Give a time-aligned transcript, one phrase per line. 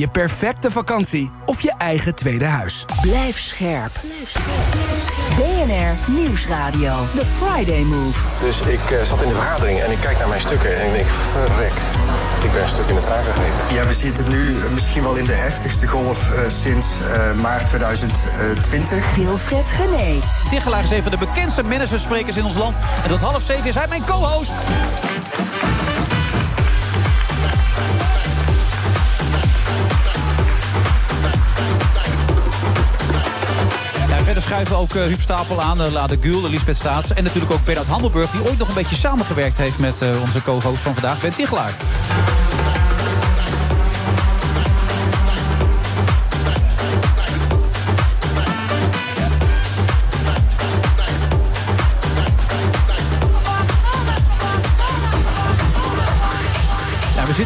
[0.00, 2.84] je perfecte vakantie of je eigen tweede huis.
[3.00, 3.92] Blijf scherp.
[5.36, 6.94] BNR Nieuwsradio.
[7.14, 8.18] The Friday Move.
[8.44, 10.92] Dus ik uh, zat in de vergadering en ik kijk naar mijn stukken en ik
[10.92, 11.72] denk, verrek.
[12.44, 13.74] Ik ben een stuk in de trein gegeten.
[13.74, 19.14] Ja, we zitten nu misschien wel in de heftigste golf uh, sinds uh, maart 2020.
[19.14, 20.20] Wilfred Gené.
[20.48, 22.76] Tichelaar is een van de bekendste managersprekers in ons land.
[23.02, 24.52] En tot half zeven is hij mijn co-host.
[34.40, 37.12] Verder schuiven ook uh, Stapel aan, uh, Lade Gul, Lisbeth Staats...
[37.12, 38.30] en natuurlijk ook Bernard Handelburg...
[38.30, 41.72] die ooit nog een beetje samengewerkt heeft met uh, onze co-host van vandaag, Ben Tichelaar.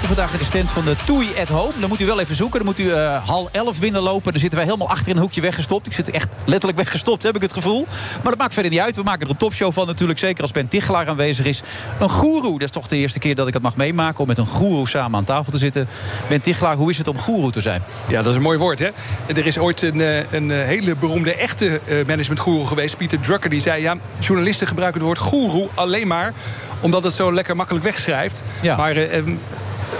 [0.00, 1.72] Zitten vandaag in de stand van de Toei at Home.
[1.80, 2.58] Dan moet u wel even zoeken.
[2.58, 4.32] Dan moet u uh, hal 11 binnenlopen.
[4.32, 5.86] Dan zitten wij helemaal achter in een hoekje weggestopt.
[5.86, 7.86] Ik zit echt letterlijk weggestopt, heb ik het gevoel.
[8.22, 8.96] Maar dat maakt verder niet uit.
[8.96, 10.18] We maken er een topshow van natuurlijk.
[10.18, 11.62] Zeker als Ben Tichelaar aanwezig is.
[11.98, 12.52] Een goeroe.
[12.52, 14.20] Dat is toch de eerste keer dat ik het mag meemaken.
[14.20, 15.88] Om met een goeroe samen aan tafel te zitten.
[16.28, 17.82] Ben Tichelaar, hoe is het om goeroe te zijn?
[18.08, 18.88] Ja, dat is een mooi woord, hè?
[19.26, 22.96] Er is ooit een, een hele beroemde echte managementgoeroe geweest.
[22.96, 23.50] Pieter Drucker.
[23.50, 26.32] Die zei, ja, journalisten gebruiken het woord goeroe alleen maar...
[26.80, 28.42] omdat het zo lekker makkelijk wegschrijft.
[28.62, 28.76] Ja.
[28.76, 28.96] Maar...
[28.96, 29.36] Uh,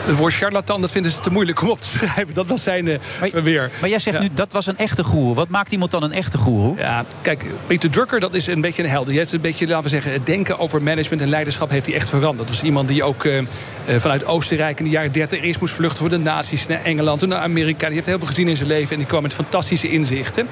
[0.04, 2.34] het woord charlatan, dat vinden ze te moeilijk om op te schrijven.
[2.34, 3.70] Dat was zijn uh, maar, weer.
[3.80, 4.22] Maar jij zegt ja.
[4.22, 5.34] nu, dat was een echte goeroe.
[5.34, 6.76] Wat maakt iemand dan een echte goeroe?
[6.76, 9.06] Ja, kijk, Peter Drucker, dat is een beetje een held.
[9.06, 11.94] Die heeft een beetje, laten we zeggen, het denken over management en leiderschap heeft hij
[11.94, 12.38] echt veranderd.
[12.38, 13.42] Dat was iemand die ook uh,
[13.98, 17.28] vanuit Oostenrijk in de jaren 30 eerst moest vluchten voor de nazi's naar Engeland, toen
[17.28, 17.86] naar Amerika.
[17.86, 20.46] Die heeft heel veel gezien in zijn leven en die kwam met fantastische inzichten.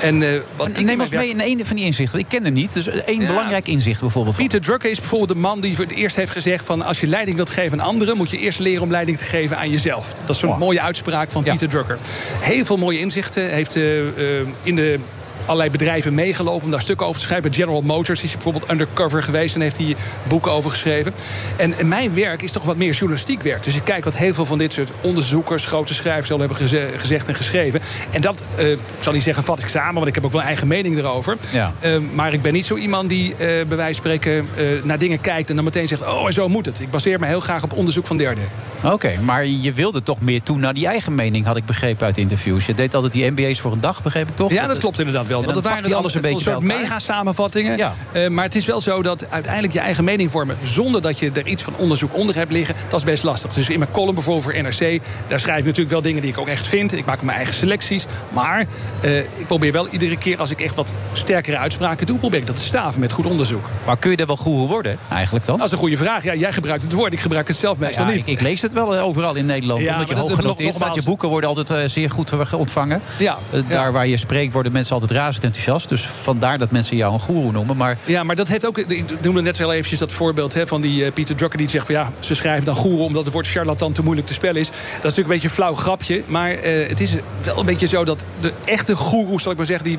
[0.00, 2.18] En, uh, wat en, neem ons mee in een van die inzichten.
[2.18, 3.26] Ik ken er niet, dus één ja.
[3.26, 4.36] belangrijk inzicht bijvoorbeeld.
[4.36, 7.06] Peter Drucker is bijvoorbeeld de man die voor het eerst heeft gezegd van als je
[7.06, 10.12] leiding wilt geven aan anderen, moet je eerst leren om leiding te geven aan jezelf.
[10.12, 10.58] Dat is zo'n wow.
[10.58, 11.42] mooie uitspraak van.
[11.42, 11.98] Pieter Drucker.
[12.40, 13.50] Heel veel mooie inzichten.
[13.50, 14.98] Heeft uh, uh, in de
[15.44, 17.54] allerlei bedrijven meegelopen om daar stukken over te schrijven.
[17.54, 19.96] General Motors is bijvoorbeeld undercover geweest en heeft hij
[20.28, 21.14] boeken over geschreven.
[21.56, 23.62] En, en, mijn werk is toch wat meer journalistiek werk.
[23.62, 26.88] Dus ik kijk wat heel veel van dit soort onderzoekers, grote schrijvers al hebben geze
[26.96, 27.80] gezegd en geschreven.
[28.10, 30.42] En dat, uh, ik zal niet zeggen, vat ik samen, want ik heb ook wel
[30.42, 31.36] eigen mening erover.
[31.50, 31.72] Ja.
[31.84, 34.48] Uh, maar ik ben niet zo iemand die uh, bij wijze van spreken
[34.82, 36.80] naar dingen kijkt en dan meteen zegt: Oh, en zo moet het.
[36.80, 38.44] Ik baseer me heel graag op onderzoek van derden.
[38.82, 42.06] Oké, okay, maar je wilde toch meer toe naar die eigen mening, had ik begrepen
[42.06, 42.66] uit interviews.
[42.66, 44.52] Je deed altijd die MBA's voor een dag, begreep ik toch?
[44.52, 45.33] Ja, dat klopt inderdaad wel.
[45.42, 47.76] Want dat waren alles een beetje soort mega samenvattingen.
[47.76, 47.94] Ja.
[48.12, 50.56] Uh, maar het is wel zo dat uiteindelijk je eigen mening vormen...
[50.62, 52.74] zonder dat je er iets van onderzoek onder hebt liggen...
[52.88, 53.52] dat is best lastig.
[53.52, 55.02] Dus in mijn column bijvoorbeeld voor NRC...
[55.28, 56.92] daar schrijf ik natuurlijk wel dingen die ik ook echt vind.
[56.92, 58.06] Ik maak mijn eigen selecties.
[58.32, 58.66] Maar
[59.04, 62.18] uh, ik probeer wel iedere keer als ik echt wat sterkere uitspraken doe...
[62.18, 63.64] probeer ik dat te staven met goed onderzoek.
[63.86, 65.56] Maar kun je er wel goeroe worden eigenlijk dan?
[65.56, 66.22] Dat is een goede vraag.
[66.24, 67.12] Ja, jij gebruikt het woord.
[67.12, 68.26] Ik gebruik het zelf meestal ja, niet.
[68.26, 69.80] Ik, ik, lees het wel overal in Nederland.
[69.80, 70.94] Ja, omdat je hoog genoteerd staat.
[70.94, 73.02] Je boeken worden altijd uh, zeer goed ontvangen.
[73.18, 75.88] Ja, daar waar je spreekt worden mensen altijd razend enthousiast.
[75.88, 77.76] Dus vandaar dat mensen jou een goeroe noemen.
[77.76, 77.98] Maar...
[78.04, 78.78] Ja, maar dat heeft ook...
[78.78, 81.58] Ik noemde net wel eventjes dat voorbeeld hè, van die uh, Pieter Drucker...
[81.58, 83.06] die zegt van ja, ze schrijven dan goeroe...
[83.06, 84.68] omdat het woord charlatan te moeilijk te spellen is.
[84.68, 86.22] Dat is natuurlijk een beetje een flauw grapje.
[86.26, 87.14] Maar uh, het is
[87.44, 89.84] wel een beetje zo dat de echte goeroes, zal ik maar zeggen...
[89.84, 89.98] die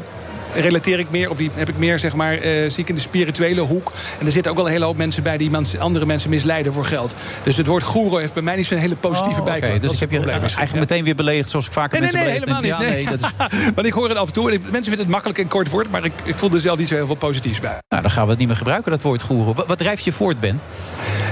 [0.61, 3.01] relateer ik meer, of die heb ik meer, zeg maar, uh, zie ik in de
[3.01, 3.91] spirituele hoek.
[4.19, 6.73] En er zitten ook wel een hele hoop mensen bij die mensen, andere mensen misleiden
[6.73, 7.15] voor geld.
[7.43, 9.75] Dus het woord goeroe heeft bij mij niet zo'n hele positieve oh, bijklank.
[9.75, 9.89] Okay.
[9.89, 10.79] Dus ik heb je eigenlijk ja.
[10.79, 12.71] meteen weer beledigd zoals ik vaker nee, mensen nee, nee, helemaal niet.
[12.71, 13.31] Ja, nee, dat is...
[13.75, 14.51] Want ik hoor het af en toe.
[14.51, 16.87] En mensen vinden het makkelijk en kort woord, maar ik, ik voel er zelf niet
[16.87, 17.77] zo heel veel positiefs bij.
[17.89, 19.53] Nou, dan gaan we het niet meer gebruiken, dat woord goeroe.
[19.53, 20.61] Wat, wat drijft je voort, Ben?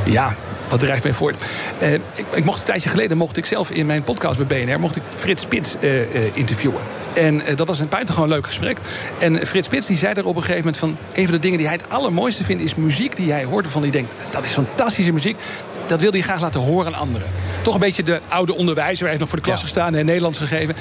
[0.06, 0.36] Ja,
[0.70, 1.36] wat drijft mij voort?
[1.82, 2.02] Uh, ik,
[2.34, 5.04] ik, mocht een tijdje geleden mocht ik zelf in mijn podcast bij BNR mocht ik
[5.10, 6.82] Frits Spits uh, uh, interviewen.
[7.14, 8.78] En dat was een buitengewoon leuk gesprek.
[9.20, 10.98] En Frits Spits die zei er op een gegeven moment van...
[11.14, 13.64] een van de dingen die hij het allermooiste vindt is muziek die hij hoort...
[13.64, 15.38] waarvan hij denkt, dat is fantastische muziek.
[15.86, 17.28] Dat wil hij graag laten horen aan anderen.
[17.62, 19.00] Toch een beetje de oude onderwijzer.
[19.00, 19.64] Hij heeft nog voor de klas ja.
[19.66, 20.76] gestaan en Nederlands gegeven.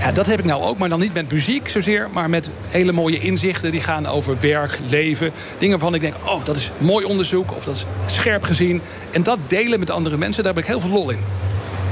[0.00, 2.08] Ja, dat heb ik nou ook, maar dan niet met muziek zozeer...
[2.12, 5.32] maar met hele mooie inzichten die gaan over werk, leven.
[5.58, 7.56] Dingen waarvan ik denk, oh, dat is mooi onderzoek...
[7.56, 8.82] of dat is scherp gezien.
[9.12, 11.18] En dat delen met andere mensen, daar heb ik heel veel lol in.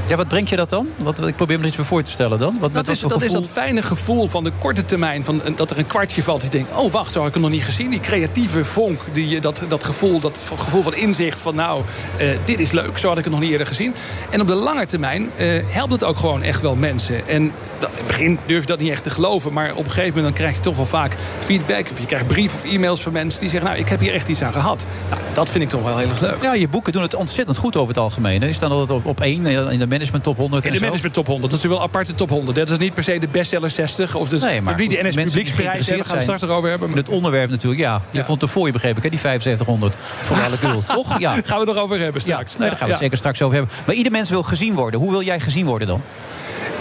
[0.07, 0.87] Ja, wat brengt je dat dan?
[0.97, 2.57] Wat, ik probeer me er iets bij voor te stellen dan.
[2.59, 5.23] Wat, Dat, is, dat is dat fijne gevoel van de korte termijn.
[5.23, 6.41] Van, dat er een kwartje valt.
[6.41, 7.89] Die denkt, oh wacht, zo had ik hem nog niet gezien.
[7.89, 11.39] Die creatieve vonk, die, dat, dat, gevoel, dat gevoel van inzicht.
[11.39, 11.81] Van nou,
[12.17, 13.95] eh, dit is leuk, zo had ik het nog niet eerder gezien.
[14.29, 17.27] En op de lange termijn eh, helpt het ook gewoon echt wel mensen.
[17.27, 19.53] En dat, in het begin durf je dat niet echt te geloven.
[19.53, 21.89] Maar op een gegeven moment dan krijg je toch wel vaak feedback.
[21.91, 23.69] Of je krijgt brieven of e-mails van mensen die zeggen...
[23.69, 24.85] nou, ik heb hier echt iets aan gehad.
[25.09, 26.41] Nou, dat vind ik toch wel heel erg leuk.
[26.41, 28.39] Ja, je boeken doen het ontzettend goed over het algemeen.
[28.39, 28.45] hè.
[28.45, 30.79] Die staan altijd op, op één eh, in de management top 100 In en de
[30.79, 30.85] zo.
[30.85, 31.51] management top 100.
[31.51, 32.57] Dat is wel een aparte top 100.
[32.57, 34.15] Dat is niet per se de bestseller 60.
[34.15, 35.85] Of dus, Nee, maar niet de NS Publieksprijs.
[35.85, 36.89] Daar gaan we het straks nog over hebben.
[36.89, 38.01] In het onderwerp natuurlijk, ja.
[38.11, 38.25] Je Ja.
[38.25, 40.83] vond het voor je begreep ik, hè, die 7500 voor alle gul.
[40.95, 41.19] Toch?
[41.19, 41.31] Ja.
[41.31, 42.57] Gaan we het nog over hebben Ja, straks.
[42.57, 43.75] nee, daar gaan we het zeker straks over hebben.
[43.85, 44.99] Maar ieder mens wil gezien worden.
[44.99, 46.01] Hoe wil jij gezien worden dan?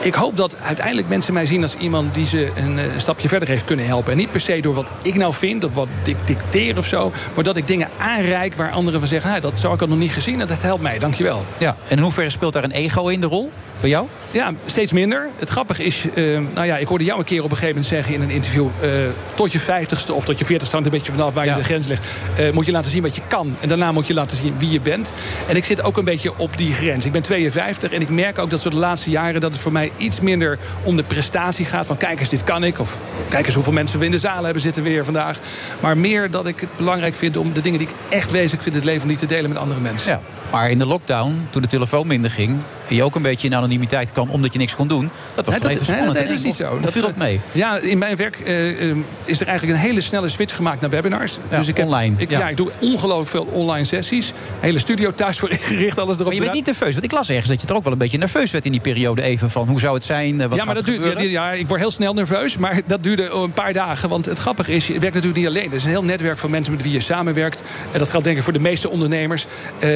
[0.00, 3.48] Ik hoop dat uiteindelijk mensen mij zien als iemand die ze een eh, stapje verder
[3.48, 4.12] heeft kunnen helpen.
[4.12, 7.12] En niet per se door wat ik nou vind of wat ik dicteer of zo.
[7.34, 9.30] Maar dat ik dingen aanreik waar anderen van zeggen...
[9.30, 11.44] Nou, dat zou ik al nog niet gezien en dat helpt mij, dankjewel.
[11.58, 11.76] Ja.
[11.88, 13.52] En in hoeverre speelt daar een ego in de rol?
[13.80, 14.06] Bij jou?
[14.30, 15.28] Ja, steeds minder.
[15.36, 16.24] Het grappige is, eh,
[16.54, 18.66] nou ja, ik hoorde jou een keer op een gegeven moment zeggen in een interview...
[18.80, 18.90] eh,
[19.34, 21.52] tot je vijftigste of tot je veertigste, hangt een beetje vanaf waar Ja.
[21.52, 22.06] je de grens ligt...
[22.36, 23.56] eh, moet je laten zien wat je kan.
[23.60, 25.12] En daarna moet je laten zien wie je bent.
[25.48, 27.04] En ik zit ook een beetje op die grens.
[27.06, 29.40] Ik ben 52 en ik merk ook dat zo de laatste jaren...
[29.40, 31.86] dat het voor mij iets minder om de prestatie gaat.
[31.86, 32.78] Van kijk eens, dit kan ik.
[32.78, 32.98] Of
[33.28, 35.38] kijk eens hoeveel mensen we in de zaal hebben zitten weer vandaag.
[35.80, 38.74] Maar meer dat ik het belangrijk vind om de dingen die ik echt wezenlijk vind...
[38.74, 40.10] in het leven niet te delen met andere mensen.
[40.10, 40.20] Ja.
[40.50, 42.56] Maar in de lockdown, toen de telefoon minder ging...
[42.88, 45.10] je ook een beetje in anonimiteit kwam omdat je niks kon doen...
[45.34, 46.12] dat was Nee, toch even spannend.
[46.18, 46.80] nee, dat is niet zo.
[46.80, 47.40] Dat viel ook mee.
[47.52, 50.90] Ja, in mijn werk eh, eh, is er eigenlijk een hele snelle switch gemaakt naar
[50.90, 51.38] webinars.
[51.50, 52.38] Ja, dus ik heb, online, Ik, ja.
[52.38, 52.48] ja.
[52.48, 54.32] ik doe ongelooflijk veel online sessies.
[54.60, 56.26] Hele studio thuis voor ingericht, alles erop.
[56.26, 56.92] Maar je werd niet nerveus.
[56.92, 58.80] Want ik las ergens dat je er ook wel een beetje nerveus werd in die
[58.80, 59.50] periode even.
[59.50, 60.40] Van hoe zou het zijn?
[60.40, 63.28] eh, Wat ja, maar dat duurde, ja, ik word heel snel nerveus, maar dat duurde
[63.30, 64.08] een paar dagen.
[64.08, 65.68] Want het grappige is, je werkt natuurlijk niet alleen.
[65.68, 67.62] Er is een heel netwerk van mensen met wie je samenwerkt.
[67.92, 69.46] En dat geldt denk ik voor de meeste ondernemers.
[69.78, 69.88] Dus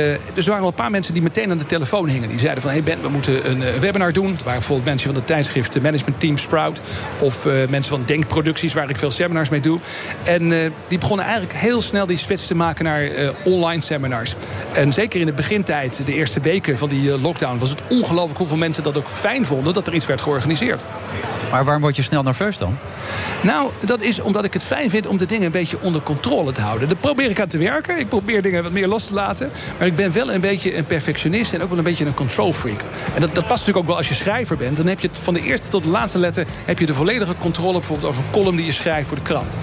[0.44, 2.28] er waren wel een paar mensen die meteen aan de telefoon hingen.
[2.28, 4.30] Die zeiden van, hey Ben, we moeten een eh, webinar doen.
[4.30, 6.80] Waren bijvoorbeeld mensen van de tijdschrift Management Team Sprout.
[7.18, 9.78] Of eh, mensen van Denkproducties, waar ik veel seminars mee doe.
[10.22, 13.10] En eh, die begonnen eigenlijk heel snel die switch te maken naar
[13.44, 14.34] online seminars.
[14.72, 17.58] En zeker in de begintijd, de eerste weken van die lockdown...
[17.58, 19.74] was het ongelooflijk hoeveel mensen dat ook fijn vonden...
[19.74, 20.80] dat er iets werd georganiseerd.
[21.50, 22.78] Maar waarom word je snel nerveus dan?
[23.40, 26.52] Nou, dat is omdat ik het fijn vind om de dingen een beetje onder controle
[26.52, 26.88] te houden.
[26.88, 27.98] Daar probeer ik aan te werken.
[27.98, 29.50] Ik probeer dingen wat meer los te laten.
[29.78, 32.52] Maar ik ben wel een beetje een perfectionist en ook wel een beetje een control
[32.52, 32.80] freak.
[33.14, 34.76] En dat, dat past natuurlijk ook wel als je schrijver bent.
[34.76, 37.72] Dan heb je van de eerste tot de laatste letter heb je de volledige controle
[37.72, 39.56] bijvoorbeeld over een column die je schrijft voor de krant.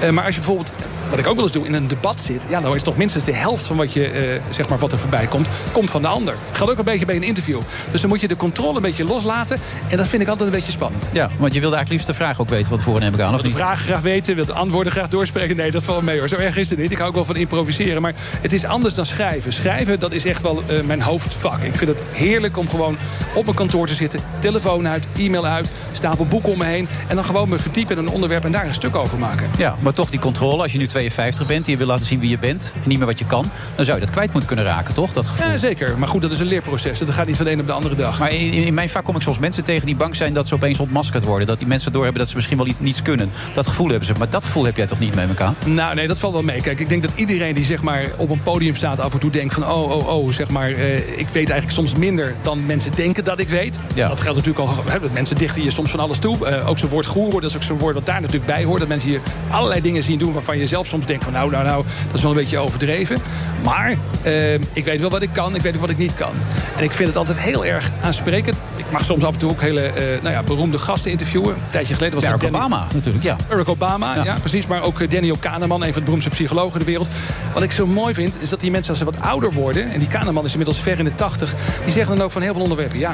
[0.00, 0.72] Eh, maar als je bijvoorbeeld,
[1.10, 3.24] wat ik ook wel eens doe, in een debat zit, ja, dan is toch minstens
[3.24, 6.08] de helft van wat je eh, zeg maar wat er voorbij komt, komt van de
[6.08, 6.34] ander.
[6.46, 7.60] Dat geldt ook een beetje bij een interview.
[7.90, 9.58] Dus dan moet je de controle een beetje loslaten.
[9.88, 11.08] En dat vind ik altijd een beetje spannend.
[11.12, 13.34] Ja, want je wilde eigenlijk liefst de vraag ook weten van tevoren neem ik aan,
[13.34, 13.56] of de niet?
[13.56, 15.56] vragen graag weten, wil de antwoorden graag doorspreken.
[15.56, 16.28] Nee, dat valt mee hoor.
[16.28, 16.90] Zo erg is het niet.
[16.90, 18.02] Ik hou ook wel van improviseren.
[18.02, 19.52] Maar het is anders dan schrijven.
[19.52, 21.62] Schrijven, dat is echt wel eh, mijn hoofdvak.
[21.62, 22.96] Ik vind het heerlijk om gewoon
[23.34, 24.20] op mijn kantoor te zitten.
[24.38, 26.88] Telefoon uit, e-mail uit, stapel boeken om me heen.
[27.06, 29.50] En dan gewoon me verdiepen in een onderwerp en daar een stuk over maken.
[29.58, 30.62] Ja, maar toch die controle.
[30.62, 32.72] Als je nu 52 bent en je wil laten zien wie je bent...
[32.82, 35.12] en niet meer wat je kan, dan zou je dat kwijt moeten kunnen raken, toch?
[35.12, 35.50] Dat gevoel.
[35.50, 35.98] Ja, zeker.
[35.98, 36.98] Maar goed, dat is een leerproces.
[36.98, 38.18] Dat gaat niet van de een op de andere dag.
[38.18, 40.34] Maar in, in mijn vak kom ik soms mensen tegen die bang zijn...
[40.34, 41.46] dat ze opeens ontmaskerd worden.
[41.46, 43.30] Dat die mensen doorhebben dat ze misschien wel iets, niets kunnen.
[43.54, 44.12] Dat gevoel hebben ze.
[44.18, 45.54] Maar dat gevoel heb jij toch niet met elkaar?
[45.66, 46.60] Nou, nee, dat valt wel mee.
[46.60, 49.30] Kijk, ik denk dat iedereen die zeg maar, op een podium staat af en toe
[49.30, 49.66] denkt van...
[49.66, 53.38] oh, oh, oh, zeg maar, eh, ik weet eigenlijk soms minder dan mensen denken dat
[53.40, 53.78] ik weet.
[53.94, 54.08] Ja.
[54.08, 56.46] Dat geldt natuurlijk al, hè, dat mensen dichten je soms van alles toe.
[56.46, 58.78] Eh, ook zo'n woord goeroe, dat is ook zo'n woord wat daar natuurlijk bij hoort.
[58.78, 59.20] Dat mensen je
[59.50, 61.32] allerlei dingen zien doen waarvan je zelf soms denkt van...
[61.32, 63.16] nou, nou, nou, dat is wel een beetje overdreven.
[63.64, 66.32] Maar eh, ik weet wel wat ik kan, ik weet ook wat ik niet kan.
[66.76, 68.56] En ik vind het altijd heel erg aansprekend.
[68.76, 71.54] Ik mag soms af en toe ook hele eh, nou ja, beroemde gasten interviewen.
[71.54, 73.36] Een tijdje geleden was Barack Obama natuurlijk, ja.
[73.48, 74.24] Barack Obama, ja.
[74.24, 74.34] Ja.
[74.40, 74.66] precies.
[74.66, 77.08] Maar ook eh, Daniel Kahneman, een van de beroemdste psychologen in de wereld.
[77.54, 79.92] Wat ik zo mooi vind, is dat die mensen als ze wat ouder worden...
[79.92, 81.54] en die Kahneman is inmiddels ver in de tachtig...
[81.84, 82.98] die zeggen dan ook van heel veel onderwerpen...
[82.98, 83.12] ja,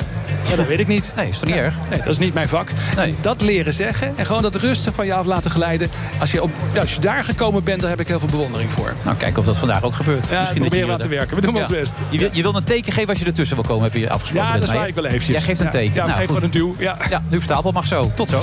[0.49, 1.13] ja dat weet ik niet.
[1.17, 1.75] Nee, is toch niet erg?
[1.91, 2.69] Nee, dat is niet mijn vak.
[2.97, 3.15] Nee.
[3.21, 5.89] Dat leren zeggen en gewoon dat rustig van je af laten geleiden.
[6.21, 8.95] Als je, op, als je daar gekomen bent, daar heb ik heel veel bewondering voor.
[9.05, 10.29] Nou, kijken of dat vandaag ook gebeurt.
[10.29, 11.37] Ja, Misschien dat proberen aan te hier- werken.
[11.37, 11.61] We doen Ja.
[11.61, 11.95] ons best.
[12.11, 14.49] Je wil, je wil een teken geven als je ertussen wil komen, heb je afgesproken.
[14.53, 14.87] Ja, dat hè?
[14.87, 15.31] ik wel eventjes.
[15.37, 15.95] Jij geeft een teken.
[15.95, 16.75] Ja, nou, geef gewoon een duw.
[16.79, 16.97] Ja.
[17.11, 18.13] Ja, Huub Stapel mag zo.
[18.15, 18.43] Tot zo.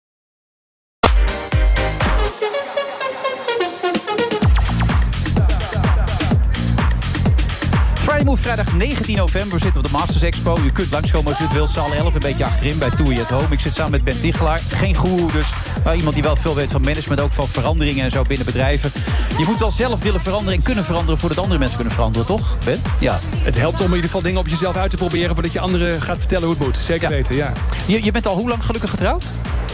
[8.37, 9.53] Vrijdag 19 november.
[9.53, 10.57] We zitten op de Masters Expo.
[10.63, 11.67] Je kunt langskomen als je het wil.
[11.67, 13.47] Zaal 11, een beetje achterin bij Toei at Home.
[13.49, 14.59] Ik zit samen met Ben Tichelaar.
[14.69, 15.49] Geen goeroe dus.
[15.83, 17.19] Maar iemand die wel veel weet van management.
[17.19, 18.91] Ook van veranderingen en zo binnen bedrijven.
[19.37, 21.19] Je moet wel zelf willen veranderen en kunnen veranderen...
[21.19, 22.81] voordat andere mensen kunnen veranderen, toch, Ben?
[22.99, 23.19] Ja.
[23.37, 25.33] Het helpt om in ieder geval dingen op jezelf uit te proberen...
[25.33, 26.77] voordat je anderen gaat vertellen hoe het moet.
[26.77, 27.53] Zeker weten, ja.
[27.85, 29.25] Je, je bent al hoe lang gelukkig getrouwd?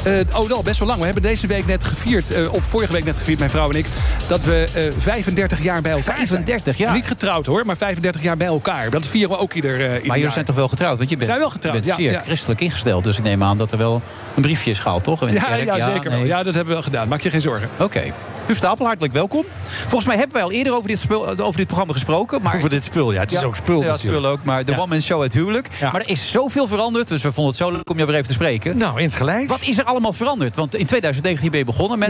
[0.08, 1.00] Uh, oh, al best wel lang.
[1.00, 3.78] We hebben deze week net gevierd, uh, of vorige week net gevierd, mijn vrouw en
[3.78, 3.86] ik...
[4.28, 6.94] dat we uh, 35 jaar bij elkaar 35 jaar?
[6.94, 8.90] Niet getrouwd hoor, maar 35 jaar bij elkaar.
[8.90, 10.98] Dat vieren we ook ieder, ieder Maar jullie zijn toch wel getrouwd?
[10.98, 12.22] Want je bent, zijn wel getrouwd, bent ja, zeer ja.
[12.22, 13.04] christelijk ingesteld.
[13.04, 14.02] Dus ik neem aan dat er wel
[14.36, 15.30] een briefje is gehaald, toch?
[15.30, 15.64] Ja, kerk?
[15.64, 16.24] ja, zeker wel.
[16.24, 17.08] Ja, dat hebben we wel gedaan.
[17.08, 17.70] Maak je geen zorgen.
[17.78, 18.14] Oké.
[18.48, 19.44] Huub Stapel, hartelijk welkom.
[19.64, 22.42] Volgens mij hebben wij al eerder over dit, spul, over dit programma gesproken.
[22.42, 23.20] Maar Over dit spul, ja.
[23.20, 24.18] Het is ook spul Ja, natuurlijk.
[24.18, 24.40] spul ook.
[24.44, 24.78] Maar de Ja.
[24.78, 25.68] One Man Show het huwelijk.
[25.80, 25.92] Ja.
[25.92, 27.08] Maar er is zoveel veranderd.
[27.08, 28.78] Dus we vonden het zo leuk om jou weer even te spreken.
[28.78, 29.46] Nou, insgelijks.
[29.52, 30.56] Wat is er allemaal veranderd?
[30.56, 32.10] Want in 2019 ben je begonnen met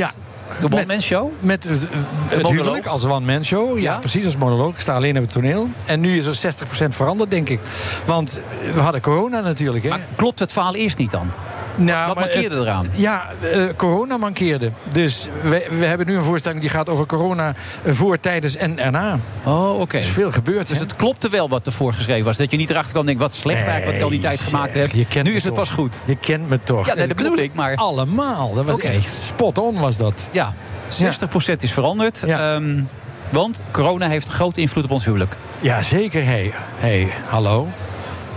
[0.59, 1.31] de One Met- Man Show.
[1.39, 1.79] Met het,
[2.27, 3.75] het huwelijk als one-man show.
[3.77, 3.97] Ja, Ja.
[3.97, 4.73] precies, als monoloog.
[4.73, 5.69] Ik sta alleen op het toneel.
[5.85, 7.59] En nu is er 60% veranderd, denk ik.
[8.05, 8.41] Want
[8.73, 9.83] we hadden corona natuurlijk.
[9.83, 9.89] Hè?
[9.89, 11.31] Maar klopt het verhaal eerst niet dan?
[11.77, 12.87] Nou, Wat maar mankeerde het- eraan?
[12.91, 14.71] Ja, eh, corona mankeerde.
[14.91, 17.53] Dus we, we hebben nu een voorstelling die gaat over corona
[17.85, 19.19] voor, tijdens en erna.
[19.43, 19.95] Oh, oké.
[19.97, 20.67] Er is veel gebeurd.
[20.67, 20.83] Dus hè?
[20.83, 22.37] het klopte wel wat ervoor geschreven was.
[22.37, 24.75] Dat je niet erachter kan denken, wat slecht eigenlijk wat ik al die tijd gemaakt
[24.75, 24.91] heb.
[24.91, 25.63] je kent Nu is het toch.
[25.63, 26.03] pas goed.
[26.07, 26.87] Je kent me toch.
[26.87, 28.53] Ja, nee, dat bedoel ik, maar- Allemaal.
[28.53, 28.87] Dat was Oké.
[28.87, 30.29] echt spot on was dat.
[30.31, 30.53] Ja,
[30.87, 32.23] 60% is veranderd.
[32.25, 32.53] Ja.
[32.55, 32.81] Ehm,
[33.29, 35.37] want corona heeft grote invloed op ons huwelijk.
[35.59, 36.25] Ja, zeker.
[36.25, 37.67] Hé, hey, hallo.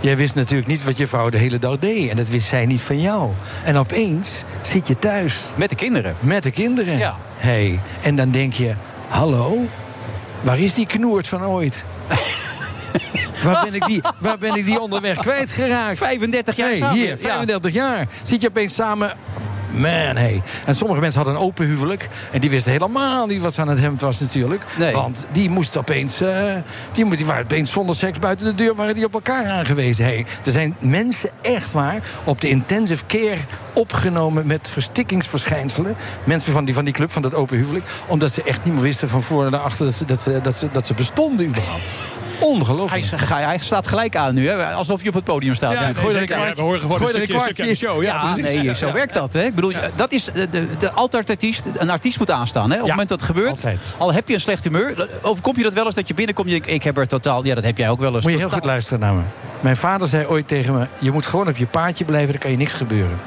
[0.01, 2.09] Jij wist natuurlijk niet wat je vrouw de hele dag deed.
[2.09, 3.29] En dat wist zij niet van jou.
[3.63, 6.15] En opeens zit je thuis Met de kinderen.
[6.19, 6.97] met de kinderen.
[6.97, 7.17] Ja.
[7.37, 8.73] Hey, en dan denk je,
[9.07, 9.57] hallo?
[10.41, 11.83] Waar is die knoert van ooit?
[13.43, 15.97] waar, ben ik die, waar ben ik die onderweg kwijtgeraakt?
[15.97, 16.95] 35 jaar Hey, samen.
[16.95, 17.17] hier, Ja.
[17.17, 18.07] 35 jaar.
[18.21, 19.13] Zit je opeens samen...
[19.71, 20.41] Man, hey.
[20.65, 22.09] En sommige mensen hadden een open huwelijk.
[22.31, 24.63] En die wisten helemaal niet wat ze aan het hemd was natuurlijk.
[24.77, 24.93] Nee.
[24.93, 26.21] Want die moesten opeens...
[26.21, 26.55] eh,
[26.91, 28.75] die, die waren opeens zonder seks buiten de deur...
[28.75, 30.05] waren die op elkaar aangewezen.
[30.05, 33.37] Hey, er zijn mensen echt waar op de intensive care
[33.73, 34.47] opgenomen...
[34.47, 35.95] met verstikkingsverschijnselen.
[36.23, 37.85] Mensen van die, van die club, van dat open huwelijk.
[38.07, 39.85] Omdat ze echt niet meer wisten van voor naar achter...
[39.85, 41.83] dat ze, dat ze, dat ze, dat ze bestonden überhaupt.
[42.41, 43.29] Hij, Ongelooflijk.
[43.29, 44.65] hij, hij staat gelijk aan nu, hè?
[44.73, 45.73] alsof je op het podium staat.
[45.73, 46.35] Ja, nee, gooi er zeker.
[46.37, 48.03] een Ja, we horen gewoon een een stukje, de show.
[48.03, 48.55] Ja, Ja, precies.
[48.55, 48.93] nee, Ja, zo ja.
[48.93, 49.33] werkt dat.
[49.33, 49.43] Hè?
[49.43, 51.69] Ik bedoel, dat is de, de, de altijd-artiest.
[51.77, 52.69] Een artiest moet aanstaan.
[52.69, 52.75] Hè?
[52.75, 53.95] Op het moment dat het gebeurt, altijd.
[53.97, 55.07] al heb je een slecht humeur...
[55.21, 56.47] overkom je dat wel eens dat je binnenkomt...
[56.47, 57.45] Je, denkt, ik heb er totaal...
[57.45, 58.23] Ja, dat heb jij ook wel eens.
[58.23, 59.21] Moet je heel totaal- goed luisteren naar me.
[59.61, 62.51] Mijn vader zei ooit tegen me: Je moet gewoon op je paadje blijven, dan kan
[62.51, 63.17] je niks gebeuren.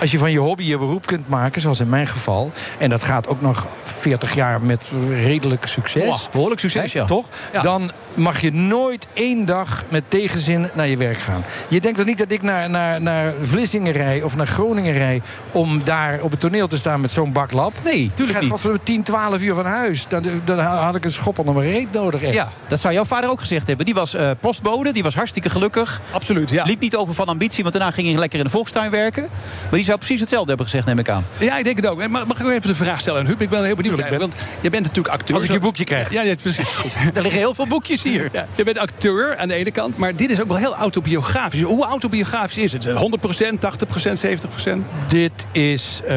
[0.00, 2.52] Als je van je hobby je beroep kunt maken, zoals in mijn geval.
[2.78, 6.28] En dat gaat ook nog 40 jaar met redelijk succes.
[6.32, 7.04] Behoorlijk succes, Hè, ja.
[7.04, 7.26] Toch?
[7.52, 7.62] Ja.
[7.62, 11.44] Dan mag je nooit één dag met tegenzin naar je werk gaan.
[11.68, 15.22] Je denkt toch niet dat ik naar, naar, naar Vlissingen rij of naar Groningen rij.
[15.52, 17.72] om daar op het toneel te staan met zo'n baklap?
[17.84, 18.60] Nee, tuurlijk Ik ga niet.
[18.62, 20.06] voor 10, 12 uur van huis.
[20.08, 22.22] Dan, dan had ik een schop onder mijn reet nodig.
[22.22, 22.32] Echt.
[22.32, 23.86] Ja, dat zou jouw vader ook gezegd hebben.
[23.86, 25.83] Die was eh, postbode, die was hartstikke gelukkig.
[26.10, 26.64] Absoluut, ja.
[26.64, 29.22] Liep niet over van ambitie, want daarna ging hij lekker in de volkstuin werken.
[29.62, 31.26] Maar die zou precies hetzelfde hebben gezegd, neem ik aan.
[31.38, 32.08] Ja, ik denk het ook.
[32.08, 33.40] Mag mag ik ook even de vraag stellen aan Huub?
[33.40, 33.98] Ik ben heel benieuwd.
[33.98, 35.34] eigenlijk, Want je bent natuurlijk acteur.
[35.34, 36.10] Als ik je boekje krijg.
[36.10, 36.68] Ja, ja precies.
[36.80, 36.92] Goed.
[37.14, 38.28] Er liggen heel veel boekjes hier.
[38.32, 41.62] Ja, je bent acteur aan de ene kant, maar dit is ook wel heel autobiografisch.
[41.62, 42.88] Hoe autobiografisch is het?
[42.88, 44.20] 100%, 80%,
[44.66, 44.78] 70%?
[45.08, 46.16] Dit is eh,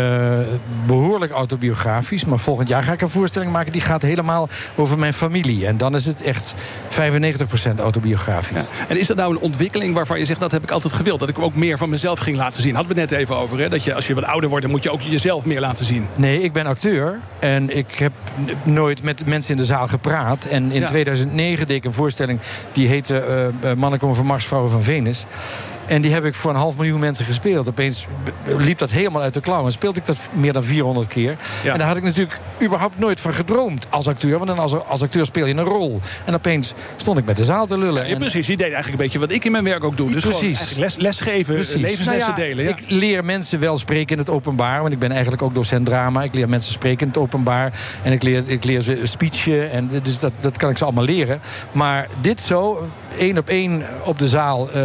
[0.86, 2.26] behoorlijk autobiografisch.
[2.26, 5.68] Maar volgend jaar ga ik een voorstelling maken die gaat helemaal over mijn familie.
[5.68, 6.54] En dan is het echt
[6.90, 8.58] 95% autobiografisch.
[8.58, 8.66] Ja.
[8.88, 11.20] En is dat nou een ontwikkeling waarvan je zegt dat heb ik altijd gewild?
[11.20, 12.76] Dat ik ook meer van mezelf ging laten zien.
[12.76, 13.60] Hadden we het net even over.
[13.60, 13.70] Hè?
[13.70, 16.08] Dat je als je wat ouder wordt, dan moet je ook jezelf meer laten zien.
[16.16, 17.20] Nee, ik ben acteur.
[17.40, 18.12] En ik heb
[18.64, 20.46] nooit met mensen in de zaal gepraat.
[20.46, 20.88] En in Ja.
[20.88, 22.40] 2009 deed ik een voorstelling
[22.74, 25.26] die heette eh, eh, Mannen komen van Mars, Vrouwen van Venus.
[25.88, 27.68] En die heb ik voor een half miljoen mensen gespeeld.
[27.70, 28.08] Opeens
[28.58, 29.66] liep dat helemaal uit de klauwen.
[29.66, 31.38] En speelde ik dat meer dan 400 keer.
[31.64, 31.72] Ja.
[31.72, 34.36] En daar had ik natuurlijk überhaupt nooit van gedroomd als acteur.
[34.38, 36.00] Want dan als, als acteur speel je een rol.
[36.26, 38.06] En opeens stond ik met de zaal te lullen.
[38.06, 38.48] Ja, En- precies.
[38.48, 40.12] Je deed eigenlijk een beetje wat ik in mijn werk ook doe.
[40.12, 40.76] Dus Precies.
[40.76, 41.76] les, lesgeven, Precies.
[41.82, 42.68] levenslessen Nou ja, delen.
[42.68, 44.82] Ik leer mensen wel spreken in het openbaar.
[44.82, 46.24] Want ik ben eigenlijk ook docent drama.
[46.24, 47.72] Ik leer mensen spreken in het openbaar.
[48.04, 49.72] En ik leer, ik leer ze speechen.
[49.72, 51.40] En dus dat, dat kan ik ze allemaal leren.
[51.72, 54.72] Maar dit zo, één op één op de zaal...
[54.72, 54.84] eh,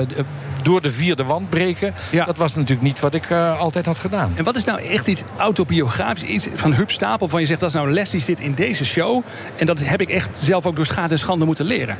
[0.63, 1.95] door de vierde wand breken...
[2.11, 2.25] Ja.
[2.25, 4.33] dat was natuurlijk niet wat ik eh, altijd had gedaan.
[4.37, 7.29] En wat is nou echt iets autobiografisch, iets van Huub Stapel...
[7.29, 9.23] van je zegt dat is nou een les die zit in deze show...
[9.57, 11.99] en dat heb ik echt zelf ook door schade en schande moeten leren.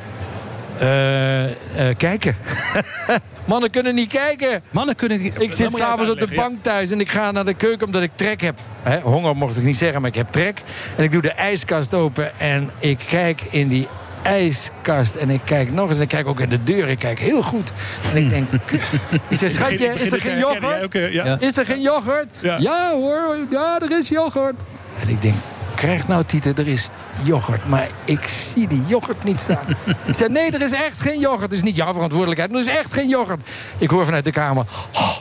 [0.79, 2.35] Eh, eh, kijken.
[3.45, 4.63] Mannen kunnen niet kijken.
[4.71, 5.41] Mannen kunnen...
[5.41, 8.11] Ik zit s'avonds op de bank thuis en ik ga naar de keuken omdat ik
[8.15, 8.59] trek heb.
[8.83, 10.61] Hè, honger mocht ik niet zeggen, maar ik heb trek.
[10.97, 13.87] En ik doe de ijskast open en ik kijk in die
[14.23, 15.15] ijskast.
[15.15, 16.87] En ik kijk nog eens en ik kijk ook in de deur.
[16.89, 17.71] Ik kijk heel goed.
[18.11, 18.93] En ik denk, kut.
[19.27, 20.95] Ik zeg, schatje, is er geen yoghurt?
[21.41, 22.27] Is er geen yoghurt?
[22.39, 22.57] Ja.
[22.57, 24.55] Ja hoor, ja, er is yoghurt.
[25.01, 25.35] En ik denk,
[25.75, 26.89] krijg nou Tieten, er is
[27.23, 27.67] yoghurt.
[27.69, 29.65] Maar ik zie die yoghurt niet staan.
[30.05, 31.41] ik zei, nee, er is echt geen yoghurt.
[31.41, 33.49] Het is niet jouw verantwoordelijkheid, maar er is echt geen yoghurt.
[33.77, 34.65] Ik hoor vanuit de kamer...
[34.93, 35.17] "Oh."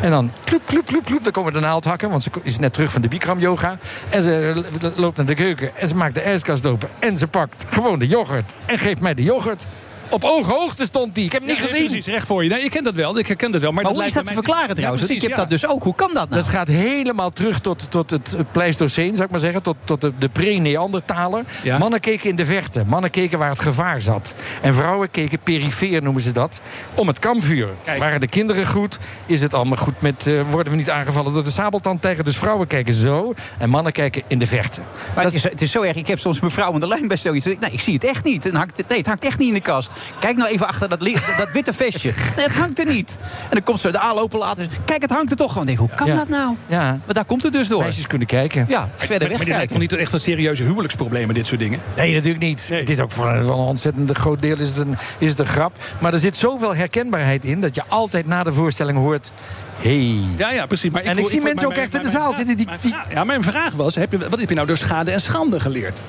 [0.00, 1.24] En dan kloep, kloep, kloep, kloep.
[1.24, 3.78] Dan komen de naaldhakken, want ze is net terug van de Bikram yoga.
[4.10, 4.64] En ze
[4.96, 6.88] loopt naar de keuken en ze maakt de ijskast open.
[6.98, 9.66] En ze pakt gewoon de yoghurt en geeft mij de yoghurt.
[10.14, 11.24] Op ooghoogte stond die.
[11.24, 11.86] Ik heb hem niet Ja, gezien.
[11.86, 12.50] Precies, recht voor je.
[12.50, 13.18] Nee, je kent dat wel.
[13.18, 13.72] Ik herken dat wel.
[13.72, 15.06] Maar, Maar dat hoe is dat te verklaren trouwens?
[15.06, 15.82] Ja, ik heb dat dus ook.
[15.82, 16.42] Hoe kan dat nou?
[16.42, 19.62] Dat gaat helemaal terug tot, tot het Pleistocene, zou ik maar zeggen.
[19.62, 21.44] Tot, tot de, de pre-Neandertaler.
[21.62, 21.78] Ja.
[21.78, 22.84] Mannen keken in de verte.
[22.86, 24.34] Mannen keken waar het gevaar zat.
[24.62, 26.60] En vrouwen keken perifeer, noemen ze dat.
[26.94, 27.68] Om het kampvuur.
[27.84, 27.98] Kijk.
[27.98, 28.98] Waren de kinderen goed?
[29.26, 30.26] Is het allemaal goed met...
[30.26, 32.24] eh, worden we niet aangevallen door de sabeltandtijger?
[32.24, 33.34] Dus vrouwen kijken zo.
[33.58, 34.80] En mannen kijken in de verte.
[35.14, 35.96] Maar Dat het, is, het is zo erg.
[35.96, 37.44] Ik heb soms mevrouw aan de lijn bij zoiets.
[37.44, 38.44] Nee, ik zie het echt niet.
[38.44, 39.92] Het hangt, nee, het hangt echt niet in de kast.
[40.18, 41.00] Kijk nou even achter dat,
[41.38, 42.12] dat witte vestje.
[42.36, 43.16] Nee, het hangt er niet.
[43.42, 44.70] En dan komt ze de aanlopen laten.
[44.84, 45.66] Kijk, het hangt er toch gewoon.
[45.66, 46.14] Denk, hoe kan Ja.
[46.14, 46.56] dat nou?
[46.66, 47.82] Ja, Maar daar komt het dus door.
[47.82, 48.64] meisjes kunnen kijken.
[48.68, 51.80] Ja, verder Maar dit lijkt niet echt een serieuze huwelijksprobleem, dit soort dingen.
[51.96, 52.68] Nee, natuurlijk niet.
[52.72, 55.38] Het is ook voor een, voor een ontzettend groot deel is het, een, is het
[55.38, 55.76] een grap.
[55.98, 57.60] Maar er zit zoveel herkenbaarheid in...
[57.60, 59.32] dat je altijd na de voorstelling hoort...
[59.78, 60.18] Hey.
[60.36, 60.90] Ja, ja, precies.
[60.90, 63.24] Maar En ik voel- zie mensen ook echt in de zaal zitten die- die- Ja,
[63.24, 66.00] mijn vraag was, heb je, wat heb je nou door schade en schande geleerd?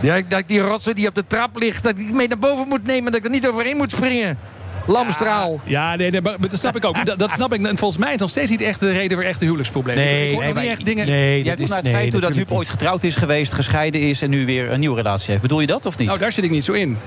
[0.00, 1.82] Ja, dat ik die rotsen die op de trap ligt...
[1.82, 3.12] dat ik die mee naar boven moet nemen...
[3.12, 4.38] dat ik er niet overheen moet springen.
[4.86, 5.60] Lamstraal.
[5.64, 7.04] Ja, nee, nee, maar dat snap ik ook.
[7.06, 7.66] Dat, dat snap ik.
[7.66, 10.04] En volgens mij is nog steeds niet echt de reden voor echte huwelijksproblemen.
[10.04, 11.06] Nee, ik hoor nee, niet echt dingen.
[11.06, 14.00] nee, doet is- naar het nee, feit toe dat Huub ooit getrouwd is geweest, gescheiden
[14.00, 15.42] is en nu weer een nieuwe relatie heeft.
[15.42, 16.06] Bedoel je dat of niet?
[16.08, 16.98] Nou, daar zit ik niet zo in.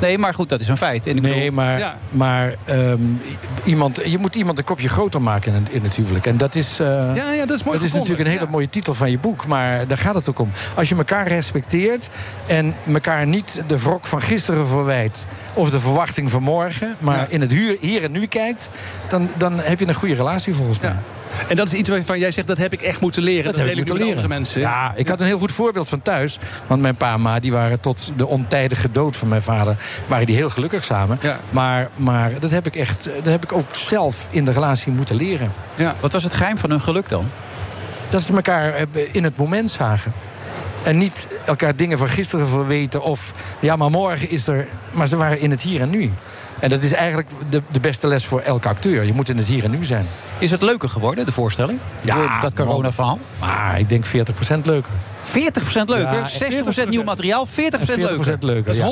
[0.00, 1.06] Nee, maar goed, dat is een feit.
[1.06, 1.96] En ik Nee, bedoel, maar, Ja.
[2.10, 2.98] maar ehm,
[3.64, 6.26] iemand, je moet iemand een kopje groter maken in het, in het huwelijk.
[6.26, 8.70] En dat is, eh, Ja, ja, dat is mooi dat is natuurlijk een hele mooie
[8.70, 9.46] titel van je boek.
[9.46, 10.50] Maar daar gaat het ook om.
[10.74, 12.08] Als je elkaar respecteert
[12.46, 15.26] en elkaar niet de wrok van gisteren verwijt...
[15.54, 18.68] of de verwachting van morgen, maar in het huur, hier en nu kijkt...
[19.08, 20.94] Dan, dan heb je een goede relatie volgens mij.
[21.48, 23.44] En dat is iets waarvan jij zegt, dat heb ik echt moeten leren.
[23.44, 24.10] Dat, heb deel ik moeten leren.
[24.10, 24.60] andere mensen.
[24.60, 26.38] Ja, ik had een heel goed voorbeeld van thuis.
[26.66, 29.76] Want mijn pa en ma die waren tot de ontijdige dood van mijn vader...
[30.06, 31.18] waren die heel gelukkig samen.
[31.22, 31.38] Ja.
[31.50, 35.16] Maar, maar dat, heb ik echt, dat heb ik ook zelf in de relatie moeten
[35.16, 35.52] leren.
[35.74, 35.94] Ja.
[36.00, 37.30] Wat was het geheim van hun geluk dan?
[38.10, 40.12] Dat ze elkaar eh, in het moment zagen.
[40.82, 43.02] En niet elkaar dingen van gisteren verweten.
[43.02, 44.66] Of ja, maar morgen is er...
[44.90, 46.12] Maar ze waren in het hier en nu.
[46.62, 49.04] En dat is eigenlijk de, de beste les voor elke acteur.
[49.04, 50.06] Je moet in het hier en nu zijn.
[50.38, 51.78] Is het leuker geworden, de voorstelling?
[52.00, 53.18] Ja, Door dat corona-verhaal?
[53.40, 54.10] Maar ik denk 40%
[54.62, 54.90] leuker.
[55.24, 55.32] 40%
[55.86, 57.54] leuker, Ja, 60% nieuw materiaal, 40%, 40%
[57.98, 58.36] leuker.
[58.40, 58.64] leuker.
[58.64, 58.82] Dat is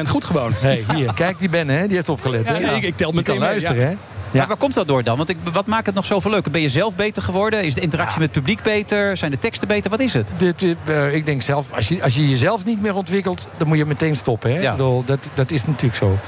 [0.00, 0.04] ja.
[0.04, 0.50] 100% goed gewoon.
[0.60, 1.86] Hey, hier, kijk die Ben, hè?
[1.86, 2.46] die heeft opgelet.
[2.46, 2.58] Ja, hè?
[2.58, 3.98] ja, ik- ik tel Die meteen luisteren,
[4.30, 4.38] ja.
[4.38, 5.16] Maar waar komt dat door dan?
[5.16, 6.50] Want ik, wat maakt het nog zoveel leuker?
[6.50, 7.64] Ben je zelf beter geworden?
[7.64, 9.16] Is de interactie met het publiek beter?
[9.16, 9.90] Zijn de teksten beter?
[9.90, 10.32] Wat is het?
[10.36, 13.68] Dit, dit, eh, ik denk zelf, als je, als je jezelf niet meer ontwikkelt, dan
[13.68, 14.50] moet je meteen stoppen.
[14.50, 14.60] Hè?
[14.60, 14.70] Ja.
[14.70, 16.18] Ik bedoel, dat, dat is natuurlijk zo.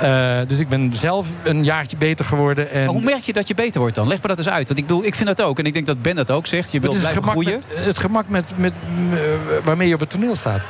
[0.00, 2.70] Eh, dus ik ben zelf een jaartje beter geworden.
[2.70, 4.08] En Maar hoe merk je dat je beter wordt dan?
[4.08, 4.66] Leg me dat eens uit.
[4.66, 5.58] Want ik bedoel, ik vind dat ook.
[5.58, 6.72] En ik denk dat Ben dat ook zegt.
[6.72, 7.62] Je het wilt is het blijven gemak, groeien.
[7.74, 8.72] met, het gemak met, met,
[9.12, 9.18] eh,
[9.64, 10.66] waarmee je op het toneel staat.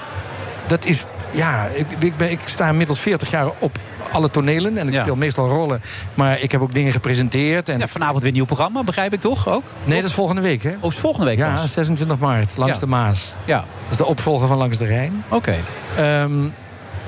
[0.67, 3.79] Dat is, ja, ik, ik, ben, ik sta inmiddels 40 jaar op
[4.13, 4.79] alle tonelen.
[4.79, 5.01] En ik Ja.
[5.03, 5.81] speel meestal rollen.
[6.15, 7.69] Maar ik heb ook dingen gepresenteerd.
[7.69, 9.65] En, Ja, vanavond weer een nieuw programma, begrijp ik toch ook?
[9.85, 10.71] nee, dat is volgende week, hè?
[10.81, 11.73] Oh, is volgende week Ja, pas?
[11.73, 13.35] 26 maart, langs de Maas.
[13.45, 15.25] Ja, Dat is de opvolger van Langs de Rijn.
[15.29, 15.55] oké.
[15.97, 16.33] Ehm,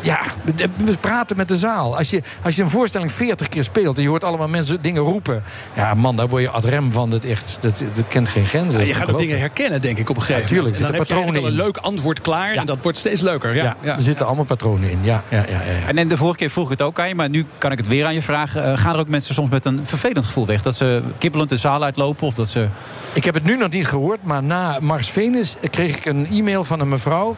[0.00, 0.20] ja,
[0.56, 1.96] we- praten met de zaal.
[1.96, 5.02] Als je, als je een voorstelling 40 keer speelt en je hoort allemaal mensen dingen
[5.02, 5.42] roepen.
[5.76, 7.10] Ja, man, daar word je ad rem van.
[7.10, 8.80] Dat, echt, dat, dat kent geen grenzen.
[8.80, 10.76] Ja, je gaat ook dingen herkennen, denk ik, op een gegeven Ja, tuurlijk, moment.
[10.96, 12.54] En dan er heb je al een leuk antwoord klaar.
[12.54, 12.60] Ja.
[12.60, 13.54] En dat wordt steeds leuker.
[13.54, 13.94] Ja, Ja, ja.
[13.96, 14.98] er zitten allemaal patronen in.
[15.02, 15.86] Ja, ja, ja, ja, ja.
[15.88, 17.78] En, en de vorige keer vroeg ik het ook aan je, maar nu kan ik
[17.78, 18.64] het weer aan je vragen.
[18.64, 20.62] Eh, gaan er ook mensen soms met een vervelend gevoel weg?
[20.62, 22.68] Dat ze kibbelend de zaal uitlopen of dat ze...
[23.12, 26.64] Ik heb het nu nog niet gehoord, maar na Mars Venus kreeg ik een e-mail
[26.64, 27.36] van een mevrouw.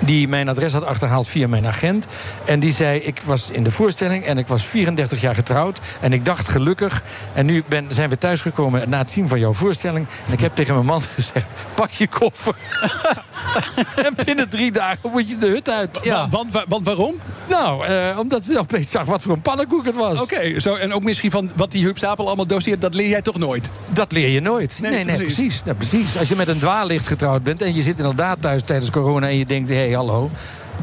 [0.00, 2.06] Die mijn adres had achterhaald via mijn agent.
[2.44, 5.78] En die zei: Ik was in de voorstelling en ik was 34 jaar getrouwd.
[6.00, 7.02] En ik dacht gelukkig.
[7.34, 10.06] En nu ben, zijn we thuisgekomen na het zien van jouw voorstelling.
[10.26, 12.54] En ik heb tegen mijn man gezegd: Pak je koffer.
[14.06, 15.98] en binnen drie dagen moet je de hut uit.
[16.02, 16.28] Ja.
[16.30, 17.14] Want, wa- want waarom?
[17.48, 20.20] Nou, eh, omdat ze opeens zag wat voor een pannenkoek het was.
[20.22, 23.22] Oké, zo en ook misschien van wat die Huub Stapel allemaal doseert, dat leer jij
[23.22, 23.70] toch nooit?
[23.88, 24.78] Dat leer je nooit.
[24.82, 25.34] Nee, Nee, nee, precies.
[25.34, 25.62] precies.
[25.64, 26.18] Ja, precies.
[26.18, 29.36] Als je met een dwaallicht getrouwd bent en je zit inderdaad thuis tijdens corona en
[29.36, 30.30] je denkt: hé, hey, hallo.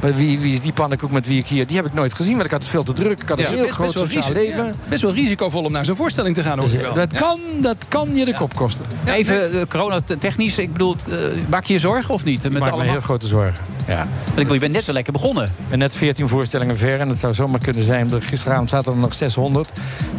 [0.01, 1.67] Maar wie, wie is die pannenkoek met wie ik hier...
[1.67, 3.21] Die heb ik nooit gezien, want ik had het veel te druk.
[3.21, 4.65] Ik had een Ja, heel best- groot best sociaal leven.
[4.65, 6.93] ja, best wel risicovol om naar zo'n voorstelling te gaan, hoor Dus, ik wel.
[6.93, 7.19] dat, Ja.
[7.19, 8.85] kan, dat kan je de kop kosten.
[9.05, 11.17] Even uh, corona-technisch, ik bedoel, eh,
[11.49, 12.43] maak je je zorgen of niet?
[12.45, 13.63] Ik Met maak me heel grote zorgen.
[13.87, 13.95] Ja.
[13.97, 15.43] Want ik bedoel, je bent net wel lekker begonnen.
[15.45, 18.21] Ik ben net 14 voorstellingen ver en het zou zomaar kunnen zijn.
[18.21, 19.69] Gisteravond zaten er nog 600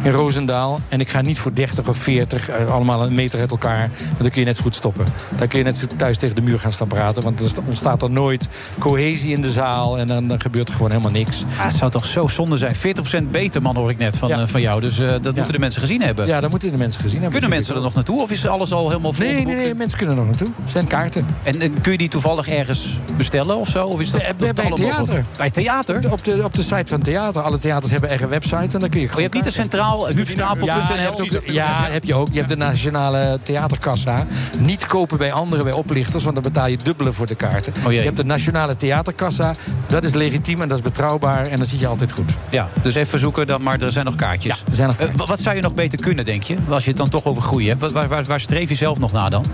[0.01, 0.81] in Roosendaal.
[0.89, 3.89] En ik ga niet voor 30 of 40, eh, allemaal een meter uit elkaar.
[4.05, 5.05] Want dan kun je net zo goed stoppen.
[5.37, 7.23] Dan kun je net thuis tegen de muur gaan staan praten.
[7.23, 8.47] Want er ontstaat er nooit
[8.79, 9.66] cohesie in de zaal.
[9.71, 11.43] En dan, dan gebeurt er gewoon helemaal niks.
[11.57, 12.75] Ah, het zou toch zo zonde zijn.
[12.75, 14.39] 40% beter, man, hoor ik net van, Ja.
[14.39, 14.81] eh, van jou.
[14.81, 16.27] Dus eh, dat moeten de mensen gezien hebben.
[16.27, 17.31] Ja, dan moeten de mensen gezien hebben.
[17.39, 18.21] Kunnen mensen er nog naartoe?
[18.21, 19.25] Of is alles al helemaal vol?
[19.25, 20.53] Nee, nee, nee, mensen kunnen er nog naartoe.
[20.65, 21.25] Er zijn kaarten.
[21.43, 23.57] En, en kun je die toevallig ergens bestellen?
[23.57, 23.87] of zo?
[23.87, 25.25] Of is dat Bij, bij, bij totaal theater.
[25.37, 26.11] Bij theater?
[26.11, 27.41] Op de, op de site van theater.
[27.41, 30.07] Alle theaters hebben eigen websites en dan kun je Oh, je hebt niet een centraal
[30.09, 31.21] Ja, huubstapel.nl?
[31.21, 32.27] ook de- ja, heb je ook.
[32.31, 34.25] Je hebt de nationale theaterkassa.
[34.59, 37.73] Niet kopen bij anderen, bij oplichters, want dan betaal je dubbele voor de kaarten.
[37.83, 37.93] jee.
[37.93, 39.53] je hebt de nationale theaterkassa.
[39.87, 42.31] Dat is legitiem en dat is betrouwbaar en dan zit je altijd goed.
[42.49, 44.63] Ja, dus even zoeken dan, maar er zijn nog kaartjes.
[44.69, 46.57] er zijn nog Eh, wa- wat zou je nog beter kunnen, denk je?
[46.69, 47.91] Als je het dan toch over groei hebt.
[47.91, 49.45] Waar, waar, waar streef je zelf nog naar dan?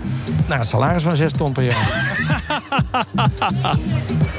[0.46, 2.12] Nou, een salaris van 6 ton per jaar.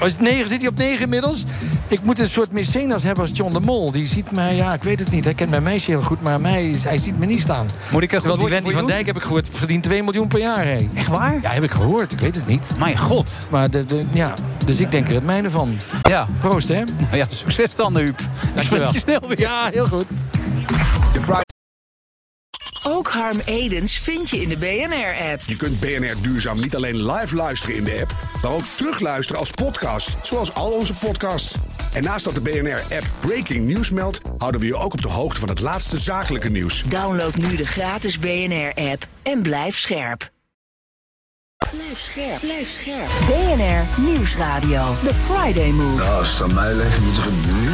[0.02, 1.44] Als het 9 zit hij op 9 inmiddels.
[1.88, 3.92] Ik moet een soort mecenas hebben als John de Mol.
[3.92, 5.24] Die ziet mij, ja, ik weet het niet.
[5.26, 7.66] Hij kent mijn meisje heel goed, maar mij, hij ziet me niet staan.
[7.92, 10.40] Moet ik een Terwijl die Wendy van Dijk heb ik gehoord, verdient 2 miljoen per
[10.40, 10.66] jaar.
[10.66, 10.88] Hé.
[10.96, 11.40] Echt waar?
[11.42, 12.12] Ja, heb ik gehoord.
[12.12, 12.72] Ik weet het niet.
[12.78, 13.48] Mijn god.
[13.50, 14.34] Maar de, de, ja,
[14.66, 15.78] dus ik denk er het mijne van.
[16.02, 16.28] Ja.
[16.40, 16.84] Proost, hè?
[16.84, 18.20] Nou ja, succes dan, Huub.
[18.60, 19.40] Spreek je snel weer.
[19.40, 20.06] Ja, heel goed.
[22.88, 25.42] Ook Harm Edens vind je in de BNR-app.
[25.46, 29.52] Je kunt BNR Duurzaam niet alleen live luisteren in de app, maar ook terugluisteren als
[29.52, 31.56] podcast, zoals al onze podcasts.
[31.94, 35.40] En naast dat de BNR-app Breaking News meldt, houden we je ook op de hoogte
[35.40, 36.84] van het laatste zakelijke nieuws.
[36.84, 40.34] Download nu de gratis BNR-app en blijf scherp.
[41.72, 43.10] Blijf scherp, blijf scherp.
[43.28, 44.96] BNR Nieuwsradio.
[45.04, 45.98] The Friday Move.
[45.98, 47.70] Nou, als het aan mij ligt, moeten we het nu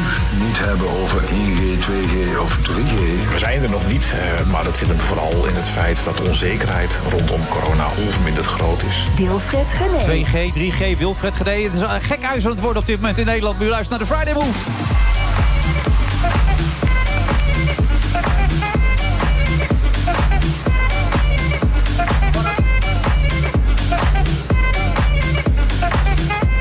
[0.45, 3.32] niet hebben over 1G, 2G of 3G.
[3.32, 6.17] We zijn er nog niet, eh, maar dat zit hem vooral in het feit dat
[6.17, 9.08] de onzekerheid rondom corona onverminderd groot is.
[9.17, 10.04] Wilfred Gené.
[10.04, 11.63] 2G, 3G, Wilfred Gedee.
[11.63, 13.58] Het is een gek huis aan het worden op dit moment in Nederland.
[13.58, 14.60] Maar u luistert naar de Friday Move.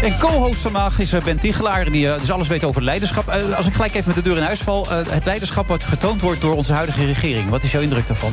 [0.02, 3.28] En co-host vandaag is eh, Ben Tichelaar, die eh, dus alles weet over leiderschap.
[3.28, 4.86] Eh, als ik gelijk even met de deur in huis val.
[5.08, 7.48] het leiderschap wat getoond wordt door onze huidige regering.
[7.48, 8.32] Wat is jouw indruk daarvan?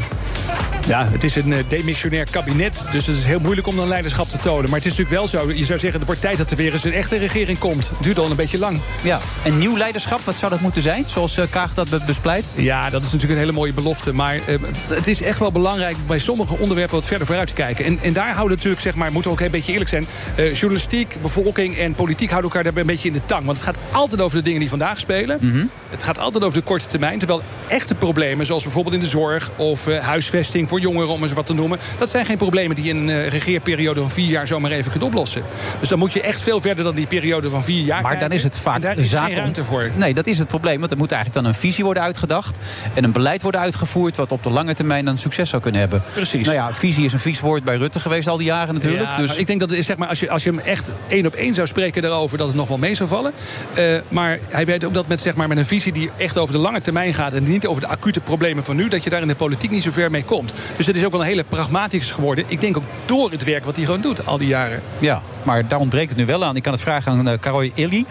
[0.88, 2.82] Ja, het is een demissionair kabinet.
[2.92, 4.64] Dus het is heel moeilijk om dan leiderschap te tonen.
[4.70, 5.48] Maar het is natuurlijk wel zo.
[5.52, 7.90] Je zou zeggen, het wordt tijd dat er weer eens een echte regering komt.
[7.90, 8.80] Het duurt al een beetje lang.
[9.04, 11.04] Ja, en nieuw leiderschap, wat zou dat moeten zijn?
[11.08, 12.46] Zoals Kaag dat be- bespleit?
[12.56, 14.14] Ja, dat is natuurlijk een hele mooie belofte.
[14.14, 14.40] Maar
[14.88, 17.86] het is echt wel belangrijk bij sommige onderwerpen wat verder vooruit te kijken.
[17.86, 20.06] En, en daar houden natuurlijk, zeg maar, moeten we ook een beetje eerlijk zijn.
[20.36, 21.16] journalistiek,
[21.58, 23.46] bevolking en politiek houden elkaar daarbij een beetje in de tang.
[23.46, 25.38] Want het gaat altijd over de dingen die vandaag spelen.
[25.42, 25.66] Mhm.
[25.90, 27.18] Het gaat altijd over de korte termijn.
[27.20, 31.34] Terwijl echte problemen, zoals bijvoorbeeld in de zorg of eh, huisvesting voor jongeren, om eens
[31.34, 31.80] wat te noemen.
[31.98, 34.92] Dat zijn geen problemen die je in een eh, regeerperiode van vier jaar zomaar even
[34.92, 35.44] kunt oplossen.
[35.80, 38.02] Dus dan moet je echt veel verder dan die periode van vier jaar.
[38.02, 38.30] Maar kijken.
[38.30, 39.90] dan is het vaak daar is zaak geen om- ruimte voor.
[39.96, 40.80] Nee, dat is het probleem.
[40.80, 42.58] Want er moet eigenlijk dan een visie worden uitgedacht.
[42.94, 44.16] En een beleid worden uitgevoerd.
[44.18, 46.04] wat op de lange termijn dan succes zou kunnen hebben.
[46.14, 46.46] Precies.
[46.46, 49.10] Nou ja, visie is een vies woord bij Rutte geweest al die jaren natuurlijk.
[49.10, 50.92] Ja, dus ik denk dat het is, zeg maar, als, je, als je hem echt
[51.08, 53.34] één op één zou spreken daarover, dat het nog wel mee zou vallen.
[53.74, 56.54] Eh, maar hij weet ook dat met, zeg maar, met een visie die echt over
[56.54, 59.22] de lange termijn gaat en niet over de acute problemen van nu, dat je daar
[59.22, 60.54] in de politiek niet zo ver mee komt.
[60.78, 62.44] Dus het is ook wel een hele pragmatisch geworden.
[62.48, 64.82] Ik denk ook door het werk wat hij gewoon doet al die jaren.
[65.00, 66.56] Ja, maar daar ontbreekt het nu wel aan.
[66.56, 68.06] Ik kan het vragen aan uh, Karoy Illy,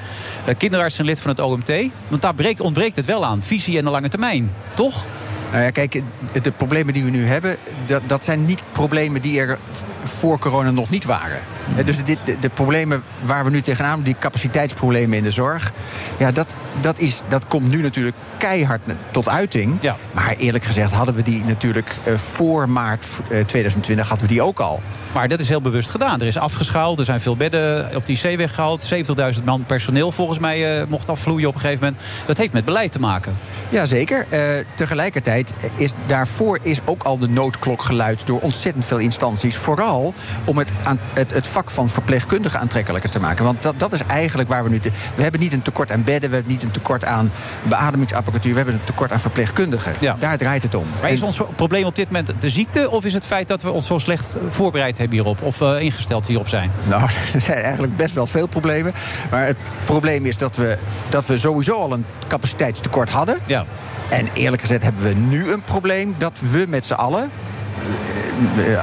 [0.49, 1.73] uh, kinderarts en lid van het OMT.
[2.09, 3.43] Want daar breekt, ontbreekt het wel aan.
[3.43, 5.07] Visie en de lange termijn, toch?
[5.51, 6.03] Nou ja, kijk,
[6.43, 9.59] de problemen die we nu hebben, dat, dat zijn niet problemen die er
[10.05, 11.41] voor corona nog niet waren.
[11.85, 15.73] Dus dit, de, de, problemen waar we nu tegenaan, die capaciteitsproblemen in de zorg,
[16.19, 19.79] ja, dat, dat, is, dat komt nu natuurlijk keihard tot uiting.
[19.81, 19.97] Ja.
[20.13, 24.43] Maar eerlijk gezegd hadden we die natuurlijk uh, voor maart uh, 2020 hadden we die
[24.43, 24.81] ook al.
[25.17, 26.21] Maar dat is heel bewust gedaan.
[26.21, 28.95] Er is afgeschaald, er zijn veel bedden op die IC weggehaald.
[29.39, 32.03] 70.000 man personeel volgens mij uh, mocht afvloeien op een gegeven moment.
[32.27, 33.37] Dat heeft met beleid te maken.
[33.69, 34.27] Jazeker.
[34.31, 39.57] Uh, tegelijkertijd is daarvoor is ook al de noodklok geluid door ontzettend veel instanties.
[39.57, 43.45] Vooral om het, aan, het, het vak van verpleegkundigen aantrekkelijker te maken.
[43.45, 44.79] Want dat, dat is eigenlijk waar we nu...
[44.79, 47.31] Te, we hebben niet een tekort aan bedden, we hebben niet een tekort aan
[47.63, 48.51] beademingsapparatuur.
[48.51, 49.95] We hebben een tekort aan verpleegkundigen.
[49.99, 50.17] Ja.
[50.19, 50.87] Daar draait het om.
[51.01, 52.91] Maar is ons probleem op dit moment de ziekte...
[52.91, 55.43] of is het feit dat we ons zo slecht voorbereid hebben hierop?
[55.43, 56.71] Of uh, ingesteld hierop zijn?
[56.85, 57.03] Nou,
[57.35, 58.95] er zijn eigenlijk best wel veel problemen.
[59.31, 63.39] Maar het probleem is dat we, dat we sowieso al een capaciteitstekort hadden.
[63.47, 63.65] Ja.
[64.09, 67.31] En eerlijk gezegd hebben we nu een probleem dat we met z'n allen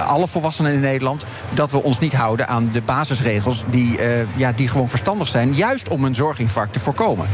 [0.05, 4.51] alle volwassenen in Nederland, dat we ons niet houden aan de basisregels die, uh, ja,
[4.51, 7.27] die gewoon verstandig zijn, juist om een zorginfarct te voorkomen.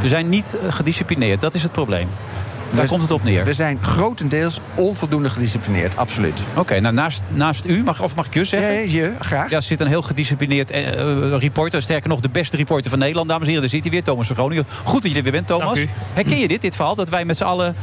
[0.00, 2.08] We zijn niet gedisciplineerd, dat is het probleem.
[2.70, 3.44] Daar we, komt het op neer.
[3.44, 6.40] We zijn grotendeels onvoldoende gedisciplineerd, absoluut.
[6.50, 8.72] Oké, okay, nou naast, naast u, mag, of mag ik je zeggen?
[8.72, 9.50] Ja, je, graag.
[9.50, 11.82] Ja, zit een heel gedisciplineerd uh, reporter.
[11.82, 13.62] Sterker nog, de beste reporter van Nederland, dames en heren.
[13.62, 14.66] Daar zit hij weer, Thomas van Groningen.
[14.84, 15.78] Goed dat je er weer bent, Thomas.
[16.12, 16.94] Herken je dit, dit verhaal?
[16.94, 17.76] Dat wij met z'n allen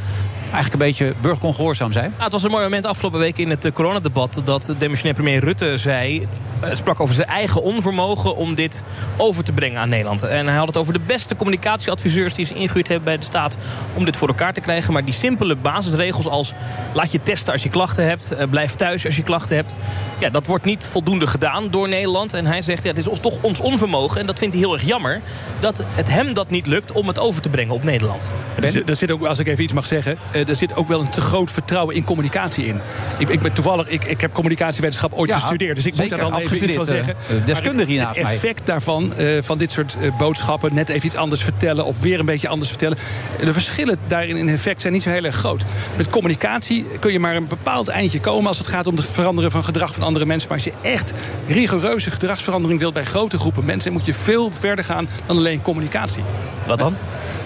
[0.52, 2.14] eigenlijk een beetje burgerongehoorzaam zijn?
[2.18, 4.40] Ja, het was een mooi moment afgelopen week in het eh, coronadebat...
[4.44, 6.26] dat demissionair premier Rutte zei,
[6.60, 8.36] eh, sprak over zijn eigen onvermogen...
[8.36, 8.82] om dit
[9.16, 10.22] over te brengen aan Nederland.
[10.22, 12.34] En hij had het over de beste communicatieadviseurs...
[12.34, 13.56] die ze ingehuurd hebben bij de staat
[13.94, 14.92] om dit voor elkaar te krijgen.
[14.92, 16.52] Maar die simpele basisregels als...
[16.92, 19.76] laat je testen als je klachten hebt, eh, blijf thuis als je klachten hebt...
[20.18, 22.34] ja, dat wordt niet voldoende gedaan door Nederland.
[22.34, 24.20] En hij zegt, ja, het is toch ons onvermogen...
[24.20, 25.20] en dat vindt hij heel erg jammer...
[25.58, 28.30] dat het hem dat niet lukt om het over te brengen op Nederland.
[28.62, 31.00] Er zit, er zit ook, als ik even iets mag zeggen, er zit ook wel
[31.00, 32.80] een te groot vertrouwen in communicatie in.
[33.18, 36.20] Ik, ik ben toevallig, ik, ik heb communicatiewetenschap ooit Ja, gestudeerd, dus ik zeker, moet
[36.20, 37.14] daar dan even iets van zeggen.
[37.28, 38.34] eh, deskundige hier Maar naast het mij.
[38.34, 42.20] effect daarvan, eh, van dit soort eh, boodschappen, net even iets anders vertellen of weer
[42.20, 42.98] een beetje anders vertellen.
[43.44, 45.62] De verschillen daarin in effect zijn niet zo heel erg groot.
[45.96, 49.50] Met communicatie kun je maar een bepaald eindje komen als het gaat om het veranderen
[49.50, 50.48] van gedrag van andere mensen.
[50.48, 51.12] Maar als je echt
[51.46, 56.22] rigoureuze gedragsverandering wilt bij grote groepen mensen, moet je veel verder gaan dan alleen communicatie.
[56.66, 56.96] Wat dan?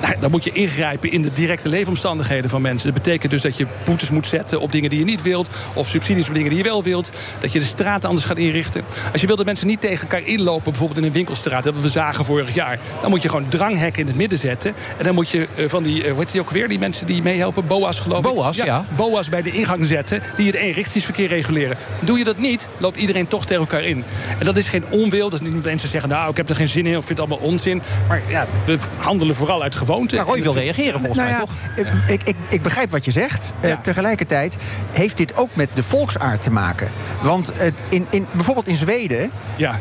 [0.06, 2.92] Nou, dan moet je ingrijpen in de directe leefomstandigheden van mensen.
[2.92, 5.48] Dat betekent dus dat je boetes moet zetten op dingen die je niet wilt.
[5.74, 7.10] Of subsidies op dingen die je wel wilt.
[7.38, 8.82] Dat je de straten anders gaat inrichten.
[9.12, 11.64] Als je wil dat mensen niet tegen elkaar inlopen, bijvoorbeeld in een winkelstraat.
[11.64, 12.78] Dat we zagen vorig jaar.
[13.00, 14.74] Dan moet je gewoon dranghekken in het midden zetten.
[14.96, 16.68] En dan moet je eh, van die, eh, hoe heet die ook weer?
[16.68, 18.34] Die mensen die meehelpen, BOA's geloof ik.
[18.34, 18.86] BOA's, ja.
[18.96, 20.22] BOA's bij de ingang zetten.
[20.36, 21.76] Die het eenrichtingsverkeer reguleren.
[22.00, 24.04] Doe je dat niet, loopt iedereen toch tegen elkaar in.
[24.38, 25.30] En dat is geen onwil.
[25.30, 26.96] Dat is niet dat mensen zeggen, nou, ik heb er geen zin in.
[26.96, 27.82] Of vind het allemaal onzin.
[28.08, 30.16] Maar ja, we handelen vooral uit gewoonte.
[30.16, 32.06] Ja, Roy wil reageren volgens Nou mij, ja, toch?
[32.08, 33.52] Ik, ik, ik begrijp wat je zegt.
[33.60, 34.56] Eh, tegelijkertijd
[34.92, 36.90] heeft dit ook met de volksaard te maken.
[37.22, 39.30] Want eh, in, in, bijvoorbeeld in Zweden,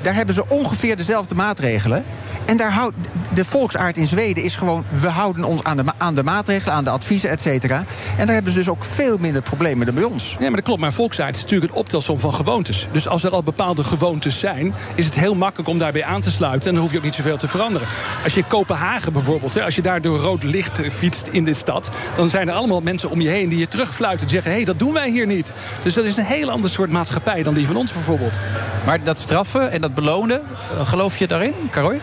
[0.01, 2.04] daar hebben ze ongeveer dezelfde maatregelen.
[2.45, 2.95] En daar houdt
[3.34, 4.86] de volksaard in Zweden is gewoon...
[4.89, 7.84] we houden ons aan de, ma- aan de maatregelen, aan de adviezen, et cetera.
[8.17, 10.32] En daar hebben ze dus ook veel minder problemen dan bij ons.
[10.32, 10.80] Ja, maar dat klopt.
[10.80, 12.88] Maar volksaard is natuurlijk een optelsom van gewoontes.
[12.91, 16.32] Dus als er al bepaalde gewoontes zijn, is het heel makkelijk om daarbij aan te
[16.32, 16.67] sluiten.
[16.69, 17.88] En dan hoef je ook niet zoveel te veranderen.
[18.23, 21.89] Als je Kopenhagen bijvoorbeeld, hè, als je daar door rood licht fietst in de stad,
[22.15, 24.27] dan zijn er allemaal mensen om je heen die je terugfluiten.
[24.27, 25.53] Die zeggen: hé, hey, dat doen wij hier niet.
[25.84, 28.39] Dus dat is een heel ander soort maatschappij dan die van ons bijvoorbeeld.
[28.86, 31.99] Maar dat straffen en dat belonen, eh, geloof je daarin, Karoy?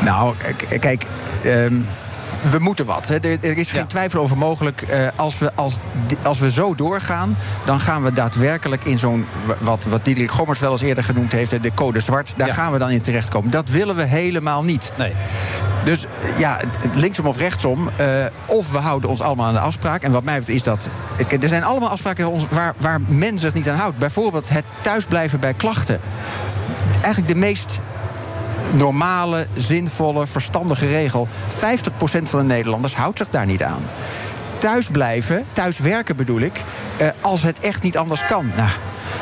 [0.00, 0.34] Nou,
[0.80, 1.06] kijk.
[1.42, 1.74] ehm,
[2.50, 3.08] we moeten wat.
[3.08, 3.14] Hè.
[3.18, 4.82] Er, er is geen twijfel over mogelijk.
[4.82, 5.76] Eh, als, we, als,
[6.22, 9.26] als we zo doorgaan, dan gaan we daadwerkelijk in zo'n.
[9.46, 12.34] wa- Wat, wat Diederik Gommers wel eens eerder genoemd heeft, de code zwart.
[12.36, 13.50] Daar gaan we dan in terechtkomen.
[13.50, 14.92] Dat willen we helemaal niet.
[14.98, 15.12] Nee.
[15.84, 17.90] Dus eh, ja, het- linksom of rechtsom.
[17.96, 18.06] eh,
[18.46, 20.02] of we houden ons allemaal aan de afspraak.
[20.02, 20.88] En wat mij betreft is dat.
[21.40, 23.98] Er zijn allemaal afspraken waar, waar men zich niet aan houdt.
[23.98, 26.00] Bijvoorbeeld het thuisblijven bij klachten.
[27.02, 27.78] Eigenlijk de meest
[28.72, 31.28] normale, zinvolle, verstandige regel.
[31.48, 33.82] 50% van de Nederlanders houdt zich daar niet aan.
[34.58, 36.62] Thuis blijven, thuis werken bedoel ik,
[36.96, 38.50] eh, als het echt niet anders kan.
[38.56, 38.68] Nou,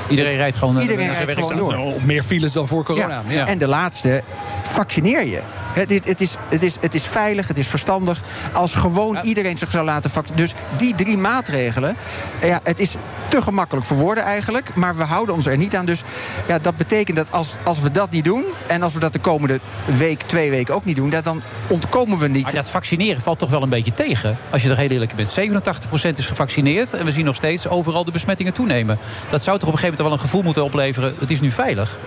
[0.09, 1.95] Iedereen rijdt gewoon, eh, Iedereen naar zijn rijdt werk gewoon door.
[1.95, 3.23] Op meer files dan voor corona.
[3.27, 3.47] Ja.
[3.47, 4.23] En de laatste,
[4.63, 5.41] vaccineer je.
[5.75, 8.23] Het is, het, is, het, is, het is veilig, het is verstandig.
[8.53, 10.47] Als gewoon iedereen zich zou laten vaccineren.
[10.47, 11.97] Dus die drie maatregelen.
[12.43, 12.97] Ja, het is
[13.29, 14.75] te gemakkelijk voor woorden eigenlijk.
[14.75, 15.87] Maar we houden ons er niet aan.
[15.87, 16.03] Dus
[16.47, 18.45] ja, dat betekent dat als, als we dat niet doen.
[18.67, 21.11] En als we dat de komende week, twee weken ook niet doen.
[21.11, 22.43] Dat dan ontkomen we niet.
[22.43, 24.39] Maar dat vaccineren valt toch wel een beetje tegen.
[24.51, 25.39] Als je er heel eerlijk bent.
[25.39, 26.95] 87% is gevaccineerd.
[26.95, 28.99] En we zien nog steeds overal de besmettingen toenemen.
[29.29, 31.15] Dat zou toch op een gegeven moment wel een gevoel moeten opleveren.
[31.19, 31.99] Het is nu veilig.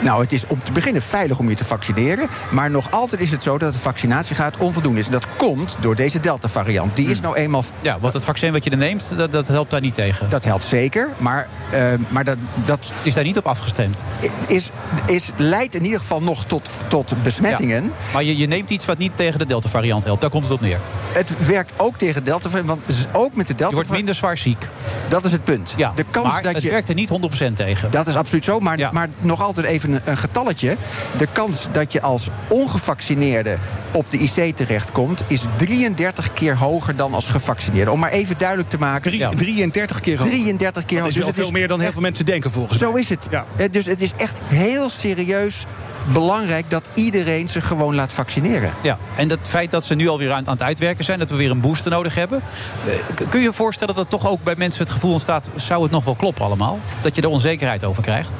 [0.00, 2.28] Nou, het is om te beginnen veilig om je te vaccineren.
[2.50, 5.06] Maar nog altijd is het zo dat de vaccinatiegraad onvoldoende is.
[5.06, 6.96] En dat komt door deze Delta-variant.
[6.96, 7.64] Die is nou eenmaal...
[7.80, 10.28] Ja, want het vaccin wat je er neemt, dat, dat helpt daar niet tegen.
[10.28, 12.92] Dat helpt zeker, maar, eh, maar dat, dat...
[13.02, 14.04] Is daar niet op afgestemd?
[14.46, 14.70] Is,
[15.06, 17.84] is, leidt in ieder geval nog tot, tot besmettingen.
[17.84, 17.90] Ja.
[18.12, 20.20] Maar je, je neemt iets wat niet tegen de Delta-variant helpt.
[20.20, 20.78] Daar komt het op neer.
[21.12, 22.82] Het werkt ook tegen Delta, want
[23.12, 23.70] ook met de Delta...
[23.70, 24.68] Je wordt minder zwaar ziek.
[25.08, 25.74] Dat is het punt.
[25.76, 26.70] Ja, de kans maar dat het je...
[26.70, 27.10] werkt er niet
[27.50, 27.90] 100% tegen.
[27.90, 30.76] Dat is absoluut zo, maar, maar nog altijd even een, een getalletje.
[31.16, 33.56] De kans dat je als ongevaccineerde
[33.92, 35.22] op de IC terechtkomt...
[35.26, 37.90] is 33 keer hoger dan als gevaccineerde.
[37.90, 39.10] Om maar even duidelijk te maken...
[39.10, 40.30] Drie- 33 keer hoger.
[40.30, 41.20] 33 keer Dat is hoger.
[41.20, 43.00] wel Dus het veel meer dan heel veel mensen denken volgens Zo mij.
[43.00, 43.28] is het.
[43.30, 45.64] Eh, Dus het is echt heel serieus
[46.12, 46.70] belangrijk...
[46.70, 48.72] dat iedereen zich gewoon laat vaccineren.
[48.82, 51.36] Ja, en het feit dat ze nu alweer aan, aan het uitwerken zijn, dat we
[51.36, 52.40] weer een booster nodig hebben.
[52.86, 55.82] eh, kun je je voorstellen dat er toch ook bij mensen het gevoel ontstaat: zou
[55.82, 56.78] het nog wel kloppen allemaal?
[57.00, 58.30] Dat je er onzekerheid over krijgt?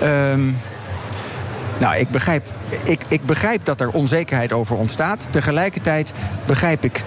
[0.00, 0.40] Ehm,
[1.82, 2.46] nou, ik begrijp,
[2.84, 5.26] ik, ik begrijp dat er onzekerheid over ontstaat.
[5.30, 6.12] Tegelijkertijd
[6.46, 7.02] begrijp ik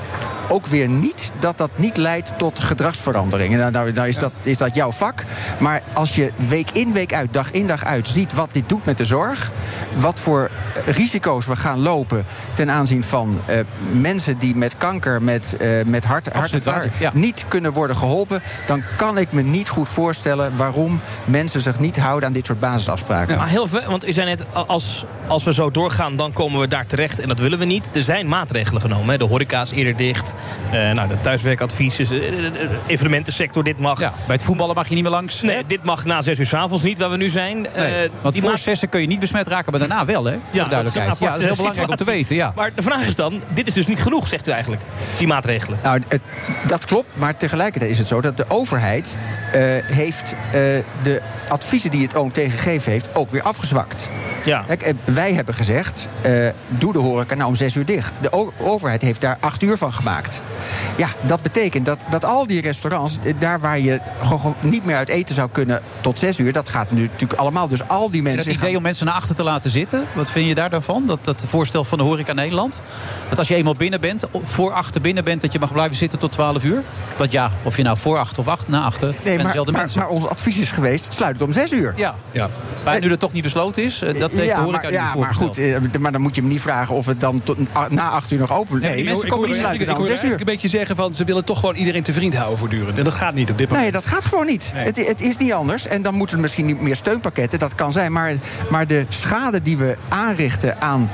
[0.48, 3.54] ook weer niet dat dat niet leidt tot gedragsverandering.
[3.54, 5.24] En nou, nou, nou is, dat, is dat jouw vak.
[5.58, 8.86] Maar als je week in, week uit, dag in, dag uit ziet wat dit doet
[8.86, 9.52] met de zorg.
[9.98, 10.50] Wat voor
[10.86, 13.60] risico's we gaan lopen ten aanzien van eh,
[13.92, 17.12] mensen die met kanker, met, eh, met hart, hart en ja.
[17.14, 18.42] niet kunnen worden geholpen.
[18.66, 22.60] Dan kan ik me niet goed voorstellen waarom mensen zich niet houden aan dit soort
[22.60, 23.38] basisafspraken.
[23.38, 26.68] Maar heel veel, want u zei net, als, als we zo doorgaan, dan komen we
[26.68, 27.20] daar terecht.
[27.20, 27.90] En dat willen we niet.
[27.94, 29.10] Er zijn maatregelen genomen.
[29.10, 29.18] Hè.
[29.18, 30.34] De horeca is eerder dicht.
[30.72, 32.20] Eh, nou, de thuiswerkadvies, is, eh,
[32.88, 34.00] evenementensector, dit mag.
[34.00, 35.42] bij het voetballen mag je niet meer langs.
[35.42, 37.68] Nee, dit mag na zes uur 's avonds niet, waar we nu zijn.
[37.68, 40.32] Eh, Nee, want die voor zessen kun je niet besmet raken, maar daarna wel, hè?
[40.32, 41.18] Voor de dat duidelijkheid.
[41.20, 42.52] Ja, dat is heel belangrijk om te weten, ja.
[42.56, 44.82] Maar de vraag is dan, dit is dus niet genoeg, zegt u eigenlijk,
[45.18, 45.80] die maatregelen.
[45.84, 46.22] Nou, het-
[46.68, 49.16] dat klopt, maar tegelijkertijd is het zo dat de overheid
[49.52, 50.62] eh, heeft eh,
[51.02, 54.10] de adviezen die het OMT gegeven heeft ook weer afgezwakt.
[54.46, 54.64] Ja.
[54.68, 58.20] Kijk, eh, wij hebben gezegd, eh, doe de horeca nou om zes uur dicht.
[58.22, 60.25] De overheid heeft daar acht uur van gemaakt.
[60.98, 64.96] Ja, dat betekent dat, dat al die restaurants, eh, daar waar je gewoon niet meer
[64.96, 67.68] uit eten zou kunnen tot zes uur, dat gaat nu natuurlijk allemaal.
[67.68, 68.40] Dus al die En mensen.
[68.42, 70.84] het gaan- idee om mensen naar achter te laten zitten, wat vind je daar dan
[70.84, 71.04] van?
[71.06, 72.82] Dat, dat voorstel van de horeca Nederland?
[73.30, 75.42] Dat als je eenmaal binnen bent, voor achter binnen bent...
[75.42, 76.84] dat je mag blijven zitten tot 12 uur?
[77.18, 79.08] Want ja, of je nou voor achter of achter, na achter...
[79.08, 80.00] Nee, zijn maar, dezelfde maar, mensen.
[80.00, 81.94] maar ons advies is geweest, sluit het om zes uur.
[81.96, 82.16] Ja.
[82.32, 82.50] ja.
[82.84, 85.16] Maar nu dat toch niet besloten is, eh, dat heeft ja, de horeca maar, ja,
[85.16, 87.58] maar goed, eh, maar dan moet je me niet vragen of het dan tot,
[87.90, 90.06] na acht uur nog open Nee, die mensen ik komen niet ik- sluiten ik dan
[90.20, 92.98] eigenlijk een beetje zeggen van ze willen toch gewoon iedereen te vriend houden voortdurend.
[92.98, 93.84] En dat gaat niet op dit moment.
[93.84, 94.72] Nee, dat gaat gewoon niet.
[94.76, 95.88] Het, het is niet anders.
[95.88, 97.60] En dan moeten er misschien niet meer steunpakketten.
[97.60, 98.12] Dat kan zijn.
[98.12, 98.36] Maar,
[98.70, 101.12] maar de schade die we aanrichten aan,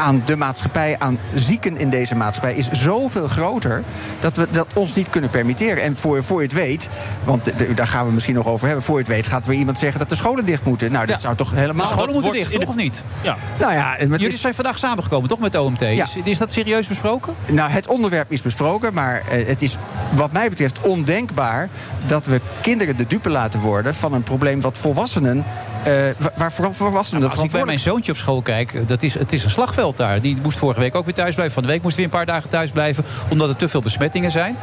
[0.00, 3.82] aan de maatschappij, aan zieken in deze maatschappij, is zoveel groter
[4.20, 5.82] dat we dat ons niet kunnen permitteren.
[5.82, 6.88] En voor, voor je het weet,
[7.24, 8.84] want de- de- daar gaan we misschien nog over hebben.
[8.84, 10.92] Voor je het weet gaat weer iemand zeggen dat de scholen dicht moeten.
[10.92, 11.86] Nou, dat zou toch helemaal.
[11.86, 13.02] De scholen moeten dicht, toch of niet?
[13.22, 13.36] Ja.
[13.58, 15.82] Nou ja, Jullie is- zijn vandaag samengekomen, toch, met de OMT?
[15.82, 17.34] Is, is dat serieus besproken?
[17.46, 19.76] Nou, het onderwerp is besproken, maar eh, het is
[20.14, 21.68] wat mij betreft ondenkbaar
[22.06, 25.44] dat we kinderen de dupe laten worden van een probleem wat volwassenen,
[25.84, 29.14] eh, wa- waar vooral volwassenen Als ik bij mijn zoontje op school kijk, dat is,
[29.14, 30.20] het is een slagveld daar.
[30.20, 31.54] Die moest vorige week ook weer thuis blijven.
[31.54, 33.04] Van de week moest weer een paar dagen thuis blijven.
[33.28, 34.56] Omdat er te veel besmettingen zijn.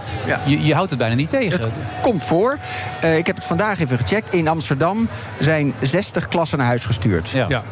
[0.46, 1.72] Je, je houdt het bijna niet tegen.
[2.02, 2.58] komt voor.
[3.02, 4.34] Eh, ik heb het vandaag even gecheckt.
[4.34, 7.30] In Amsterdam zijn 60 klassen naar huis gestuurd.
[7.30, 7.64] Ja.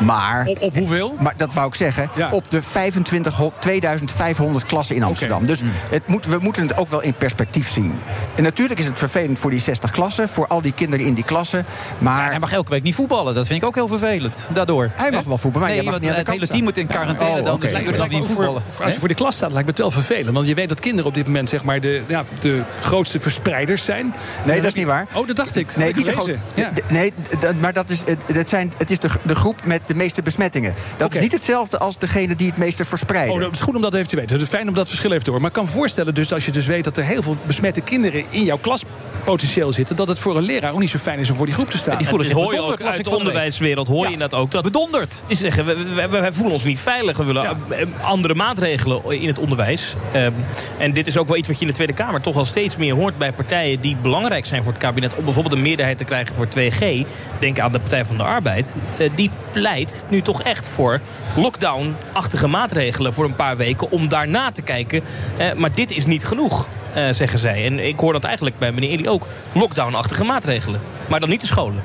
[0.00, 1.16] Maar, op, op hoeveel?
[1.20, 2.08] Maar dat wou ik zeggen.
[2.30, 5.46] Op de 25, 2500 klassen in Amsterdam.
[5.46, 7.94] Dus het moet, we moeten het ook wel in perspectief zien.
[8.34, 10.28] En natuurlijk is het vervelend voor die 60 klassen.
[10.28, 11.64] Voor al die kinderen in die klassen.
[11.98, 13.34] Maar Hij mag elke week niet voetballen.
[13.34, 14.48] Dat vind ik ook heel vervelend.
[14.52, 14.90] Daardoor.
[14.94, 17.44] Hij mag wel voetballen, maar Nee, want de het hele team moet in quarantaine Oh,
[17.46, 17.60] dan.
[17.60, 18.62] Dus die kunnen dan niet voetballen.
[18.68, 20.34] voor- als je voor de klas staat, lijkt me het wel vervelend.
[20.34, 23.84] Want je weet dat kinderen op dit moment zeg maar, de, ja, de grootste verspreiders
[23.84, 24.14] zijn.
[24.46, 25.06] Nee, dat is niet waar.
[25.12, 25.76] Oh, dat dacht ik.
[25.76, 27.12] Nee, niet de nee
[27.60, 30.74] maar dat is, het, het zijn, het is de, de groep met de meeste besmettingen.
[30.96, 33.34] Dat is niet hetzelfde als degene die het meeste verspreiden.
[33.34, 34.32] Oh, dat is goed om dat even te weten.
[34.32, 35.46] Het is fijn om dat verschil even te horen.
[35.46, 38.24] Maar ik kan voorstellen, dus als je dus weet dat er heel veel besmette kinderen
[38.28, 38.84] in jouw klas
[39.24, 41.54] potentieel zitten, dat het voor een leraar ook niet zo fijn is om voor die
[41.54, 41.98] groep te staan.
[41.98, 44.50] Die voelen zich hoor je ook uit de onderwijswereld hoor je dat ook.
[44.50, 45.22] Dat bedonderd.
[45.26, 47.16] Die zeggen, we, we, voelen ons niet veilig.
[47.16, 49.94] We willen eh, andere maatregelen in het onderwijs.
[50.12, 50.32] Ehm,
[50.78, 52.76] en dit is ook wel iets wat je in de Tweede Kamer toch wel steeds
[52.76, 55.14] meer hoort bij partijen die belangrijk zijn voor het kabinet.
[55.14, 57.06] Om bijvoorbeeld een meerderheid te krijgen voor 2G.
[57.38, 58.76] Denk aan de Partij van de Arbeid.
[58.96, 61.00] Eh, die pleit nu toch echt voor
[61.36, 63.90] lockdown-achtige maatregelen voor een paar weken.
[63.90, 65.02] Om daarna te kijken.
[65.36, 66.66] Eh, maar dit is niet genoeg.
[66.94, 67.64] eh, zeggen zij.
[67.64, 69.26] En ik hoor dat eigenlijk bij meneer Ely ook.
[69.52, 70.80] Lockdown-achtige maatregelen.
[71.06, 71.82] Maar dan niet de scholen.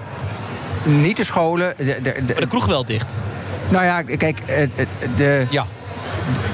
[0.83, 1.73] Niet de scholen.
[1.77, 3.15] De, de, de, Maar de kroeg wel dicht.
[3.69, 4.69] Nou ja, kijk, eh, eh,
[5.15, 5.65] de, ja.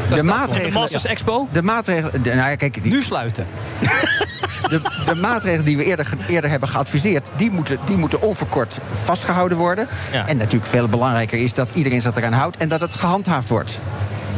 [0.09, 0.73] de maatregelen.
[0.73, 1.47] De Masters Expo?
[1.51, 2.23] De maatregelen.
[2.23, 3.45] de- nou ja, kijk, die, nu sluiten.
[4.69, 9.57] De, de maatregelen die we eerder, eerder hebben geadviseerd, die moeten, die moeten onverkort vastgehouden
[9.57, 9.88] worden.
[10.11, 10.27] Ja.
[10.27, 13.79] En natuurlijk veel belangrijker is dat iedereen zich eraan houdt en dat het gehandhaafd wordt.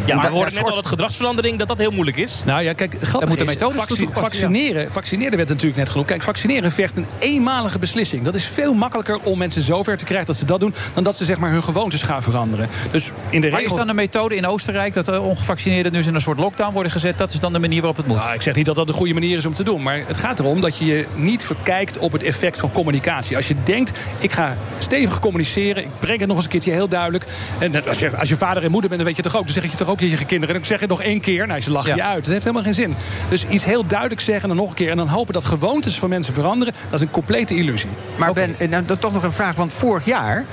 [0.06, 2.42] Ja, maar we hoorden net al dat gedragsverandering dat dat heel moeilijk is.
[2.46, 6.08] Nou ja, kijk, grappig moeten methodes vacci- toegepast, vaccineren, vaccineren werd natuurlijk net genoemd.
[6.08, 8.24] Kijk, vaccineren vergt een eenmalige beslissing.
[8.24, 10.74] Dat is veel makkelijker om mensen zover te krijgen dat ze dat doen...
[10.94, 12.70] dan dat ze zeg maar hun gewoontes gaan veranderen.
[12.92, 13.76] Dus in de Maar regel...
[13.76, 16.92] is dan een methode in Oostenrijk dat eh, ongevaccineerden dus in een soort lockdown worden
[16.92, 17.18] gezet?
[17.18, 18.18] Dat is dan de manier waarop het moet.
[18.18, 19.82] Nou, ik zeg niet dat dat de goede manier is om te doen.
[19.84, 23.36] Maar het gaat erom dat je je niet verkijkt op het effect van communicatie.
[23.36, 25.84] Als je denkt, ik ga stevig communiceren.
[25.84, 27.26] Ik breng het nog eens een keertje heel duidelijk.
[27.60, 29.46] En net als je, als je vader en moeder bent, dan weet je toch ook.
[29.46, 30.56] Dan zeg je toch ook tegen je kinderen.
[30.56, 31.48] En ik zeg het nog één keer.
[31.48, 32.24] Nou, ze lachen je uit.
[32.24, 32.96] Dat heeft helemaal geen zin.
[33.30, 34.90] Dus iets heel duidelijk zeggen en dan nog een keer.
[34.90, 36.74] En dan hopen dat gewoontes van mensen veranderen.
[36.84, 37.90] Dat is een complete illusie.
[38.16, 39.56] Maar Ben, eh, nou, dan toch nog een vraag.
[39.56, 40.46] Want vorig jaar,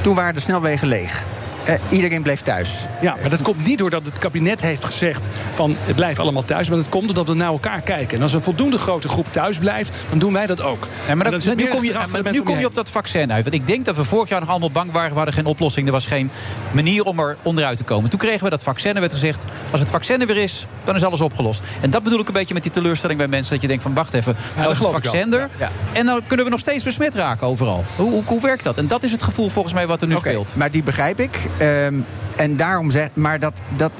[0.00, 1.24] toen waren de snelwegen leeg.
[1.66, 2.86] Eh, iedereen bleef thuis.
[3.00, 6.68] Ja, maar dat komt niet doordat het kabinet heeft gezegd van het blijft allemaal thuis.
[6.68, 8.16] Maar dat komt doordat we naar elkaar kijken.
[8.16, 10.88] En als een voldoende grote groep thuis blijft, dan doen wij dat ook.
[11.08, 12.74] Ja, maar En dat, dan zit nu kom je, maar nu om kom je op
[12.74, 13.42] dat vaccin uit.
[13.42, 15.10] Want ik denk dat we vorig jaar nog allemaal bang waren.
[15.10, 15.86] We hadden geen oplossing.
[15.86, 16.30] Er was geen
[16.72, 18.10] manier om er onderuit te komen.
[18.10, 19.44] Toen kregen we dat vaccin en werd gezegd...
[19.70, 21.62] als het vaccin er weer is, dan is alles opgelost.
[21.80, 23.52] En dat bedoel ik een beetje met die teleurstelling bij mensen.
[23.52, 25.48] Dat je denkt van, wacht even, nou is het vaccin er.
[25.92, 27.84] En dan kunnen we nog steeds besmet raken overal.
[27.96, 28.78] Hoe, hoe, hoe werkt dat?
[28.78, 30.56] En dat is het gevoel volgens mij wat er nu speelt.
[30.56, 31.48] Maar die begrijp ik.
[31.58, 31.94] Ehm,
[32.36, 33.92] en daarom zeg maar dat, dat.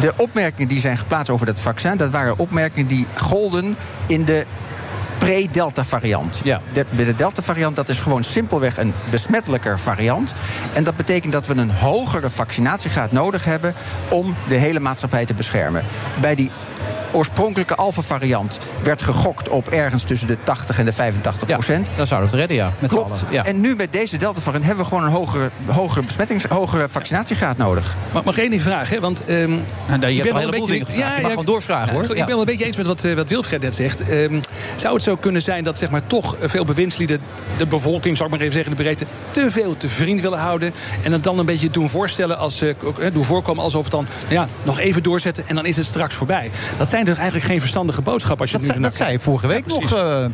[0.00, 4.44] De opmerkingen die zijn geplaatst over dat vaccin, dat waren opmerkingen die golden in de
[5.18, 6.40] pre-Delta variant.
[6.44, 6.60] Ja.
[6.72, 10.34] De, bij de Delta variant dat is gewoon simpelweg een besmettelijker variant.
[10.74, 13.74] En dat betekent dat we een hogere vaccinatiegraad nodig hebben
[14.08, 15.84] om de hele maatschappij te beschermen.
[16.20, 16.50] Bij die
[17.12, 21.90] oorspronkelijke alfa-variant werd gegokt op ergens tussen de 80 en de 85 procent.
[21.96, 22.72] Dan zouden we het redden, ja.
[22.80, 23.24] Met Klopt.
[23.30, 23.44] ja.
[23.44, 27.96] En nu met deze Delta-variant hebben we gewoon een hogere, hogere, besmettings, hogere vaccinatiegraad nodig.
[28.12, 28.94] Mag, mag ik één ding vragen?
[28.94, 29.00] Hè?
[29.00, 29.50] Want, ehm,
[29.86, 31.16] hebt ik al ben een beetje- dingen gevraagd.
[31.16, 32.02] Je mag gewoon doorvragen, hoor.
[32.02, 32.08] Ja.
[32.08, 34.00] Ik ben wel een beetje eens met wat, eh, wat Wilfred net zegt.
[34.00, 34.40] Ehm,
[34.76, 37.20] zou het zo kunnen zijn dat zeg maar, toch veel bewindslieden...
[37.56, 39.06] de bevolking, zal ik maar even zeggen, de breedte...
[39.30, 40.74] te veel te vriend willen houden...
[41.02, 42.76] en het dan een beetje doen voorstellen als, eh, eh,
[43.12, 45.44] doen voorkomen alsof het dan nou ja, nog even doorzetten...
[45.46, 46.50] en dan is het straks voorbij.
[46.78, 48.40] Dat zijn dus eigenlijk geen verstandige boodschappen.
[48.40, 49.94] Als je Dat, er zei, nu dat naar zei vorige week Ja, nog.
[49.94, 50.26] eh,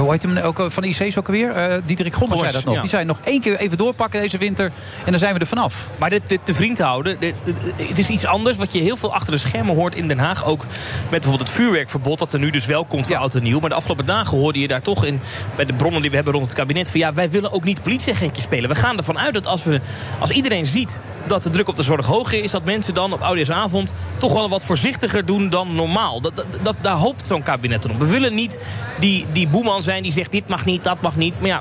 [0.00, 1.50] hoe heet hem ook, eh, van de IC's ook alweer?
[1.50, 2.74] Eh Diederik Gommers zei dat nog.
[2.74, 2.80] ja.
[2.80, 4.64] Die zei nog één keer even doorpakken deze winter.
[5.04, 5.86] En dan zijn we er vanaf.
[5.98, 7.54] Maar dit, dit te vriend houden, dit- dit-
[7.88, 10.44] het is iets anders wat je heel veel achter de schermen hoort in Den Haag.
[10.44, 13.60] Ook met bijvoorbeeld het vuurwerkverbod dat er nu dus wel komt voor oud en nieuw.
[13.60, 15.20] Maar de afgelopen dagen hoorde je daar toch in,
[15.56, 16.90] bij de bronnen die we hebben rond het kabinet...
[16.90, 18.68] van ja, wij willen ook niet politieagentje spelen.
[18.70, 19.80] We gaan ervan uit dat als, we,
[20.18, 21.00] als iedereen ziet
[21.30, 22.50] dat de druk op de zorg hoger is...
[22.50, 26.20] dat mensen dan op oudejaarsavond toch wel wat voorzichtiger doen dan normaal.
[26.20, 27.98] Dat, dat, daar hoopt zo'n kabinet dan op.
[27.98, 28.64] We willen niet
[28.98, 31.40] die, die boeman zijn die zegt dit mag niet, dat mag niet.
[31.40, 31.60] Maar ja,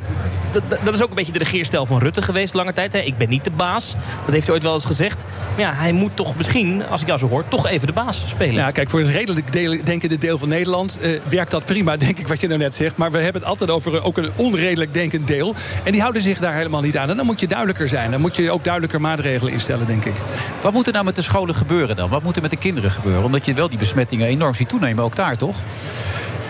[0.83, 2.93] dat, is ook een beetje de regeerstel van Rutte geweest lange tijd.
[2.93, 2.99] Hè.
[2.99, 3.95] Ik ben niet de baas.
[4.25, 5.25] Dat heeft hij ooit wel eens gezegd.
[5.55, 8.23] Maar ja, hij moet toch misschien, als ik jou zo hoor, toch even de baas
[8.27, 8.55] spelen.
[8.55, 12.19] Ja, kijk, voor het redelijk deel, denkende deel van Nederland eh, werkt dat prima, denk
[12.19, 12.97] ik, wat je nou net zegt.
[12.97, 15.55] Maar we hebben het altijd over eh, ook een onredelijk denkend deel.
[15.83, 17.09] En die houden zich daar helemaal niet aan.
[17.09, 18.11] En dan moet je duidelijker zijn.
[18.11, 20.13] Dan moet je ook duidelijker maatregelen instellen, denk ik.
[20.61, 22.09] Wat moet er nou met de scholen gebeuren dan?
[22.09, 23.23] Wat moet er met de kinderen gebeuren?
[23.23, 25.55] Omdat je wel die besmettingen enorm ziet toenemen, ook daar toch?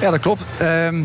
[0.02, 0.46] Ja, dat klopt.
[0.58, 1.04] Ehm,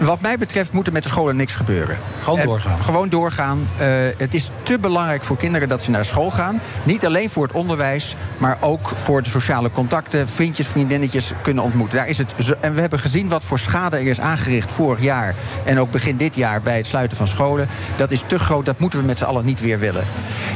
[0.00, 1.98] wat mij betreft moet er met de scholen niks gebeuren.
[2.22, 2.82] Gewoon Eh, doorgaan.
[2.82, 3.68] gewoon doorgaan.
[3.78, 6.60] Eh, het is te belangrijk voor kinderen dat ze naar school gaan.
[6.82, 10.28] Niet alleen voor het onderwijs, maar ook voor de sociale contacten.
[10.28, 11.98] Vriendjes, vriendinnetjes kunnen ontmoeten.
[11.98, 15.00] Daar is het zo- en we hebben gezien wat voor schade er is aangericht vorig
[15.00, 15.34] jaar.
[15.64, 17.68] En ook begin dit jaar bij het sluiten van scholen.
[17.96, 20.04] Dat is te groot, dat moeten we met z'n allen niet weer willen.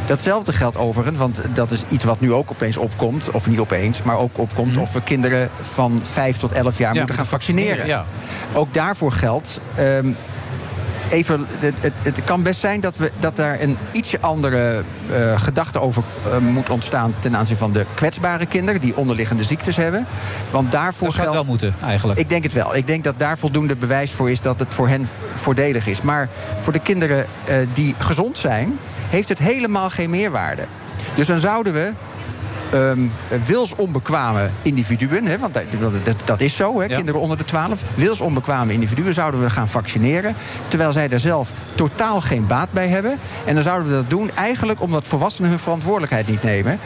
[0.06, 3.30] Datzelfde geldt overigens, want dat is iets wat nu ook opeens opkomt.
[3.30, 4.76] Of niet opeens, maar ook opkomt.
[4.76, 7.86] Of we kinderen van 5 tot 11 jaar moeten gaan vaccineren.
[7.86, 8.04] Ja.
[8.52, 9.60] Ook daarvoor geldt.
[9.76, 10.12] ehm,
[11.10, 15.40] even, het, het, het kan best zijn dat, we, dat daar een ietsje andere eh,
[15.40, 20.06] gedachte over eh, moet ontstaan ten aanzien van de kwetsbare kinderen die onderliggende ziektes hebben.
[20.50, 21.62] Want daarvoor Dat zou het wel geldt.
[21.62, 22.18] moeten, eigenlijk.
[22.18, 22.76] Ik denk het wel.
[22.76, 26.02] Ik denk dat daar voldoende bewijs voor is dat het voor hen voordelig is.
[26.02, 26.28] Maar
[26.60, 30.62] voor de kinderen eh, die gezond zijn, heeft het helemaal geen meerwaarde.
[31.14, 31.92] Dus dan zouden we
[32.70, 33.00] ehm
[33.46, 35.64] wilsonbekwame individuen, hè, want dat,
[36.04, 40.34] dat, dat is zo, hè, kinderen onder de 12, wilsonbekwame individuen zouden we gaan vaccineren,
[40.68, 43.18] terwijl zij daar zelf totaal geen baat bij hebben.
[43.44, 46.78] En dan zouden we dat doen eigenlijk omdat volwassenen hun verantwoordelijkheid niet nemen.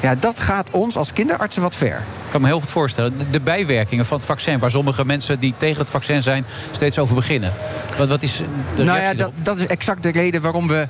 [0.00, 1.96] Ja, dat gaat ons als kinderartsen wat ver.
[1.96, 3.12] Ik kan me heel goed voorstellen.
[3.30, 7.14] De bijwerkingen van het vaccin, waar sommige mensen die tegen het vaccin zijn, steeds over
[7.14, 7.52] beginnen.
[7.98, 8.42] Wat, wat is
[8.74, 10.88] de nou ja, dat, dat is exact de reden waarom we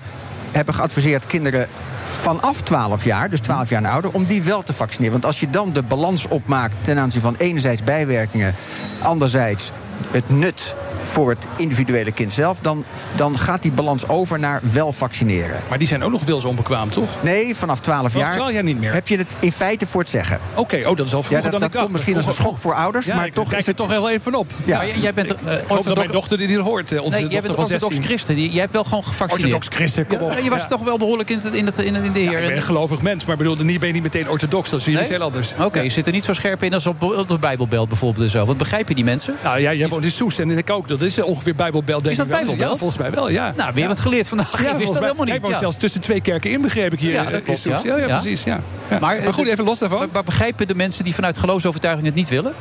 [0.50, 1.68] hebben geadviseerd kinderen
[2.12, 5.12] vanaf 12 jaar, dus 12 jaar ouder, om die wel te vaccineren.
[5.12, 8.54] Want als je dan de balans opmaakt ten aanzien van enerzijds bijwerkingen,
[9.02, 9.70] anderzijds
[10.10, 10.74] het nut
[11.04, 12.84] voor het individuele kind zelf, dan,
[13.16, 15.60] dan gaat die balans over naar wel vaccineren.
[15.68, 17.08] Maar die zijn ook nog wilsonbekwaam, toch?
[17.22, 18.92] Nee, vanaf 12 Vanaf jaar, 12 jaar niet meer.
[18.92, 20.38] heb je het in feite voor het zeggen.
[20.54, 21.84] Oké, oh, dat is al vroeger Ja, dat, dan dat ik dacht.
[21.84, 23.78] komt misschien als een schok voor ouders, Ja, maar ik toch kijk is er het
[23.80, 24.50] toch heel even op.
[24.64, 24.76] Ja.
[24.76, 27.18] Maar jij- jij bent Ik eh, hoop dat orthodox- mijn dochter dit hoort, eh, onze
[27.20, 28.02] Nee, jij bent orthodox 16.
[28.02, 28.34] christen.
[28.34, 29.52] Die- Jij hebt wel gewoon gevaccineerd.
[29.54, 30.32] Orthodox christen, kom op.
[30.32, 30.66] Ja, je was Ja.
[30.66, 32.40] toch wel behoorlijk in, het, in, het, in, in de Ja, heer.
[32.40, 34.70] ik ben een gelovig mens, maar bedoel, ben je niet meteen orthodox.
[34.70, 35.02] Dat is weer Nee?
[35.04, 35.54] iets heel anders.
[35.60, 38.44] Oké, je zit er niet zo scherp in als op, de Bijbelbelt bijvoorbeeld en zo.
[38.46, 39.36] Wat begrijpen die mensen?
[39.42, 40.88] Nou ja, jij woont in Soest en ik ook.
[40.98, 42.40] Dat is eh, ongeveer Bijbelbel, denk Is dat ik wel.
[42.40, 42.70] Bijbelbelt?
[42.70, 43.52] Ja, volgens mij wel, ja.
[43.56, 44.62] Nou, weer wat geleerd vandaag.
[44.62, 45.40] Ja, ik wist dat helemaal niet.
[45.40, 45.58] woont ja.
[45.58, 47.12] zelfs tussen twee kerken in, begreep ik hier.
[47.12, 48.18] Ja, eh, dat in klopt, ja.
[48.18, 48.44] Precies.
[48.44, 48.60] Ja.
[48.88, 49.98] Maar, Maar, goed, even los daarvan.
[49.98, 52.54] Maar, maar begrijpen de mensen die vanuit geloofsovertuiging het niet willen?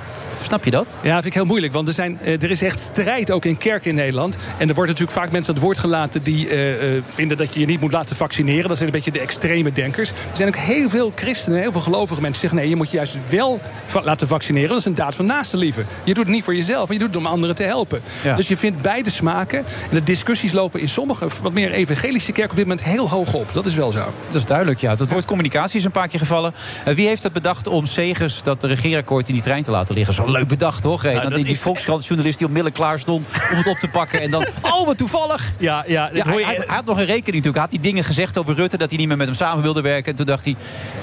[0.44, 0.88] Snap je dat?
[1.02, 1.74] Ja, vind ik heel moeilijk.
[1.74, 4.36] Want er, zijn, eh, er is echt strijd ook in kerken in Nederland.
[4.58, 6.24] En er wordt natuurlijk vaak mensen aan het woord gelaten...
[6.24, 8.68] die eh, eh, vinden dat je je niet moet laten vaccineren.
[8.68, 10.10] Dat zijn een beetje de extreme denkers.
[10.10, 12.32] Er zijn ook heel veel christenen, heel veel gelovige mensen...
[12.32, 13.60] die zeggen nee, je moet je juist wel
[14.04, 14.70] laten vaccineren.
[14.70, 15.86] Dat is een daad van naaste liefde.
[16.04, 18.02] Je doet het niet voor jezelf, maar je doet het om anderen te helpen.
[18.24, 18.36] Ja.
[18.36, 19.60] Dus je vindt beide smaken.
[19.60, 19.66] En
[19.96, 22.52] de discussies lopen in sommige wat meer evangelische kerken...
[22.52, 23.54] op dit moment heel hoog op.
[23.54, 24.14] Dat is wel zo.
[24.28, 24.90] Dat is duidelijk, ja.
[24.90, 26.54] Het woord communicatie is een paar keer gevallen.
[26.86, 30.14] Eh, wie heeft het bedacht om Segers dat regeerakkoord in die trein te laten liggen?
[30.14, 31.02] Zo leuk bedacht, toch?
[31.02, 33.78] Hey, Nou, dan dat die, die is- Volkskrant-journalist die onmiddellijk klaar stond om het op
[33.78, 34.22] te pakken.
[34.22, 35.50] En dan, oh, wat toevallig!
[35.60, 37.54] Ja, ja, hoor hij, je- hij had nog een rekening natuurlijk.
[37.54, 38.78] Hij had die dingen gezegd over Rutte...
[38.78, 40.12] dat hij niet meer met hem samen wilde werken.
[40.12, 40.56] En toen dacht hij,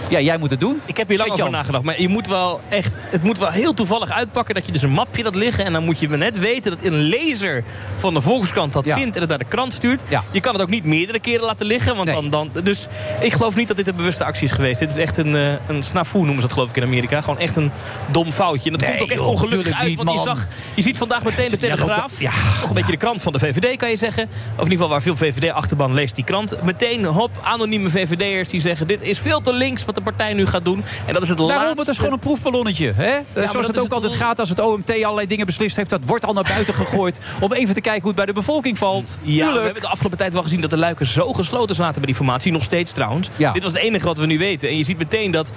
[0.08, 0.80] ja, jij moet het doen.
[0.86, 1.84] Ik heb hier lang over nagedacht.
[1.84, 4.90] Maar je moet wel echt, het moet wel heel toevallig uitpakken dat je dus een
[4.90, 5.64] mapje dat liggen.
[5.64, 7.64] En dan moet je net weten dat in een lezer
[7.96, 8.94] van de Volkskrant dat Ja.
[8.96, 10.02] vindt en het naar de krant stuurt.
[10.08, 10.24] Ja.
[10.30, 11.96] Je kan het ook niet meerdere keren laten liggen.
[11.96, 12.86] Want dan, dan, dus
[13.20, 14.78] ik geloof niet dat dit een bewuste actie is geweest.
[14.80, 17.20] Dit is echt een, eh, een snafu, noemen ze dat geloof ik in Amerika.
[17.20, 17.70] Gewoon echt een
[18.10, 18.70] dom foutje.
[18.70, 19.88] En dat Nee, komt ook echt joh, ongelukkig uit.
[19.88, 22.20] niet, want je, zag, je ziet vandaag meteen de Telegraaf.
[22.20, 22.30] ja.
[22.60, 24.22] Nog een beetje de krant van de VVD kan je zeggen.
[24.24, 26.62] Of in ieder geval waar veel VVD-achterban leest die krant.
[26.62, 28.86] Meteen, hop, anonieme VVD'ers die zeggen...
[28.86, 30.84] dit is veel te links wat de partij nu gaat doen.
[31.06, 31.80] En dat is het Daarom, laatste...
[31.80, 32.92] het is gewoon een proefballonnetje.
[32.96, 33.18] Hè?
[33.50, 35.90] Zoals het ook altijd gaat als het OMT allerlei dingen beslist heeft.
[35.90, 36.97] Dat wordt al naar buiten gegooid.
[37.40, 39.18] Om even te kijken hoe het bij de bevolking valt.
[39.22, 39.64] Ja, we Tuurlijk.
[39.64, 42.52] hebben de afgelopen tijd wel gezien dat de luiken zo gesloten zaten bij die formatie.
[42.52, 43.28] Nog steeds trouwens.
[43.36, 43.52] Ja.
[43.52, 44.68] Dit was het enige wat we nu weten.
[44.68, 45.52] En je ziet meteen dat...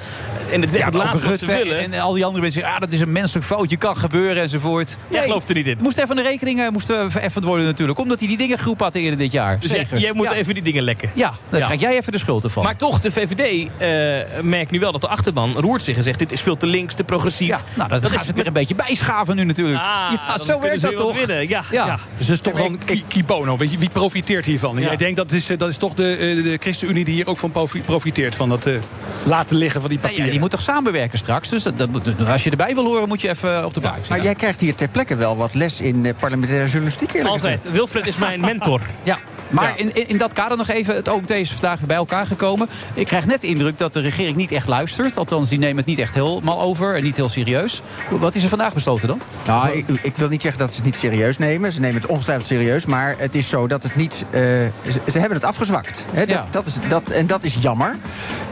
[0.51, 1.79] En het is echt het laatste wat ze Rutte willen.
[1.93, 4.97] En al die andere mensen zeggen, ah, dat is een menselijk foutje, kan gebeuren enzovoort.
[5.09, 5.77] Jij gelooft er niet in.
[5.81, 7.99] Moest even de rekening moest eh, vereffend worden natuurlijk.
[7.99, 9.59] Omdat hij die dingen geroepen had eerder dit jaar.
[9.59, 10.33] Dus jij, moet ja.
[10.33, 11.11] even die dingen lekken.
[11.13, 11.65] Ja, dan Ja.
[11.65, 12.63] krijg jij even de schuld ervan.
[12.63, 16.19] Maar toch, de VVD eh, merkt nu wel dat de achterban roert zich en zegt...
[16.19, 17.47] dit is veel te links, te progressief.
[17.47, 19.79] ja, nou, dat, gaan is ze het weer een beetje bijschaven nu natuurlijk.
[19.79, 21.17] Ah, ja, zo werkt dat toch?
[21.37, 21.49] Winnen.
[21.49, 21.85] Ja, Ja.
[21.85, 21.99] ja.
[22.17, 23.57] Dus dat is toch ki- kibono.
[23.57, 24.77] Weet je, wie profiteert hiervan?
[24.77, 24.85] Ja.
[24.87, 27.37] Jij denkt dat is, eh, dat is toch de, eh, de ChristenUnie die hier ook
[27.37, 28.35] van profi- profiteert.
[28.35, 28.73] Van dat eh,
[29.23, 30.25] laten liggen van die papieren.
[30.25, 31.49] ja, die moet toch samenwerken straks.
[31.49, 31.73] Dus dat,
[32.27, 34.15] als je erbij wil horen, moet je even op de bank zitten.
[34.15, 37.55] Maar jij krijgt hier ter plekke wel wat les in eh, parlementaire journalistiek eerlijk Altijd.
[37.55, 37.75] gezegd.
[37.75, 38.81] Wilfred is mijn mentor.
[39.03, 39.17] Ja,
[39.49, 40.95] maar In, in, in dat kader nog even.
[40.95, 42.69] Het OMT is vandaag bij elkaar gekomen.
[42.93, 45.17] Ik krijg net de indruk dat de regering niet echt luistert.
[45.17, 47.81] Althans, die nemen het niet echt helemaal over en niet heel serieus.
[48.09, 49.21] Wat is er vandaag besloten dan?
[49.45, 51.71] Nou, ik, ik wil niet zeggen dat ze het niet serieus nemen.
[51.71, 52.85] Ze nemen het ongetwijfeld serieus.
[52.85, 54.25] Maar het is zo dat het niet...
[54.29, 56.05] eh, ze, ze hebben het afgezwakt.
[56.13, 56.47] Dat, Ja.
[56.49, 57.95] dat is, dat, en dat is jammer.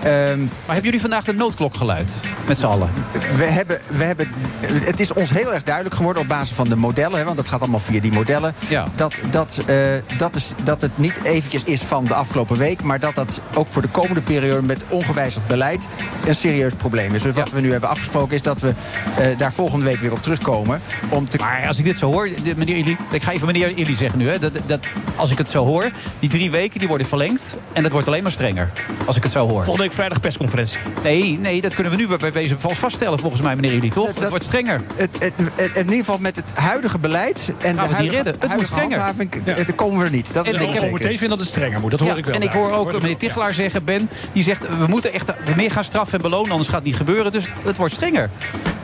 [0.04, 2.14] Ehm, Maar hebben jullie vandaag de noodklok geluid?
[2.48, 2.90] Met z'n allen?
[3.36, 4.32] we hebben, we hebben,
[4.66, 7.26] het is ons heel erg duidelijk geworden op basis van de modellen...
[7.26, 8.54] Want dat gaat allemaal via die modellen...
[8.68, 8.86] Ja.
[8.96, 9.78] Dat, dat, eh,
[10.18, 12.84] dat, is, dat het niet eventjes is van de afgelopen week...
[12.84, 15.88] maar dat dat ook voor de komende periode met ongewijzigd beleid...
[16.26, 17.22] een serieus probleem is.
[17.22, 18.74] Dus wat we nu hebben afgesproken is dat we
[19.18, 20.82] eh, daar volgende week weer op terugkomen...
[21.10, 23.96] om te Maar als ik dit zo hoor, meneer Illy, ik ga even meneer Illy
[23.96, 24.80] zeggen nu, hè, dat, dat,
[25.16, 25.90] als ik het zo hoor,
[26.20, 28.72] die drie weken die worden verlengd en dat wordt alleen maar strenger.
[29.06, 29.50] Als ik het zo hoor.
[29.64, 30.78] Volgende week vrijdag persconferentie.
[31.04, 34.08] Nee, nee, dat kunnen we nu bij- deze vast vaststellen volgens mij, meneer Illy, toch?
[34.20, 34.82] het wordt strenger.
[34.96, 38.36] Het, het, het- in ieder geval met het huidige beleid en we de huidige, redden.
[38.40, 39.00] Het moet strenger.
[39.00, 40.34] handhaving, daar komen we er niet.
[40.34, 41.92] Dat is En ik heb meteen vinden dat het strenger moet.
[41.92, 42.36] Dat hoor Ja, ik wel.
[42.36, 45.72] En ik hoor ook dat meneer Tichelaar zeggen, Ben, die zegt we moeten echt meer
[45.72, 47.32] gaan straffen en belonen, anders gaat het niet gebeuren.
[47.32, 48.30] Dus het wordt strenger.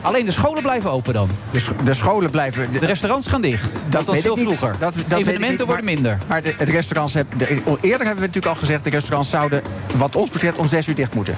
[0.00, 1.30] Alleen de scholen blijven open dan.
[1.50, 2.72] De, sch- de scholen blijven...
[2.72, 3.55] De restaurants gaan dicht.
[3.88, 4.74] Dat was weet veel vroeger.
[4.78, 6.18] Dat, dat Evenementen niet, worden maar- minder.
[6.28, 7.38] Maar de, het restaurants hebben...
[7.38, 8.84] de- eerder hebben we natuurlijk al gezegd...
[8.84, 9.62] de restaurants zouden,
[9.96, 11.34] wat ons betreft, om zes uur dicht moeten.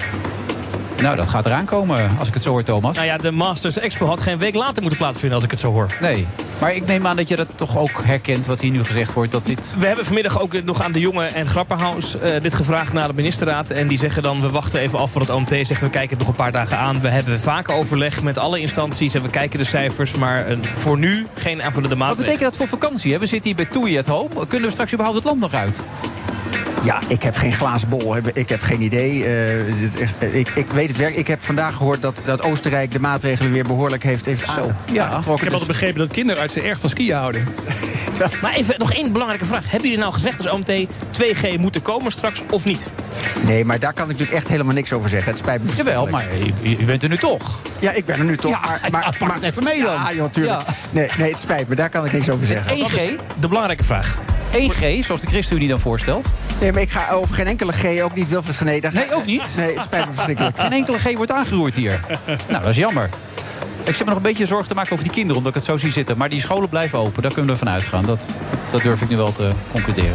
[1.01, 2.95] Nou, dat gaat eraan komen, als ik het zo hoor, Thomas.
[2.95, 5.71] Nou ja, de Masters Expo had geen week later moeten plaatsvinden als ik het zo
[5.71, 5.87] hoor.
[6.01, 6.27] Nee,
[6.59, 9.31] maar ik neem aan dat je dat toch ook herkent, wat hier nu gezegd wordt,
[9.31, 9.73] dat dit...
[9.79, 13.13] We hebben vanmiddag ook nog aan de jongen en Grapperhaus eh, dit gevraagd naar de
[13.13, 13.69] ministerraad.
[13.69, 15.49] En die zeggen dan, we wachten even af voor het OMT.
[15.49, 17.01] Zegt, we kijken het nog een paar dagen aan.
[17.01, 20.13] We hebben vaak overleg met alle instanties en we kijken de cijfers.
[20.15, 22.25] Maar eh, voor nu geen aanvullende Wat maatregelen.
[22.25, 23.13] betekent dat voor vakantie?
[23.13, 23.19] hè?
[23.19, 24.29] We zitten hier bij Toei at Home.
[24.47, 25.81] Kunnen we straks überhaupt het land nog uit?
[26.83, 28.13] Ja, ik heb geen glazen bol.
[28.13, 29.25] heb- Ik heb geen idee.
[29.25, 31.15] Eh, ik, ik weet het werk.
[31.15, 34.75] Ik heb vandaag gehoord dat, dat Oostenrijk de maatregelen weer behoorlijk heeft, heeft Zo, aan-
[34.91, 35.03] ja.
[35.03, 35.33] aangetrokken.
[35.33, 37.47] Ik heb altijd Dus- begrepen dat kinderartsen erg van skiën houden.
[38.41, 39.63] Maar even nog één belangrijke vraag.
[39.63, 42.87] Hebben jullie nou gezegd als OMT 2G moeten komen straks of niet?
[43.41, 45.29] Nee, maar daar kan ik natuurlijk echt helemaal niks over zeggen.
[45.29, 46.53] Het spijt me Jawel, verschrikkelijk.
[46.59, 47.59] maar je, je bent er nu toch.
[47.79, 48.51] Ja, ik ben er nu toch.
[48.51, 49.93] Ja, maar, maar, pak het even mee dan.
[49.93, 50.61] Ja, joh, tuurlijk.
[50.67, 50.73] Ja.
[50.91, 51.75] Nee, nee, het spijt me.
[51.75, 52.77] Daar kan ik niks over zeggen.
[52.77, 54.17] 1G, De belangrijke vraag.
[54.53, 56.25] 1G, zoals de ChristenUnie dan voorstelt.
[56.61, 58.29] Nee, maar ik ga over geen enkele G, ook niet
[58.81, 59.53] daar ga- Nee, ook niet.
[59.57, 60.59] Nee, het spijt me verschrikkelijk.
[60.59, 61.99] Geen enkele G wordt aangeroerd hier.
[62.25, 63.09] Nou, dat is jammer.
[63.89, 65.67] Ik zit me nog een beetje zorgen te maken over die kinderen, omdat ik het
[65.69, 66.17] zo zie zitten.
[66.17, 68.03] Maar die scholen blijven open, daar kunnen we van uitgaan.
[68.03, 68.25] Dat,
[68.71, 70.13] dat durf ik nu wel te concluderen.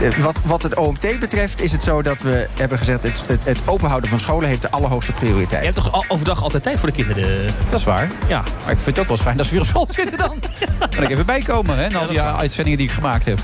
[0.00, 3.02] Eh, Wat, wat het OMT betreft is het zo dat we hebben gezegd...
[3.02, 5.50] het, het, het openhouden van scholen heeft de allerhoogste prioriteit.
[5.64, 7.46] Je hebt toch al- overdag altijd tijd voor de kinderen?
[7.70, 8.10] Dat is waar.
[8.28, 8.42] Ja.
[8.64, 10.38] Maar ik vind het ook wel eens fijn dat ze weer op school zitten dan.
[10.94, 13.38] kan ik even bijkomen, hè, na al die uitzendingen die ik gemaakt heb.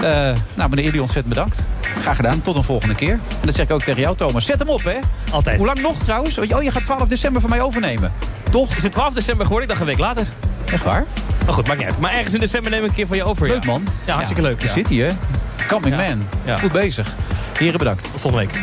[0.00, 0.10] Eh,
[0.54, 1.64] nou, meneer Illy, ontzettend bedankt.
[2.00, 2.32] Graag gedaan.
[2.32, 3.12] En tot een volgende keer.
[3.12, 4.44] En dat zeg ik ook tegen jou, Thomas.
[4.44, 4.96] Zet hem op, hè.
[5.30, 5.56] Altijd.
[5.56, 6.38] Hoe lang nog trouwens?
[6.38, 8.12] Oh, je gaat 12 december van mij overnemen.
[8.50, 8.76] Toch?
[8.76, 9.68] Is het 12 december geworden?
[9.70, 10.26] Ik dacht een week later.
[10.72, 11.04] Echt waar?
[11.44, 12.00] Maar goed, maakt niet uit.
[12.00, 13.48] Maar ergens in december neem ik een keer van je over.
[13.48, 13.70] Leuk, ja.
[13.70, 13.86] man.
[14.04, 14.62] Ja, hartstikke leuk.
[14.62, 14.72] Ja.
[14.72, 15.10] zit hij, hè.
[15.68, 16.08] Coming Ja.
[16.08, 16.28] man.
[16.44, 16.56] Ja.
[16.56, 17.14] Goed bezig.
[17.58, 18.02] Heren, bedankt.
[18.02, 18.62] Tot volgende week.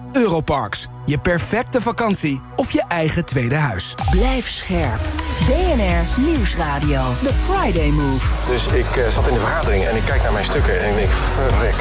[0.11, 3.95] Europarks, je perfecte vakantie of je eigen tweede huis.
[4.11, 4.99] Blijf scherp.
[5.47, 7.01] BNR Nieuwsradio.
[7.23, 8.27] The Friday Move.
[8.49, 10.95] Dus ik eh, zat in de vergadering en ik kijk naar mijn stukken en ik
[10.95, 11.75] denk, verrek.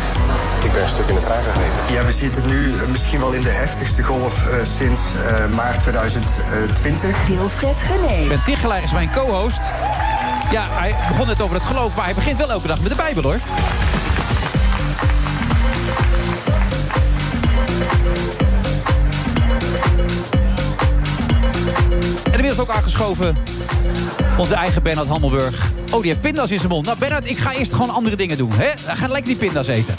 [0.65, 1.95] Ik ben een stuk in de trein gegeten.
[1.95, 5.81] Ja, we zitten nu eh, misschien wel in de heftigste golf eh, sinds eh, maart
[5.81, 7.27] 2020.
[7.27, 8.29] Wilfred Genee.
[8.29, 9.73] Ben Tichelaar is mijn co-host.
[10.51, 12.97] Ja, hij begon net over het geloof, maar hij begint wel elke dag met de
[12.97, 13.39] Bijbel, hoor.
[22.31, 23.37] En inmiddels ook aangeschoven
[24.39, 25.73] onze eigen Bernard Hammelburg.
[25.93, 26.87] Oh, die heeft pinda's in zijn mond.
[26.87, 28.53] Nou, Bernard, ik ga eerst gewoon andere dingen doen.
[28.53, 28.69] Hè?
[28.95, 29.95] Ga lekker die pinda's eten.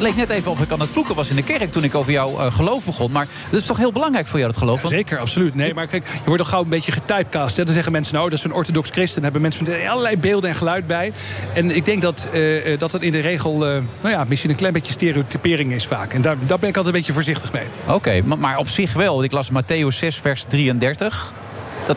[0.00, 1.94] Het leek net even of ik aan het vloeken was in de kerk toen ik
[1.94, 3.12] over jouw eh, geloof begon.
[3.12, 4.82] Maar dat is toch heel belangrijk voor jou, dat geloof?
[4.84, 5.54] Zeker, absoluut.
[5.54, 7.56] Nee, maar kijk, je wordt al gauw een beetje getypecast.
[7.56, 7.64] Hè.
[7.64, 9.14] Dan zeggen mensen, nou, dat is een orthodox christen.
[9.14, 11.12] Dan hebben mensen meteen allerlei beelden en geluid bij.
[11.54, 14.72] En ik denk dat eh, eh, dat in de regel, nou ja, misschien een klein
[14.72, 16.12] beetje stereotypering is vaak.
[16.12, 17.66] En daar, daar ben ik altijd een beetje voorzichtig mee.
[17.86, 19.24] Oké, maar, maar op zich wel.
[19.24, 21.32] Ik las Matthäus 6, vers 33.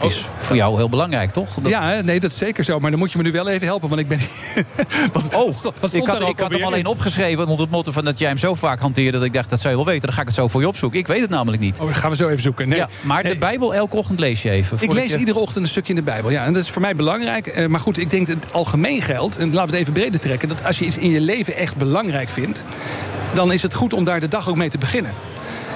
[0.01, 1.53] Dat is voor jou heel belangrijk, toch?
[1.53, 2.79] Dat- Ja, nee, dat is zeker zo.
[2.79, 4.19] Maar dan moet je me nu wel even helpen, want ik ben...
[5.13, 8.19] wat, Oh, wat stond ik had, ik hem alleen opgeschreven onder het motto van dat
[8.19, 9.17] jij hem zo vaak hanteerde...
[9.17, 10.05] dat ik dacht, dat zou je wel weten.
[10.05, 10.99] Dan ga ik het zo voor je opzoeken.
[10.99, 11.79] Ik weet het namelijk niet.
[11.79, 12.69] Oh, gaan we zo even zoeken.
[12.69, 12.77] Nee.
[12.77, 14.77] Ja, maar de Bijbel elke ochtend lees je even.
[14.79, 16.29] Ik lees je- iedere ochtend een stukje in de Bijbel.
[16.31, 17.47] Ja, en dat is voor mij belangrijk.
[17.47, 19.37] Eh, maar goed, ik denk dat het algemeen geldt.
[19.37, 20.47] En laten we het even breder trekken.
[20.47, 22.63] Dat als je iets in je leven echt belangrijk vindt.
[23.33, 25.11] dan is het goed om daar de dag ook mee te beginnen.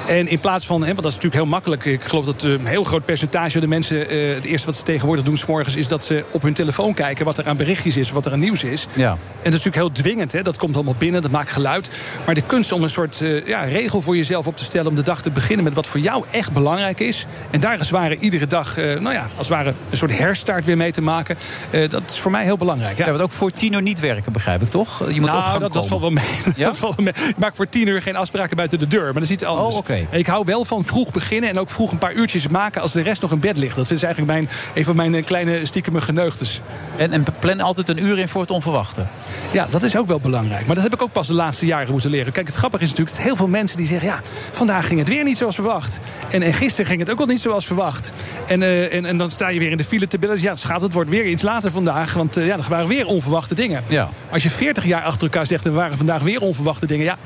[0.08, 1.86] En in plaats van, hè, want dat is natuurlijk heel makkelijk.
[1.86, 4.10] Ik geloof dat eh, een heel groot percentage van de mensen.
[4.10, 6.94] eh, het eerste wat ze tegenwoordig doen, 's morgens, is dat ze op hun telefoon
[6.94, 7.26] kijken.
[7.26, 8.88] wat er aan berichtjes is, wat er aan nieuws is.
[8.94, 9.10] Ja.
[9.12, 9.18] En
[9.52, 10.32] dat is natuurlijk heel dwingend.
[10.32, 10.42] Hè?
[10.42, 11.90] Dat komt allemaal binnen, dat maakt geluid.
[12.26, 14.88] Maar de kunst om een soort eh, ja, regel voor jezelf op te stellen...
[14.88, 17.26] om de dag te beginnen met wat voor jou echt belangrijk is.
[17.52, 20.92] En daar ware iedere dag, nou ja, als het ware een soort herstart weer mee
[20.92, 21.38] te maken.
[21.90, 22.98] dat is voor mij heel belangrijk.
[22.98, 23.06] Ja.
[23.06, 25.00] Ja, want ook voor tien uur niet werken, begrijp ik toch?
[25.14, 26.26] Je moet op nou, dat, dat valt wel mee.
[26.56, 26.66] Ja?
[26.66, 27.30] Dat valt wel mee.
[27.30, 29.04] Ik maak voor tien uur geen afspraken buiten de deur.
[29.04, 29.74] Maar dat is iets anders.
[29.76, 29.97] Oh, oké.
[30.10, 32.82] Ik hou wel van vroeg beginnen en ook vroeg een paar uurtjes maken...
[32.82, 33.76] als de rest nog in bed ligt.
[33.76, 36.62] Dat is eigenlijk mijn, een van mijn eh, kleine stiekeme geneugtes.
[36.98, 39.06] En, en plan altijd een uur in voor het onverwachte.
[39.52, 40.66] Ja, dat is ook wel belangrijk.
[40.66, 42.34] Maar dat heb ik ook pas de laatste jaren moeten leren.
[42.34, 44.08] Kijk, het grappige is natuurlijk dat heel veel mensen die zeggen...
[44.08, 44.20] ja,
[44.52, 46.00] vandaag ging het weer niet zoals verwacht.
[46.30, 48.12] En, en gisteren ging het ook al niet zoals verwacht.
[48.48, 50.42] En, eh, en, en dan sta je weer in de file te bellen.
[50.42, 52.14] Ja, schat, het wordt weer iets later vandaag.
[52.14, 53.84] Want eh, ja, er waren weer onverwachte dingen.
[53.88, 54.10] Ja.
[54.32, 55.66] Als je 40 jaar achter elkaar zegt...
[55.66, 57.06] er waren vandaag weer onverwachte dingen...
[57.06, 57.18] ja,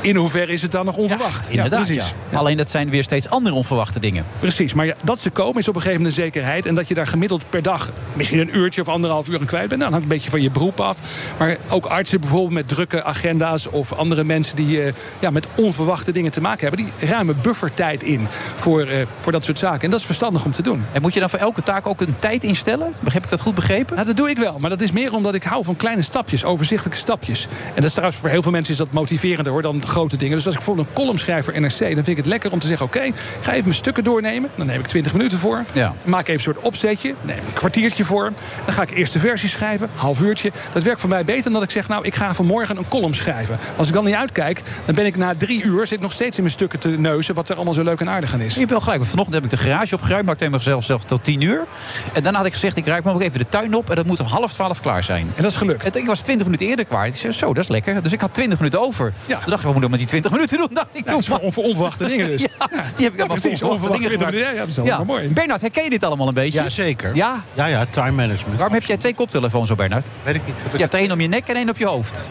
[0.00, 1.48] in hoeverre is het dan nog onverwacht?
[1.50, 2.14] Inderdaad, ja, precies.
[2.32, 4.24] Alleen dat zijn weer steeds andere onverwachte dingen.
[4.38, 6.66] Precies, maar ja, dat ze komen is op een gegeven moment een zekerheid.
[6.66, 9.68] En dat je daar gemiddeld per dag misschien een uurtje of anderhalf uur aan kwijt
[9.68, 9.80] bent.
[9.80, 10.98] Nou, dat hangt een beetje van je beroep af.
[11.38, 13.66] Maar ook artsen bijvoorbeeld met drukke agenda's...
[13.66, 16.84] of andere mensen die eh, ja, met onverwachte dingen te maken hebben...
[16.84, 18.26] die ruimen buffertijd in
[18.56, 19.80] voor, eh, voor dat soort zaken.
[19.80, 20.84] En dat is verstandig om te doen.
[20.92, 22.92] En moet je dan voor elke taak ook een tijd instellen?
[23.10, 23.94] Heb ik dat goed begrepen?
[23.94, 24.58] Nou, dat doe ik wel.
[24.58, 27.46] Maar dat is meer omdat ik hou van kleine stapjes, overzichtelijke stapjes.
[27.68, 30.36] En dat is trouwens voor heel veel mensen is dat motiverender hoor, dan grote dingen.
[30.36, 31.78] Dus als ik bijvoorbeeld een column schrijf voor NRC...
[31.78, 33.10] dan vind ik het lekker om te zeggen, oké,
[33.40, 34.50] ga even mijn stukken doornemen.
[34.54, 35.64] Dan neem ik 20 minuten voor.
[35.72, 35.94] Ja.
[36.02, 37.14] Maak even een soort opzetje.
[37.22, 38.32] Neem een kwartiertje voor.
[38.64, 40.52] Dan ga ik eerst de versie schrijven, half uurtje.
[40.72, 43.14] Dat werkt voor mij beter dan dat ik zeg, nou, ik ga vanmorgen een column
[43.14, 43.58] schrijven.
[43.76, 45.86] Als ik dan niet uitkijk, dan ben ik na drie uur...
[45.86, 47.34] zit nog steeds in mijn stukken te neuzen...
[47.34, 48.52] wat er allemaal zo leuk en aardig aan is.
[48.52, 49.04] Je hebt wel gelijk.
[49.04, 50.24] Vanochtend heb ik de garage opgeruimd.
[50.24, 51.66] Maar ik tegen mezelf zelf tot tien uur.
[52.12, 53.90] En daarna had ik gezegd, ik ruim maar ook even de tuin op.
[53.90, 55.26] En dat moet om half twaalf klaar zijn.
[55.36, 55.84] En dat is gelukt.
[55.84, 57.06] En ik was twintig minuten eerder klaar.
[57.06, 58.02] Ik zei, zo, dat is lekker.
[58.02, 59.12] Dus ik had twintig minuten over.
[59.26, 59.38] Ja.
[59.38, 60.68] Toen dacht ik, wat moet ik met die twintig minuten doen?
[60.72, 61.22] Dacht ik, Ja, toen.
[61.40, 62.40] voor, voor onverwachte dingen dus.
[62.40, 62.48] Ja,
[62.96, 64.38] die heb ik maar precies, voor onverwachte dingen gemaakt.
[64.38, 65.28] Ja, dat is allemaal mooi.
[65.28, 66.62] Bernard, herken je dit allemaal een beetje?
[66.62, 67.14] Ja, zeker.
[67.14, 67.44] Ja?
[67.54, 68.56] Ja, ja, time management.
[68.58, 70.06] Waarom heb jij twee koptelefoons zo, Bernard?
[70.22, 70.56] Weet ik niet.
[70.72, 72.28] Je hebt er één om je nek en één op je hoofd.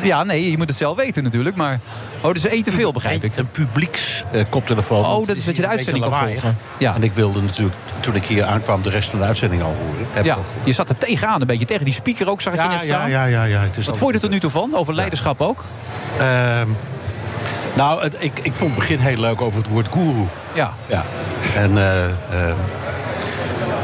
[0.00, 1.56] Ja, nee, je moet het zelf weten natuurlijk.
[1.56, 1.80] Maar...
[2.20, 3.36] Oh, dus één te veel, begrijp ik.
[3.36, 5.04] Een publieks koptelefoon.
[5.04, 6.56] Oh, dat is dat je de uitzending kan volgen.
[6.78, 6.94] Ja.
[6.94, 10.24] En ik wilde natuurlijk, toen ik hier aankwam, de rest van de uitzending al horen.
[10.24, 11.64] Ja, je zat er tegenaan een beetje.
[11.64, 13.10] Tegen die speaker ook, zag ik je ja, net ja, staan.
[13.10, 13.60] ja, ja, ja.
[13.60, 14.74] Het is Wat vond je er tot nu toe van?
[14.74, 15.64] Over leiderschap ook?
[16.18, 16.68] Ehm,
[17.74, 20.26] nou, het, ik, ik vond het begin heel leuk over het woord guru.
[20.54, 20.72] Ja.
[20.86, 21.04] Ja.
[21.56, 22.54] En eh,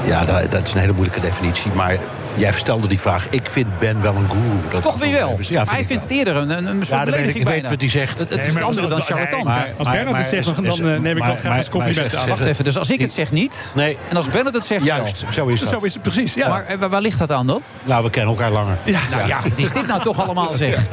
[0.06, 1.70] ja, dat, dat is een hele moeilijke definitie.
[1.72, 1.96] Maar
[2.34, 3.26] jij stelde die vraag.
[3.30, 4.70] Ik vind Ben wel een guru.
[4.70, 5.38] Dat Toch weer wel.
[5.40, 7.44] Ja, maar vind hij vindt het eerder een, een, een soort Ja, weet ik, belediging
[7.48, 8.18] ik weet wat hij zegt.
[8.18, 9.44] Het, het Nee, is het andere dan charlatan.
[9.44, 12.28] maar- als Bernard het zegt, dan, dan, eh, neem ik dat graag als compliment aan.
[12.28, 13.72] Wacht even, dus als ik het zeg niet...
[13.74, 13.98] Nee.
[14.08, 15.68] en als Bernard het zegt Juist, zo is dat.
[15.68, 16.48] Zo is het precies, ja.
[16.48, 17.62] Maar eh, waar, ligt dat aan dan?
[17.84, 18.76] Nou, we kennen elkaar langer.
[18.84, 19.00] ja.
[19.10, 20.86] Nou ja, wat is dit nou toch allemaal zeg?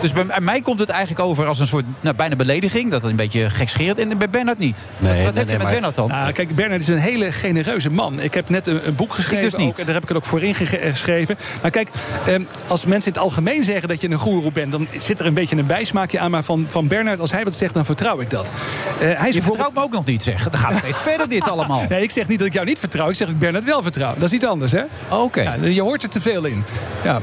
[0.00, 2.90] Dus bij, mij komt het eigenlijk over als een soort nou, bijna belediging.
[2.90, 3.98] Dat het een beetje gekscherend.
[3.98, 4.86] En bij Bernard niet.
[4.98, 6.08] Nee, wat wat nee, heb je met Bernard dan?
[6.08, 8.20] Nou, kijk, Bernard is een hele genereuze man.
[8.20, 9.50] Ik heb net een, boek geschreven.
[9.50, 9.68] dus niet.
[9.68, 10.40] Ook, en daar heb ik het ook voor
[10.82, 11.36] ingeschreven.
[11.62, 11.88] Maar kijk,
[12.26, 14.72] ehm, als mensen in het algemeen zeggen dat je een goeroe bent...
[14.72, 16.30] dan zit er een beetje een bijsmaakje aan.
[16.30, 18.46] Maar van, van Bernard, als hij wat zegt, dan vertrouw ik dat.
[18.46, 18.52] Eh,
[18.98, 20.48] hij is je bijvoorbeeld- vertrouwt me ook nog niet, zeg.
[20.50, 21.82] Dan gaat het steeds verder dit allemaal.
[21.88, 23.08] Nee, ik zeg niet dat ik jou niet vertrouw.
[23.08, 24.14] Ik zeg dat ik Bernard wel vertrouw.
[24.14, 24.82] Dat is iets anders, hè?
[25.08, 25.42] Oké.
[25.42, 26.64] Ja, je hoort er te veel in.
[27.04, 27.18] Ja.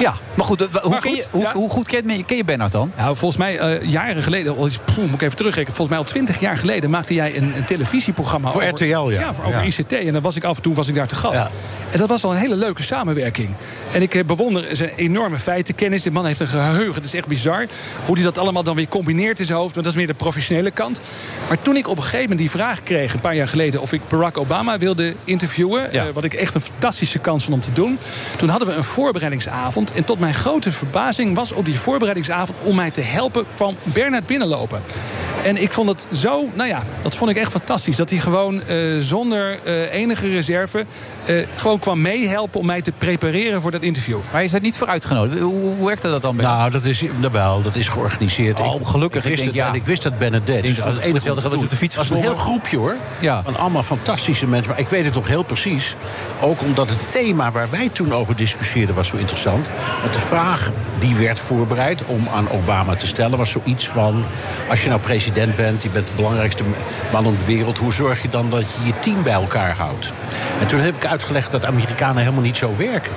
[0.00, 1.52] Ja, Maar goed, eh, hoe, Maar ken goed, je, hoe, ja.
[1.52, 2.92] hoe goed ken je, ken je Bernard dan?
[2.96, 5.76] Nou, volgens mij eh, jaren geleden, oh, poeh, moet ik even terugrekenen.
[5.76, 9.34] Volgens mij al twintig jaar geleden maakte jij een, een televisieprogramma Voor over, RTL, ja.
[9.34, 9.66] voor- over Ja.
[9.66, 9.92] ICT.
[9.92, 11.34] En dan was ik af en toe was ik daar te gast.
[11.38, 11.50] Ja.
[11.90, 13.48] En dat was wel een hele leuke samenwerking.
[13.92, 16.02] En ik eh, bewonder zijn enorme feitenkennis.
[16.02, 17.66] Die man heeft een geheugen, dat is echt bizar.
[18.06, 19.74] Hoe hij dat allemaal dan weer combineert in zijn hoofd.
[19.74, 21.00] Maar dat is meer de professionele kant.
[21.48, 23.92] Maar toen ik op een gegeven moment die vraag kreeg, een paar jaar geleden, of
[23.92, 25.88] ik Barack Obama wilde interviewen.
[25.92, 26.06] Ja.
[26.06, 27.98] eh, wat ik echt een fantastische kans vond om te doen.
[28.36, 29.85] Toen hadden we een voorbereidingsavond.
[29.94, 34.26] En tot mijn grote verbazing was op die voorbereidingsavond om mij te helpen, kwam Bernard
[34.26, 34.80] binnenlopen.
[35.44, 37.96] En ik vond het zo, nou ja, dat vond ik echt fantastisch.
[37.96, 40.84] Dat hij gewoon eh, zonder eh, enige reserve
[41.26, 44.18] eh, gewoon kwam meehelpen om mij te prepareren voor dat interview.
[44.32, 45.40] Maar je bent niet voor uitgenodigd.
[45.40, 46.36] Hoe, hoe werkte dat dan?
[46.36, 46.58] Bernard?
[46.58, 48.60] Nou, dat is, wel, dat is georganiseerd.
[48.60, 49.24] Oh, Ik- gelukkig.
[49.24, 49.68] Ik wist, Ik denk, het, ja.
[49.68, 50.62] en ik wist dat Bernadette.
[50.62, 52.94] denk Dus het enige dat ze op de fiets was een heel groepje hoor.
[53.18, 53.42] Ja.
[53.42, 54.70] Van allemaal fantastische mensen.
[54.70, 55.96] Maar ik weet het nog heel precies.
[56.40, 59.66] Ook omdat het thema waar wij toen over discussieerden was zo interessant.
[60.00, 63.38] Want de vraag die werd voorbereid om aan Obama te stellen...
[63.38, 64.24] was zoiets van,
[64.68, 65.82] als je nou president bent...
[65.82, 66.62] je bent de belangrijkste
[67.12, 67.78] man op de wereld...
[67.78, 70.12] hoe zorg je dan dat je je team bij elkaar houdt?
[70.60, 73.12] En toen heb ik uitgelegd dat Amerikanen helemaal niet zo werken.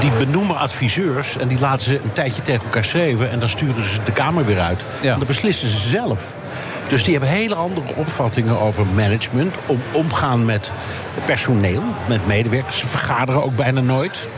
[0.00, 3.30] Die benoemen adviseurs en die laten ze een tijdje tegen elkaar schrijven...
[3.30, 4.84] en dan sturen ze de Kamer weer uit.
[5.00, 5.12] Ja.
[5.12, 6.34] En dan beslissen ze zelf.
[6.88, 9.56] Dus die hebben hele andere opvattingen over management.
[9.66, 10.72] Om, omgaan met
[11.24, 12.78] personeel, met medewerkers.
[12.78, 14.28] Ze vergaderen ook bijna nooit.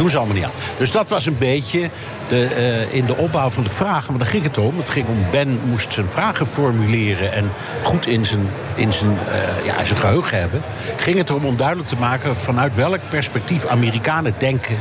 [0.00, 0.50] Doen ze allemaal niet aan.
[0.78, 1.90] Dus dat was een beetje
[2.28, 4.10] de, eh, in de opbouw van de vragen.
[4.10, 4.78] Maar daar ging het om.
[4.78, 7.32] Het ging om Ben moest zijn vragen formuleren...
[7.32, 7.50] en
[7.82, 10.62] goed in zijn, in zijn, eh, ja, zijn geheugen hebben.
[10.96, 12.36] Ging het erom om duidelijk te maken...
[12.36, 14.76] vanuit welk perspectief Amerikanen denken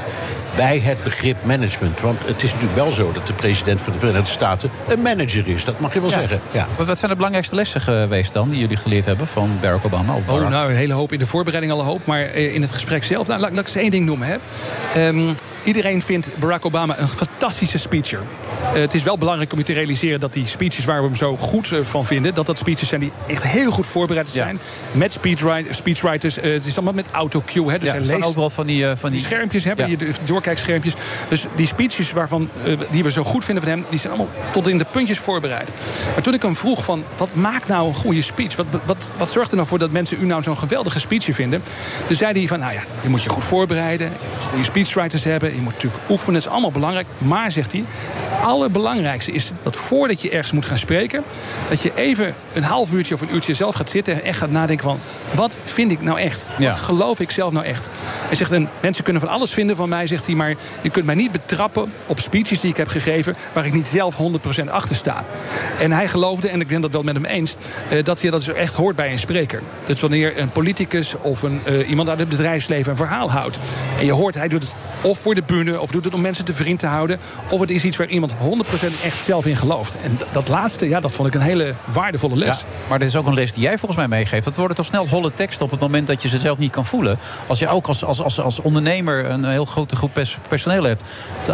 [0.56, 2.02] bij het begrip management.
[2.02, 4.70] Want het is natuurlijk wel zo dat de president van de Verenigde Staten...
[4.88, 6.40] een manager is, dat mag je wel zeggen.
[6.52, 6.68] Ja.
[6.78, 10.14] Wat- Wat zijn de belangrijkste lessen geweest dan die jullie geleerd hebben van Barack Obama?
[10.16, 12.06] Of Oh, nou, een hele hoop in de voorbereiding al een hoop.
[12.06, 14.28] Maar eh, in het gesprek zelf, nou, laat, laat ik eens één ding noemen.
[14.28, 14.36] Hè.
[15.08, 15.20] Ehm,
[15.64, 18.20] iedereen vindt Barack Obama een fantastische speecher.
[18.74, 21.16] Eh, het is wel belangrijk om je te realiseren dat die speeches waar we hem
[21.16, 22.34] zo goed eh, van vinden...
[22.34, 24.60] dat dat speeches zijn die echt heel goed voorbereid zijn.
[24.92, 26.36] Met speechwri- speechwriters.
[26.36, 27.72] Het is allemaal met autocue.
[27.72, 28.86] Hè, dus Ja, er leest ook wel van die...
[28.86, 29.92] van die die schermpjes hebben, Ja.
[29.92, 30.14] je de-
[30.50, 30.94] doorkijkschermpjes.
[31.28, 33.84] Dus die speeches waarvan, eh, die we zo goed vinden van hem...
[33.90, 35.70] die zijn allemaal tot in de puntjes voorbereid.
[36.14, 38.56] Maar toen ik hem vroeg van, wat maakt nou een goede speech?
[38.56, 41.64] Wat, wat, wat zorgt er nou voor dat mensen u nou zo'n geweldige speech vinden?
[42.08, 44.08] Dus zei hij van, nou ja, je moet je goed voorbereiden...
[44.08, 46.34] je moet goede speechwriters hebben, je moet natuurlijk oefenen.
[46.34, 47.08] Dat is allemaal belangrijk.
[47.18, 47.84] Maar, zegt hij,
[48.16, 51.24] het allerbelangrijkste is dat voordat je ergens moet gaan spreken...
[51.70, 54.14] dat je even een half uurtje of een uurtje zelf gaat zitten...
[54.14, 55.00] en echt gaat nadenken van,
[55.34, 56.46] wat vind ik nou echt?
[56.58, 56.70] Ja.
[56.70, 57.90] Wat geloof ik zelf nou echt?
[58.28, 61.16] Hij zegt, en mensen kunnen van alles vinden van mij, zegt maar je kunt mij
[61.16, 63.36] niet betrappen op speeches die ik heb gegeven...
[63.54, 64.18] waar ik niet zelf
[64.66, 65.26] 100% achter sta.
[65.80, 67.56] En hij geloofde, en ik ben dat wel met hem eens...
[67.90, 69.62] eh, dat je dat zo echt hoort bij een spreker.
[69.86, 73.60] Dus wanneer een politicus of een, eh, iemand uit het bedrijfsleven een verhaal houdt...
[74.00, 75.80] en je hoort, hij doet het of voor de bühne...
[75.80, 77.20] of doet het om mensen te vriend te houden...
[77.50, 78.36] of het is iets waar iemand 100%
[79.04, 79.96] echt zelf in gelooft.
[80.04, 82.66] En dat laatste, ja, dat vond ik een hele waardevolle les.
[82.88, 84.46] Maar dit is ook een les die jij volgens mij meegeeft.
[84.46, 86.86] Het worden toch snel holle teksten op het moment dat je ze zelf niet kan
[86.86, 87.18] voelen.
[87.48, 91.04] Als je ook als, als, als, als ondernemer een heel grote groep pers- personeel hebt.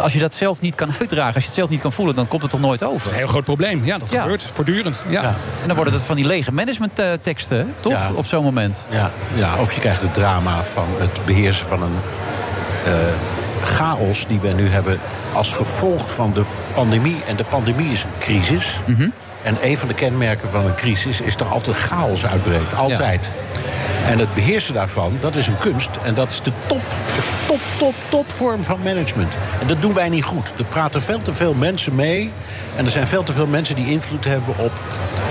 [0.02, 2.28] Als je dat zelf niet kan uitdragen, als je het zelf niet kan voelen, dan
[2.28, 2.96] komt het toch nooit over.
[2.98, 3.84] Dat is een heel groot probleem.
[3.84, 4.20] Ja, dat Ja.
[4.22, 5.04] gebeurt voortdurend.
[5.08, 5.22] Ja.
[5.62, 7.92] En dan worden het van die lege managementteksten, toch?
[7.92, 8.10] Ja.
[8.14, 8.84] Op zo'n moment.
[8.90, 11.94] Ja, ja, of je krijgt het drama van het beheersen van een
[12.84, 12.92] eh,
[13.62, 14.98] chaos die we nu hebben
[15.32, 16.42] als gevolg van de
[16.74, 17.16] pandemie.
[17.26, 18.80] En de pandemie is een crisis.
[19.46, 22.74] En een van de kenmerken van een crisis is dat altijd chaos uitbreekt.
[22.74, 23.28] Altijd.
[24.06, 25.90] En het beheersen daarvan, dat is een kunst.
[26.04, 29.34] En dat is de top, de top, top, top vorm van management.
[29.60, 30.52] En dat doen wij niet goed.
[30.58, 32.30] Er praten veel te veel mensen mee.
[32.76, 34.72] En er zijn veel te veel mensen die invloed hebben op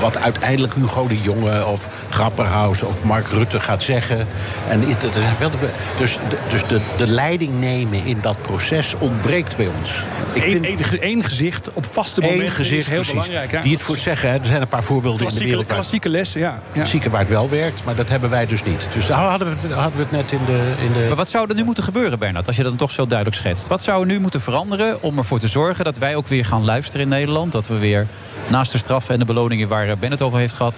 [0.02, 4.28] wat uiteindelijk Hugo de Jonge of Grapperhaus of Mark Rutte gaat zeggen.
[4.70, 5.70] En er zijn veel te veel,
[6.00, 9.91] dus de, dus de, de leiding nemen in dat proces ontbreekt bij ons.
[10.34, 13.52] Ik Eén vind één, gezicht op vaste één momenten gezicht is heel precies, belangrijk.
[13.52, 13.62] hè?
[13.62, 14.30] die het voor zeggen.
[14.30, 14.36] hè.
[14.38, 15.68] Er zijn een paar voorbeelden in de Klassieke, wereld.
[15.68, 16.48] waar- klassieke lessen, ja.
[16.48, 16.60] ja.
[16.72, 18.88] Klassieke waar het wel werkt, maar dat hebben wij dus niet.
[18.93, 21.30] Dus daar hadden we het, hadden we het net in de, in de Maar wat
[21.30, 23.68] zou er nu moeten gebeuren, Bernard, als je dat dan toch zo duidelijk schetst?
[23.68, 26.64] Wat zou er nu moeten veranderen om ervoor te zorgen dat wij ook weer gaan
[26.66, 27.35] luisteren in Nederland?
[27.36, 28.08] Dat we weer
[28.48, 30.78] naast de straffen en de beloningen waar eh, Ben het over heeft gehad,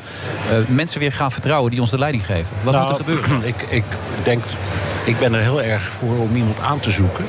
[0.50, 2.48] eh, mensen weer gaan vertrouwen die ons de leiding geven?
[2.64, 3.44] Wat Nou, moet er gebeuren?
[3.54, 3.84] Ik, ik
[4.24, 4.44] denk,
[5.04, 7.26] ik ben er heel erg voor om iemand aan te zoeken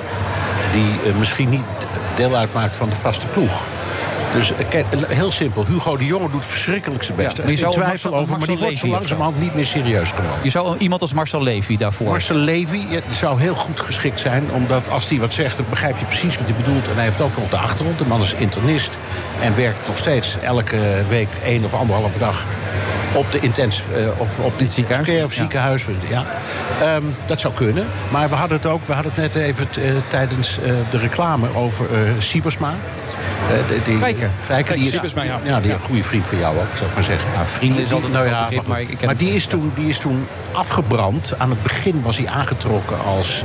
[0.72, 1.64] die eh, misschien niet
[2.16, 3.62] deel uitmaakt van de vaste ploeg.
[4.34, 5.66] Dus eh, kijk, heel simpel.
[5.66, 7.36] Hugo de Jonge doet verschrikkelijk zijn best.
[7.36, 10.10] Ja, maar je zou twijfel Marcel- over, maar die wordt zo langzamerhand niet meer serieus
[10.10, 10.38] genomen.
[10.42, 12.06] Je zou iemand als Marcel Levy daarvoor.
[12.10, 14.44] Marcel Levy ja, zou heel goed geschikt zijn.
[14.52, 16.84] Omdat als hij wat zegt, dan begrijp je precies wat hij bedoelt.
[16.88, 17.98] En hij heeft ook nog de achtergrond.
[17.98, 18.98] De man is internist.
[19.40, 22.44] En werkt nog steeds elke week één of anderhalve dag
[23.12, 25.84] op de intensive eh, of op het ziekenhuis, of ziekenhuis.
[26.08, 26.24] Ja.
[26.80, 27.86] Ehm, dat zou kunnen.
[28.10, 31.46] Maar we hadden het ook, we hadden het net even eh, tijdens eh, de reclame
[31.54, 32.74] over eh Siebersma.
[33.50, 33.98] Eh, de- die,
[34.40, 35.40] Fijker, die is, ja.
[35.44, 37.32] ja, die een goede vriend van jou ook, zou ik maar zeggen.
[37.32, 39.88] Ja, vrienden is altijd een nou ja, begrip, maar, maar ik die, is toen, die
[39.88, 41.34] is toen afgebrand.
[41.38, 43.44] Aan het begin was hij aangetrokken als...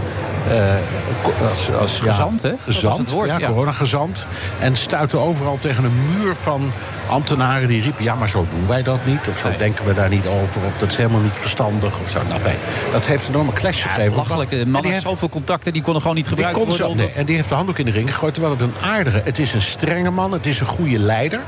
[1.21, 2.51] ko- als, als ja, Gezant, hè?
[2.63, 3.47] Gezant, het woord, ja, ja.
[3.47, 4.25] coronagezant.
[4.59, 6.71] En stuitte overal tegen een muur van
[7.09, 8.03] ambtenaren die riepen...
[8.03, 9.27] ja, maar zo doen wij dat niet.
[9.29, 10.61] Of zo denken we daar niet over.
[10.65, 11.99] Of dat is helemaal niet verstandig.
[11.99, 12.19] Of zo.
[12.27, 12.55] Nou, fijn.
[12.91, 14.49] Dat heeft een enorme clash gegeven.
[14.49, 16.87] En man die heeft zoveel contacten, die konden gewoon niet die gebruikt kon worden.
[16.87, 18.33] zo, nee, omdat- en die heeft de handdoek in de ring gegooid.
[18.33, 19.21] Terwijl het een aardige...
[19.23, 20.31] Het is een strenge man.
[20.31, 21.39] Het is een goede leider.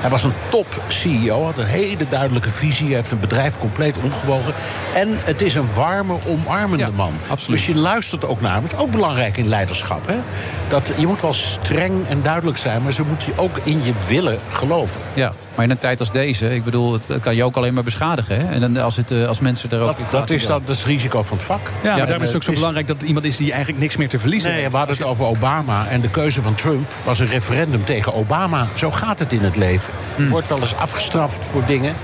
[0.00, 2.86] Hij was een top-CEO, had een hele duidelijke visie.
[2.86, 4.54] Hij heeft een bedrijf compleet omgebogen.
[4.94, 7.12] En het is een warme, omarmende man.
[7.46, 8.62] Dus je luistert ook naar hem.
[8.62, 10.06] Het is ook belangrijk in leiderschap.
[10.06, 10.16] Hè?
[10.68, 12.82] Dat, je moet wel streng en duidelijk zijn...
[12.82, 15.00] maar ze moeten ook in je willen geloven.
[15.14, 17.74] Ja, maar in een tijd als deze, ik bedoel, het, het kan je ook alleen
[17.74, 18.36] maar beschadigen.
[18.36, 18.52] Hè?
[18.52, 19.86] En dan als, het, eh, als mensen er ook...
[19.98, 21.70] Dat, dat, is, dat, dat is het risico van het vak.
[21.82, 23.96] Ja, maar daarom is het ook eh, zo belangrijk dat iemand is die eigenlijk niks
[23.96, 24.72] meer te verliezen Nee, heeft.
[24.72, 25.86] we hadden het over Obama.
[25.88, 28.66] En de keuze van Trump was een referendum tegen Obama.
[28.74, 29.92] Zo gaat het in het leven.
[30.16, 31.94] Je wordt wel eens afgestraft voor dingen.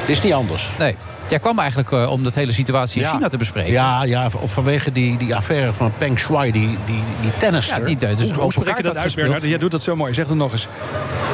[0.00, 0.68] Het is niet anders.
[0.78, 0.96] Nee.
[1.28, 3.12] Jij kwam eigenlijk eh, om dat hele situatie in Ja.
[3.14, 3.72] China te bespreken.
[3.72, 7.78] Ja, ja, of vanwege die, die affaire van Peng Shuai, die, die, die tennister.
[7.78, 9.14] Ja, die dus Hoe, open hoe spreek je kaart dat uit.
[9.14, 9.42] Bernard?
[9.42, 10.14] Jij doet dat zo mooi.
[10.14, 10.68] Zeg het nog eens.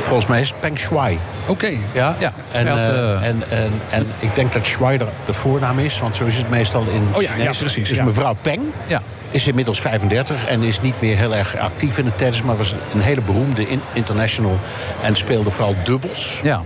[0.00, 1.18] Volgens mij is het Peng Shuai.
[1.46, 1.70] Oké.
[1.92, 5.78] Ja, Ja, en, eh, eh, en, en, en ik denk dat Shuai de, de voornaam
[5.78, 9.02] is, want zo is het meestal in Oh ja, precies, Dus mevrouw Peng Ja.
[9.30, 12.42] is inmiddels 35 en is niet meer heel erg actief in het tennis...
[12.42, 14.58] maar was een hele beroemde in- international
[15.02, 16.40] en speelde vooral dubbels.
[16.42, 16.62] Ja.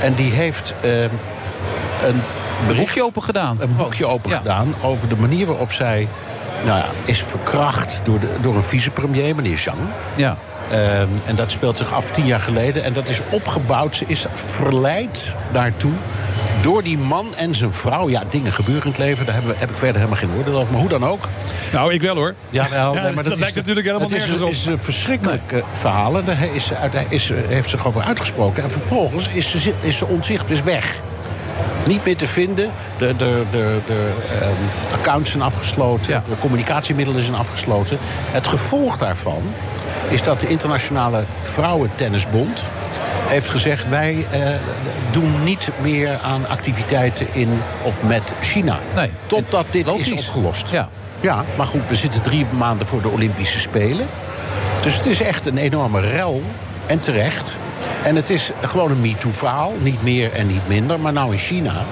[0.00, 0.74] En die heeft
[2.02, 2.20] een
[2.60, 3.56] Een bericht- boekje open gedaan.
[3.60, 4.36] een boekje open Ja.
[4.36, 6.08] gedaan over de manier waarop zij
[6.64, 9.78] nou ja, is verkracht door, de, door een vicepremier, meneer Zhang.
[10.14, 10.36] Ja.
[10.70, 12.84] Ehm, en dat speelt zich af tien jaar geleden.
[12.84, 13.96] En dat is opgebouwd.
[13.96, 15.92] Ze is verleid daartoe
[16.62, 18.08] door die man en zijn vrouw.
[18.08, 19.24] Ja, dingen gebeuren in het leven.
[19.26, 20.70] Daar hebben we- heb ik verder helemaal geen oordeel over.
[20.72, 21.28] Maar hoe dan ook.
[21.72, 22.34] Nou, ik wel hoor.
[22.50, 24.50] Jawel, Ja, nee, maar dat is- lijkt natuurlijk helemaal het is, op.
[24.50, 26.18] is een verschrikkelijk eh, verhaal.
[26.18, 28.62] En daar is, ze uit- is, heeft zich over uitgesproken.
[28.62, 30.96] En vervolgens is ze, is ze onzicht, is weg.
[31.86, 32.70] Niet meer te vinden.
[32.96, 36.12] De, de, de, de ehm, accounts zijn afgesloten.
[36.12, 36.22] Ja.
[36.28, 37.98] De communicatiemiddelen zijn afgesloten.
[38.30, 39.42] Het gevolg daarvan
[40.08, 42.62] is dat de Internationale Vrouwentennisbond
[43.28, 43.88] heeft gezegd...
[43.88, 44.40] wij eh,
[45.10, 48.78] doen niet meer aan activiteiten in of met China.
[48.94, 49.10] Nee.
[49.26, 50.10] Totdat dit Logisch.
[50.10, 50.70] is opgelost.
[50.70, 50.88] Ja.
[51.20, 54.06] Ja, maar goed, we zitten drie maanden voor de Olympische Spelen.
[54.82, 56.42] Dus het is echt een enorme rel.
[56.86, 57.56] En terecht.
[58.04, 59.72] En het is gewoon een MeToo-verhaal.
[59.78, 61.00] Niet meer en niet minder.
[61.00, 61.84] Maar nou in China.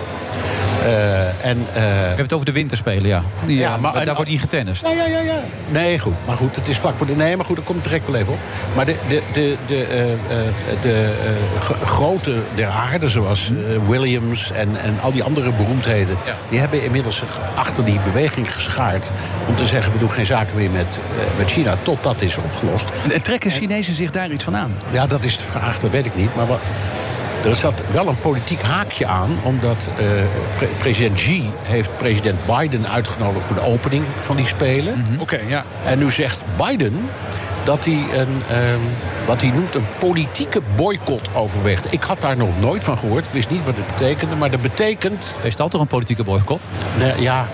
[0.87, 3.23] Eh, en, eh, We hebben het over de winterspelen, ja.
[3.45, 4.83] Die, Ja, eh, maar- daar wordt niet getennist.
[4.87, 5.39] ja, ja, ja, ja.
[5.69, 6.15] Nee, goed.
[6.27, 7.17] Maar goed, het is vlak voor de...
[7.17, 8.39] Nee, maar goed, daar komt direct wel even op.
[8.75, 10.15] Maar de, de, de, de,
[10.83, 11.13] de
[11.85, 13.51] grote der aarde, zoals
[13.89, 16.17] Williams en, en al die andere beroemdheden...
[16.49, 19.11] die hebben inmiddels zich achter die beweging geschaard...
[19.49, 20.99] om te zeggen, we doen geen zaken meer met,
[21.39, 21.75] met China...
[21.83, 22.87] tot dat is opgelost.
[23.13, 24.77] En trekken Chinezen zich daar iets van aan?
[24.91, 26.35] Ja, dat is de vraag, dat weet ik niet.
[26.35, 26.61] Maar wat,
[27.49, 30.07] er zat wel een politiek haakje aan, omdat eh,
[30.59, 35.05] pre- president Xi heeft president Biden uitgenodigd voor de opening van die Spelen.
[35.19, 35.65] Oké, ja.
[35.85, 37.09] En nu zegt Biden
[37.65, 38.81] dat hij een, ehm,
[39.27, 41.93] wat hij noemt een politieke boycott overweegt.
[41.93, 44.63] Ik had daar nog nooit van gehoord, ik wist niet wat het betekende, maar dat
[44.63, 45.31] betekent...
[45.43, 46.65] Is dat toch een politieke boycott?
[46.99, 47.47] Nee, ja,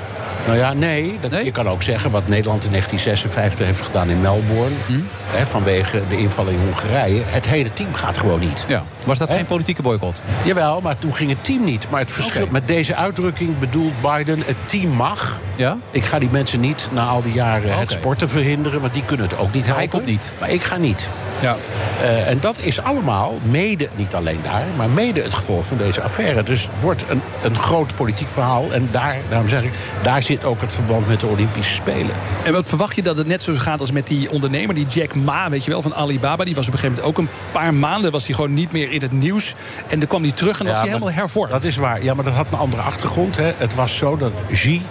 [0.46, 1.18] nou ja, nee.
[1.20, 4.74] Dat, Je kan ook zeggen wat Nederland in 1956 heeft gedaan in Melbourne.
[4.86, 4.92] Hm?
[5.30, 7.22] Hè, vanwege de inval in Hongarije.
[7.26, 8.64] Het hele team gaat gewoon niet.
[8.68, 8.84] Ja.
[9.04, 10.22] Was dat geen politieke boycott?
[10.44, 11.90] Jawel, maar toen ging het team niet.
[11.90, 14.42] Maar het verschil met deze uitdrukking bedoelt Biden...
[14.46, 15.40] het team mag.
[15.56, 15.76] Ja?
[15.90, 18.80] Ik ga die mensen niet na al die jaren het sporten verhinderen...
[18.80, 19.82] want die kunnen het ook niet helpen.
[19.82, 20.32] Hij komt niet.
[20.40, 21.08] Maar ik ga niet.
[21.40, 21.56] Ja.
[22.00, 24.64] Eh, en dat is allemaal mede, niet alleen daar...
[24.76, 26.42] maar mede het gevolg van deze affaire.
[26.42, 28.72] Dus het wordt een, een groot politiek verhaal.
[28.72, 29.72] En daar, daarom zeg ik,
[30.02, 32.14] daar zit ook het verband met de Olympische Spelen.
[32.44, 35.14] En wat verwacht je dat het net zo gaat als met die ondernemer, die Jack
[35.14, 36.44] Ma, weet je wel, van Alibaba?
[36.44, 38.91] Die was op een gegeven moment ook een paar maanden was hij gewoon niet meer
[38.92, 39.54] in het nieuws.
[39.88, 41.52] En dan kwam hij terug en was hij helemaal hervormd.
[41.52, 42.02] Dat is waar.
[42.02, 43.36] Ja, maar dat had een andere achtergrond.
[43.36, 43.52] Hè.
[43.56, 44.82] Het was zo dat Xi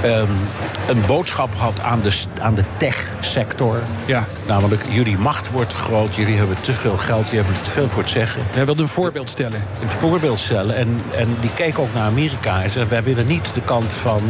[0.00, 0.30] ehm,
[0.88, 3.78] een boodschap had aan de, aan de tech-sector.
[4.04, 4.24] Ja.
[4.46, 7.88] Namelijk, jullie macht wordt te groot, jullie hebben te veel geld, jullie hebben te veel
[7.88, 8.42] voor het zeggen.
[8.50, 9.62] Hij wilde een voorbeeld stellen.
[9.82, 10.76] Een voorbeeld stellen.
[10.76, 14.20] En, en die keek ook naar Amerika en zei: Wij willen niet de kant van.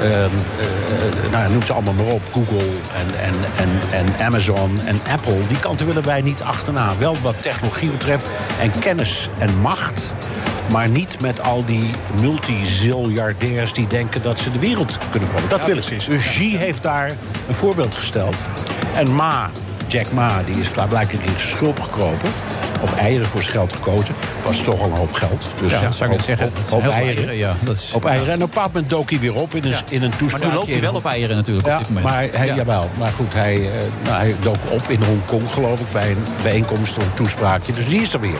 [0.00, 2.22] ehm, eh, nou, noem ze allemaal maar op.
[2.32, 5.38] Google en, en, en, en Amazon en Apple.
[5.48, 6.92] Die kanten willen wij niet achterna.
[6.98, 10.12] Wel wat technologie betreft en kennis en macht.
[10.72, 11.90] Maar niet met al die
[12.20, 15.58] multiziljardairs die denken dat ze de wereld kunnen veranderen.
[15.58, 16.04] Dat Ja, willen precies.
[16.04, 16.10] ze.
[16.10, 17.12] Dus Xi heeft daar
[17.48, 18.36] een voorbeeld gesteld.
[18.94, 19.50] En Ma,
[19.86, 22.30] Jack Ma, die is klaarblijkelijk in zijn schulp gekropen.
[22.80, 24.14] Of eieren voor zijn geld gekozen.
[24.44, 25.46] Was toch al een hoop geld.
[25.60, 26.92] Dus Ja, zou ik zeggen, Op, het eieren.
[27.16, 28.28] eieren, ja, dat is- op eieren.
[28.28, 30.42] En op een bepaald moment dook hij weer op in een, in een toespraak.
[30.42, 32.06] Maar nu loopt hij wel op eieren natuurlijk op dit moment.
[32.06, 32.54] Maar hij, Ja.
[32.54, 32.90] jawel.
[32.98, 36.96] Maar goed, hij, eh, nou, hij dook op in Hongkong, geloof ik, bij een bijeenkomst
[36.96, 37.72] of een toespraakje.
[37.72, 38.38] Dus die is er weer.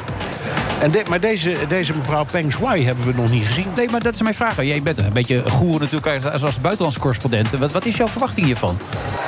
[0.81, 3.67] En de- maar deze, deze mevrouw Peng Shuai hebben we nog niet gezien.
[3.75, 4.63] Nee, maar dat is mijn vraag.
[4.65, 7.51] Jij bent een beetje goer natuurlijk als- als buitenlandse correspondent.
[7.51, 8.79] Wat, wat is jouw verwachting hiervan?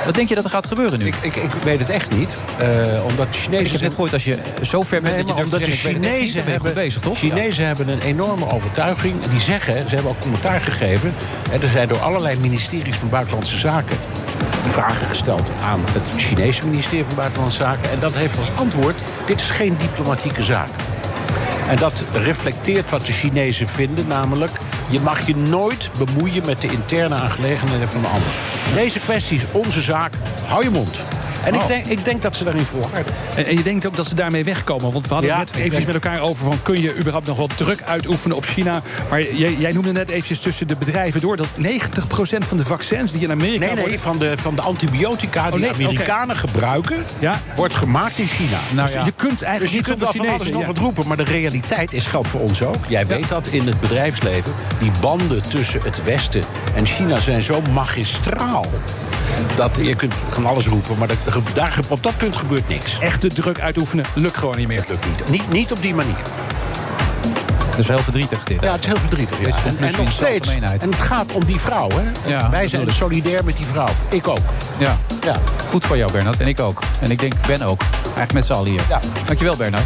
[0.05, 1.05] Wat denk je dat er gaat gebeuren nu?
[1.07, 2.33] Ik, ik, ik weet het echt niet.
[2.57, 2.67] eh,
[3.09, 3.65] omdat de Chinezen...
[3.65, 6.73] Ik heb net gehoord, als je zo ver Nee, dat je omdat de Chinezen hebben,
[6.73, 7.17] bezig, toch?
[7.17, 9.23] Chinezen hebben een enorme overtuiging.
[9.23, 11.15] En die zeggen, ze hebben ook commentaar gegeven.
[11.49, 13.97] Hè, er zijn door allerlei ministeries van Buitenlandse Zaken
[14.63, 17.91] vragen gesteld aan het Chinese ministerie van Buitenlandse Zaken.
[17.91, 18.95] En dat heeft als antwoord:
[19.25, 20.69] dit is geen diplomatieke zaak.
[21.67, 24.51] En dat reflecteert wat de Chinezen vinden, namelijk...
[24.89, 28.29] je mag je nooit bemoeien met de interne aangelegenheden van de ander.
[28.75, 30.13] Deze kwestie is onze zaak,
[30.45, 31.05] hou je mond.
[31.43, 31.61] En Oh.
[31.61, 33.13] ik, denk, ik denk dat ze daarin volharden.
[33.35, 34.91] En, en je denkt ook dat ze daarmee wegkomen.
[34.91, 36.45] Want we hadden Ja, het net even met elkaar over...
[36.45, 38.81] van kun je überhaupt nog wat druk uitoefenen op China?
[39.09, 41.37] Maar jij, jij noemde net eventjes tussen de bedrijven door...
[41.37, 41.61] dat 90%
[42.47, 43.99] van de vaccins die in Amerika Nee, nee, worden...
[43.99, 47.03] van de, van de antibiotica die Oh, nee, Amerikanen gebruiken...
[47.55, 48.57] wordt gemaakt in China.
[48.71, 48.95] Nou ja.
[48.97, 50.67] Dus je kunt eigenlijk dus je niet kunt wel van alles nog ja.
[50.67, 52.75] wat roepen, maar de realiteit is geldt voor ons ook.
[52.87, 54.53] Jij weet dat in het bedrijfsleven.
[54.79, 56.43] Die banden tussen het Westen
[56.75, 58.65] en China zijn zo magistraal.
[59.55, 62.99] Dat je kunt van alles roepen, maar dat- daar, op dat punt gebeurt niks.
[62.99, 64.85] Echte druk uitoefenen lukt gewoon niet meer.
[64.89, 65.29] lukt niet.
[65.29, 65.49] niet.
[65.49, 66.21] Niet op die manier.
[67.69, 68.61] Dat is heel verdrietig dit.
[68.61, 69.39] Ja, het is heel verdrietig.
[69.39, 69.85] Ja.
[69.85, 70.49] En, nog steeds.
[70.49, 71.89] En het gaat om die vrouw.
[71.89, 72.29] Hè?
[72.29, 73.89] Ja, Wij zijn solidair met die vrouw.
[74.09, 74.37] Ik ook.
[74.79, 74.97] Ja.
[75.23, 75.35] Ja.
[75.69, 76.39] Goed voor jou, Bernard.
[76.39, 76.81] En ik ook.
[76.99, 77.81] En ik denk Ben ook.
[78.03, 78.81] Eigenlijk met z'n allen hier.
[78.89, 78.99] Ja.
[79.25, 79.85] Dankjewel, Bernard.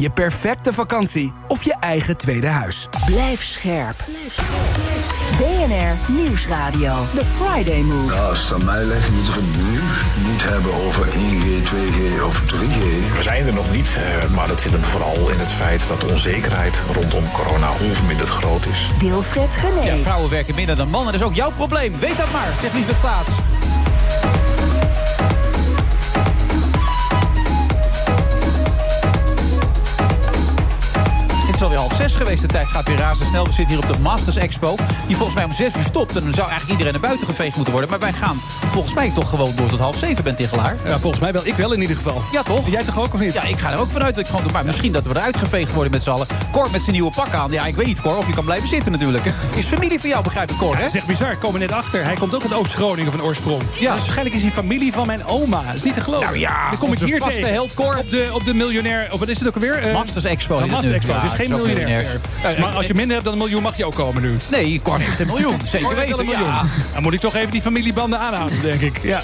[0.00, 2.88] je perfecte vakantie of je eigen tweede huis.
[3.06, 4.04] Blijf scherp.
[5.38, 6.94] BNR Nieuwsradio.
[7.14, 8.14] The Friday Move.
[8.14, 9.80] Ja, als het aan mij ligt, moeten we het nu
[10.30, 13.16] niet hebben over 1G, 2G of 3G.
[13.16, 16.00] We zijn er nog niet, eh, maar dat zit hem vooral in het feit dat
[16.00, 18.90] de onzekerheid rondom corona onverminderd groot is.
[19.00, 19.84] Wilfred Gené.
[19.84, 21.12] Ja, vrouwen werken minder dan mannen.
[21.12, 21.98] Dat is ook jouw probleem.
[21.98, 23.30] Weet dat maar, zegt Liesbeth Staats.
[31.60, 32.40] Is alweer half zes geweest.
[32.40, 33.44] De tijd gaat weer razendsnel.
[33.44, 34.76] We zitten hier op de Masters Expo.
[35.06, 36.16] Die volgens mij om zes uur stopt.
[36.16, 37.90] En dan zou eigenlijk iedereen naar buiten geveegd moeten worden.
[37.90, 38.40] Maar wij gaan
[38.72, 40.76] volgens mij toch gewoon door tot half zeven, Ben Tichelaar.
[40.84, 41.46] Ja, volgens mij wel.
[41.46, 42.22] Ik wel in ieder geval.
[42.32, 42.70] Ja, toch?
[42.70, 43.32] Jij toch ook of niet?
[43.32, 44.52] Ja, ik ga er ook vanuit dat ik gewoon doe.
[44.52, 46.26] Maar misschien dat we eruit geveegd worden met z'n allen.
[46.52, 47.50] Cor met zijn nieuwe pak aan.
[47.50, 49.24] Ja, ik weet niet, Cor, of je kan blijven zitten natuurlijk.
[49.24, 49.58] hè.
[49.58, 50.84] Is familie van jou, begrijp ik, Cor, hè?
[50.84, 51.30] Echt bizar.
[51.30, 52.04] Ik kom er net achter.
[52.04, 53.62] Hij komt ook uit Oost-Groningen van oorsprong.
[53.62, 53.78] Ja.
[53.78, 55.62] Dus waarschijnlijk is hij familie van mijn oma.
[55.66, 56.26] Dat is niet te geloven.
[56.26, 57.52] Nou ja, dan kom ik hier tegen.
[57.52, 57.96] held, Cor.
[57.98, 59.08] Op de, op de miljonair...
[59.12, 59.82] Of wat is het ook alweer?
[59.82, 60.66] Eh, Masters Expo.
[60.66, 60.94] Masters.
[60.94, 61.12] Expo.
[61.12, 61.88] Ja, dus geen is ook miljonair.
[61.88, 62.20] miljonair.
[62.42, 64.36] Dus maar als je minder hebt dan een miljoen, mag je ook komen nu.
[64.50, 65.60] Nee, Cor heeft een miljoen.
[65.66, 66.44] Zeker weten, een miljoen.
[66.46, 66.64] ja.
[66.92, 69.02] Dan moet ik toch even die familiebanden aanhouden, denk ik.
[69.02, 69.20] Ja.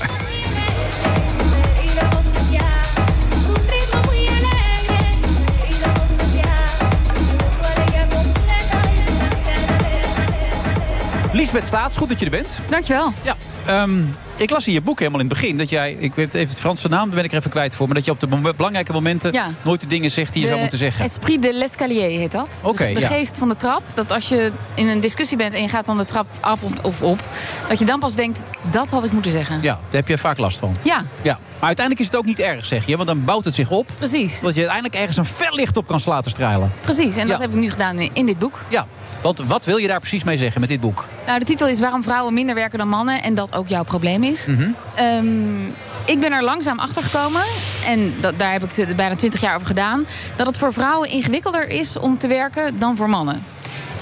[11.32, 12.48] Liesbeth Staats, goed dat je er bent.
[12.68, 13.12] Dankjewel.
[13.22, 14.00] Ja, ehm,
[14.36, 16.58] ik las in je boek helemaal in het begin dat jij, ik weet even het
[16.60, 18.52] Franse naam, daar ben ik er even kwijt voor, maar dat je op de mom-
[18.56, 19.46] belangrijke momenten Ja.
[19.62, 21.04] nooit de dingen zegt die je zou moeten zeggen.
[21.04, 22.62] Esprit de l'escalier heet dat.
[22.76, 23.06] Dus de ja.
[23.06, 23.82] geest van de trap.
[23.94, 26.72] Dat als je in een discussie bent en je gaat dan de trap af of,
[26.82, 27.20] of op,
[27.68, 29.54] dat je dan pas denkt, dat had ik moeten zeggen.
[29.62, 30.76] Ja, daar heb je vaak last van.
[30.82, 33.54] Ja, Ja, maar uiteindelijk is het ook niet erg, zeg je, want dan bouwt het
[33.54, 33.90] zich op.
[33.98, 34.40] precies.
[34.40, 36.72] Dat je uiteindelijk ergens een fel licht op kan laten stralen.
[36.80, 38.64] Precies, en dat heb ik nu gedaan in dit boek.
[38.68, 38.86] Ja,
[39.20, 41.08] want wat wil je daar precies mee zeggen met dit boek?
[41.26, 44.22] Nou, de titel is Waarom vrouwen minder werken dan mannen en dat ook jouw probleem
[44.22, 44.48] is.
[44.94, 45.64] Ehm,
[46.04, 47.42] ik ben er langzaam achter gekomen,
[47.86, 50.06] en dat, daar heb ik bijna 20 jaar over gedaan,
[50.36, 53.42] dat het voor vrouwen ingewikkelder is om te werken dan voor mannen.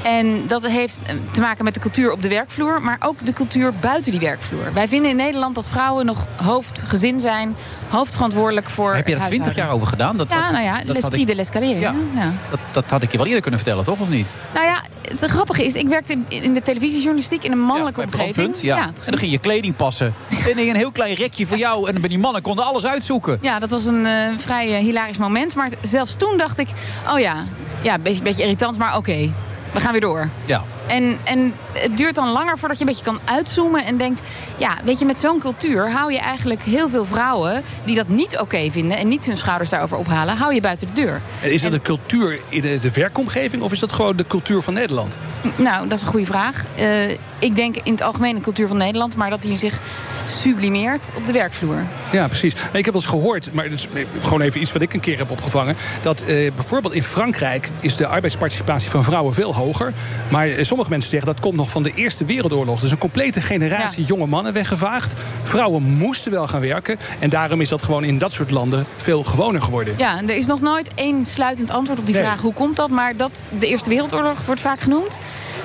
[0.05, 3.33] En dat heeft eh, te maken met de cultuur op de werkvloer, maar ook de
[3.33, 4.73] cultuur buiten die werkvloer.
[4.73, 7.57] Wij vinden in Nederland dat vrouwen nog hoofdgezin zijn,
[7.89, 8.95] hoofdverantwoordelijk voor.
[8.95, 9.65] heb je daar 20 huishouden.
[9.65, 10.17] jaar over gedaan?
[10.17, 11.79] Dat, Ja, dat- nou ja, dat had l'esprit ik- de l'escalier.
[11.79, 11.95] Ja.
[12.15, 12.23] Ja.
[12.23, 12.33] Ja.
[12.51, 14.01] Dat, dat had ik je wel eerder kunnen vertellen, toch?
[14.01, 14.27] Of niet?
[14.55, 14.81] Nou ja,
[15.21, 18.35] het grappige is, ik werkte in- in de televisiejournalistiek in een mannelijke Bij omgeving.
[18.35, 18.79] Brandpunt, ja.
[18.87, 20.15] en dan ging je kleding passen.
[20.51, 21.87] En een heel klein rekje voor jou.
[21.87, 23.39] En dan ben die mannen konden alles uitzoeken.
[23.41, 25.55] Ja, dat was een eh, vrij eh, hilarisch moment.
[25.55, 26.69] Maar zelfs toen dacht ik,
[27.13, 27.45] oh ja,
[27.83, 29.31] ja, een beetje, beetje irritant, maar oké.
[29.75, 30.29] We gaan weer door.
[30.45, 30.63] Ja.
[30.87, 34.21] En, en het duurt dan langer voordat je een beetje kan uitzoomen en denkt...
[34.57, 37.63] ja, weet je, met zo'n cultuur hou je eigenlijk heel veel vrouwen...
[37.85, 40.37] die dat niet oké vinden en niet hun schouders daarover ophalen...
[40.37, 41.21] hou je buiten de deur.
[41.43, 44.63] En is dat een cultuur in de, de werkomgeving of is dat gewoon de cultuur
[44.63, 45.17] van Nederland?
[45.57, 46.65] Nou, dat is een goede vraag.
[46.75, 49.17] Eh, ik denk in het algemeen de cultuur van Nederland...
[49.17, 49.81] maar dat die zich
[50.25, 51.83] sublimeert op de werkvloer.
[52.13, 52.53] Ja, precies.
[52.55, 53.89] Ik heb wel eens gehoord, maar het is
[54.23, 55.77] gewoon even iets wat ik een keer heb opgevangen.
[56.03, 59.93] Dat eh, bijvoorbeeld in Frankrijk is de arbeidsparticipatie van vrouwen veel hoger.
[60.29, 62.81] Maar eh, sommige mensen zeggen dat komt nog van de Eerste Wereldoorlog.
[62.81, 65.15] Dus een complete generatie jonge mannen weggevaagd.
[65.43, 66.99] Vrouwen moesten wel gaan werken.
[67.19, 69.95] En daarom is dat gewoon in dat soort landen veel gewoner geworden.
[69.97, 72.25] Ja, en er is nog nooit één sluitend antwoord op die Nee.
[72.25, 72.91] vraag hoe komt dat.
[72.91, 75.19] Maar dat de Eerste Wereldoorlog wordt vaak genoemd.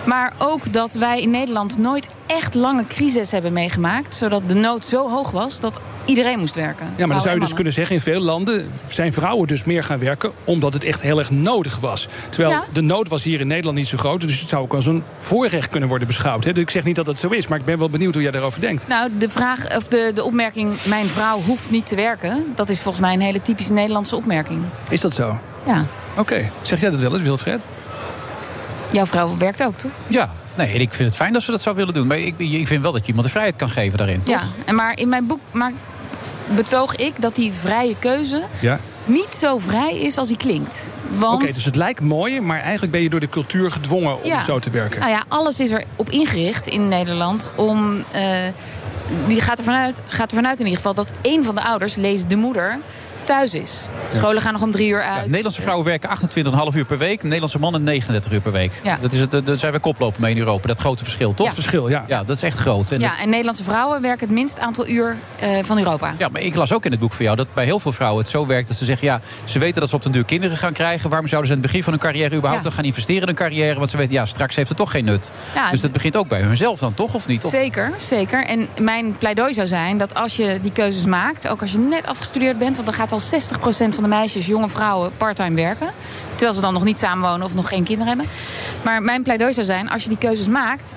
[0.04, 4.16] Maar ook dat wij in Nederland nooit echt lange crisis hebben meegemaakt.
[4.16, 6.86] Zodat de nood zo hoog was dat iedereen moest werken.
[6.86, 7.96] Ja, maar dan zou je dus kunnen zeggen...
[7.96, 10.32] in veel landen zijn vrouwen dus meer gaan werken...
[10.44, 12.08] omdat het echt heel erg nodig was.
[12.30, 12.64] Terwijl Ja.
[12.74, 14.22] de nood was hier in Nederland niet zo groot...
[14.22, 16.44] dus het zou ook als een voorrecht kunnen worden beschouwd.
[16.44, 16.54] Hè.
[16.54, 18.32] Dus ik zeg niet dat het zo is, maar ik ben wel benieuwd hoe jij
[18.32, 18.88] daarover denkt.
[18.88, 20.74] Nou, de, vraag, of de, de opmerking...
[20.84, 22.46] mijn vrouw hoeft niet te werken...
[22.56, 24.62] dat is volgens mij een hele typische Nederlandse opmerking.
[24.90, 25.38] Is dat zo?
[25.66, 25.86] Ja.
[26.18, 26.50] Oké.
[26.62, 27.60] Zeg jij dat wel eens, Wilfred?
[28.92, 29.92] Jouw vrouw werkt ook, toch?
[30.08, 32.08] Ja, nee, en ik vind het fijn dat ze dat zou willen doen.
[32.08, 34.22] Maar ik, ik vind wel dat je iemand de vrijheid kan geven daarin.
[34.26, 35.72] Ja, en maar in mijn boek maar
[36.56, 38.44] betoog ik dat die vrije keuze...
[38.60, 38.80] Ja.
[39.06, 40.94] niet zo vrij is als die klinkt.
[41.18, 44.42] Want Oké, dus het lijkt mooi, maar eigenlijk ben je door de cultuur gedwongen om
[44.42, 45.00] zo te werken.
[45.00, 48.04] Nou ja, alles is erop ingericht in Nederland om.
[48.12, 48.24] eh,
[49.28, 51.96] die gaat ervan uit, gaat ervan uit in ieder geval dat één van de ouders,
[51.96, 52.78] lees de moeder,
[53.30, 53.88] thuis is.
[54.10, 55.26] Scholen gaan nog om drie uur uit.
[55.26, 56.10] Nederlandse vrouwen werken
[56.72, 57.24] 28,5 uur per week.
[57.24, 58.72] Nederlandse mannen 39 uur per week.
[58.84, 58.98] Ja.
[59.02, 60.68] Dat is het, daar zijn we koplopen mee in Europa.
[60.68, 61.48] Dat grote verschil, toch?
[61.48, 61.54] Ja.
[61.54, 62.04] Verschil, ja.
[62.08, 62.92] Ja, dat is echt groot.
[62.92, 66.14] En ja, en Nederlandse vrouwen werken het minst aantal uur eh, van Europa.
[66.18, 68.22] Ja, maar ik las ook in het boek van jou dat bij heel veel vrouwen
[68.22, 70.58] het zo werkt dat ze zeggen: ja, ze weten dat ze op den duur kinderen
[70.58, 71.10] gaan krijgen.
[71.10, 72.68] Waarom zouden ze aan het begin van hun carrière überhaupt Ja.
[72.68, 73.78] nog gaan investeren in hun carrière?
[73.78, 75.32] Want ze weten, ja, straks heeft het toch geen nut.
[75.56, 77.14] Ja, dus dat begint ook bij hunzelf dan, toch?
[77.14, 77.44] Of niet?
[77.44, 78.46] Of- Zeker, zeker.
[78.46, 82.06] En mijn pleidooi zou zijn dat als je die keuzes maakt, ook als je net
[82.06, 83.26] afgestudeerd bent, want dan gaat al 60%
[83.70, 85.92] van de meisjes, jonge vrouwen, parttime werken.
[86.30, 88.26] Terwijl ze dan nog niet samenwonen of nog geen kinderen hebben.
[88.84, 90.96] Maar mijn pleidooi zou zijn, als je die keuzes maakt,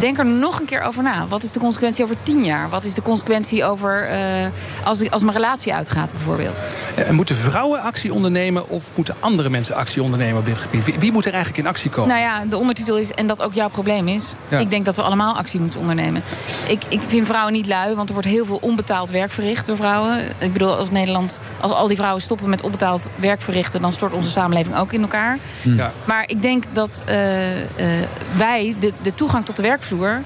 [0.00, 1.26] denk er nog een keer over na.
[1.28, 2.68] Wat is de consequentie over 10 jaar?
[2.68, 4.46] Wat is de consequentie over eh,
[4.84, 6.64] als, als mijn relatie uitgaat, bijvoorbeeld?
[6.94, 10.84] En Eh, moeten vrouwen actie ondernemen of moeten andere mensen actie ondernemen op dit gebied?
[10.84, 12.08] Wie, wie moet er eigenlijk in actie komen?
[12.08, 14.32] Nou ja, de ondertitel is en dat ook jouw probleem is.
[14.48, 14.58] Ja.
[14.58, 16.22] Ik denk dat we allemaal actie moeten ondernemen.
[16.68, 19.76] Ik, ik vind vrouwen niet lui, want er wordt heel veel onbetaald werk verricht door
[19.76, 20.18] vrouwen.
[20.38, 24.12] Ik bedoel, als Nederland, als al die vrouwen stoppen met onbetaald werk verrichten, dan stort
[24.12, 25.38] onze samenleving ook in elkaar.
[25.62, 25.92] Ja.
[26.06, 27.16] Maar ik denk dat eh,
[28.36, 30.22] wij de, de toegang tot de werkvloer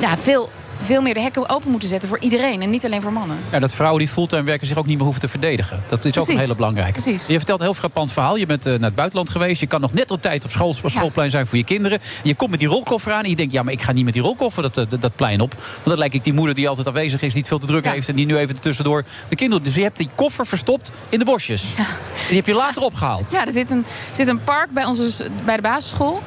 [0.00, 0.50] ja, veel,
[0.82, 3.36] veel meer de hekken open moeten zetten voor iedereen en niet alleen voor mannen.
[3.52, 5.82] Ja, dat vrouwen die fulltime werken zich ook niet meer hoeven te verdedigen.
[5.86, 7.02] Dat is ook een hele belangrijke.
[7.02, 7.26] Precies.
[7.26, 8.36] Je vertelt een heel frappant verhaal.
[8.36, 9.60] Je bent eh, naar het buitenland geweest.
[9.60, 12.00] Je kan nog net op tijd op, school, schoolplein zijn voor je kinderen.
[12.00, 13.22] En je komt met die rolkoffer aan.
[13.22, 15.16] En je denkt, ja, maar ik ga niet met die rolkoffer dat, eh, dat, dat
[15.16, 15.54] plein op.
[15.54, 17.86] Want dan lijkt ik die moeder die altijd aanwezig is, die het veel te druk
[17.88, 18.08] heeft.
[18.08, 19.64] En die nu even tussendoor de kinderen.
[19.64, 21.64] Dus je hebt die koffer verstopt in de bosjes.
[21.76, 21.84] En
[22.28, 23.30] die heb je later opgehaald.
[23.30, 26.22] Ja, er zit een, zit een park bij, onze, bij de basisschool.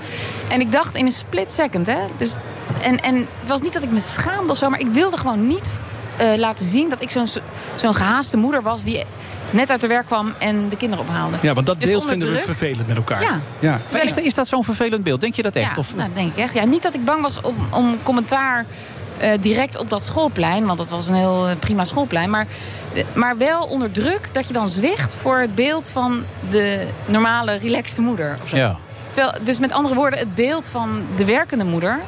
[0.49, 1.97] En ik dacht in een split second, hè.
[2.17, 2.35] Dus,
[2.81, 5.47] en, en het was niet dat ik me schaamde of zo, maar ik wilde gewoon
[5.47, 5.69] niet
[6.17, 7.27] eh, laten zien dat ik zo'n
[7.75, 9.03] zo'n gehaaste moeder was die
[9.51, 11.37] net uit de werk kwam en de kinderen ophaalde.
[11.41, 13.21] Ja, want dat Dus beeld vinden we vervelend met elkaar.
[13.21, 13.39] Ja.
[13.59, 13.79] ja.
[13.91, 15.21] Maar is, is dat zo'n vervelend beeld?
[15.21, 15.71] Denk je dat echt?
[15.71, 16.53] Ja, Of, nou, denk ik echt.
[16.53, 18.65] Ja, niet dat ik bang was om, om commentaar
[19.17, 20.65] eh, direct op dat schoolplein.
[20.65, 22.29] Want dat was een heel eh, prima schoolplein.
[22.29, 22.47] Maar,
[22.93, 27.53] de- maar wel onder druk dat je dan zwicht voor het beeld van de normale,
[27.57, 28.37] relaxte moeder.
[28.43, 28.57] Of zo.
[28.57, 28.77] ja.
[29.41, 31.99] Dus met andere woorden, het beeld van de werkende moeder...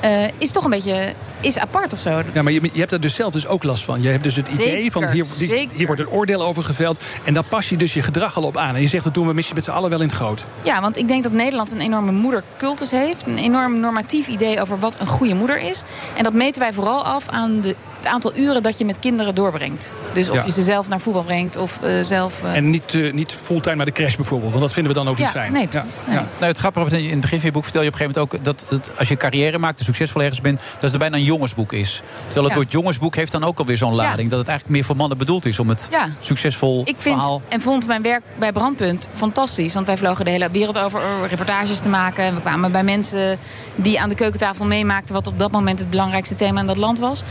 [0.00, 1.12] eh, is toch een beetje
[1.44, 2.22] is apart of zo.
[2.32, 4.02] Ja, maar je, je hebt daar dus zelf dus ook last van.
[4.02, 7.02] Je hebt dus het idee Zeker, van hier, die- hier wordt een oordeel over geveld.
[7.24, 8.74] En daar pas je dus je gedrag al op aan.
[8.74, 10.44] En je zegt dat doen we misschien met z'n allen wel in het groot.
[10.62, 13.26] Ja, want ik denk dat Nederland een enorme moedercultus heeft.
[13.26, 15.82] Een enorm normatief idee over wat een goede moeder is.
[16.16, 19.34] En dat meten wij vooral af aan de, het aantal uren dat je met kinderen
[19.34, 19.94] doorbrengt.
[20.12, 20.42] Dus of Ja.
[20.46, 22.42] je ze zelf naar voetbal brengt of eh, zelf...
[22.42, 24.50] eh, En niet, eh, niet fulltime naar de crash bijvoorbeeld.
[24.50, 25.52] Want dat vinden we dan ook Ja, niet fijn.
[25.52, 25.98] nee, precies.
[26.06, 26.16] Nee.
[26.16, 28.44] Nou, het grappige in het begin van je boek vertel je op een gegeven moment
[28.44, 31.22] ook dat, dat als je carrière maakt, en succesvol ergens bent, dat het bijna een
[31.34, 32.02] jongensboek is.
[32.24, 32.58] Terwijl het Ja.
[32.60, 34.30] woord jongensboek heeft dan ook alweer zo'n lading.
[34.30, 36.06] Dat het eigenlijk meer voor mannen bedoeld is om het Ja.
[36.20, 37.42] succesvol Ik vind verhaal.
[37.48, 39.74] en vond mijn werk bij Brandpunt fantastisch.
[39.74, 42.24] Want wij vlogen de hele wereld over om reportages te maken.
[42.24, 43.38] En we kwamen bij mensen
[43.76, 45.14] die aan de keukentafel meemaakten...
[45.14, 47.22] wat op dat moment het belangrijkste thema in dat land was.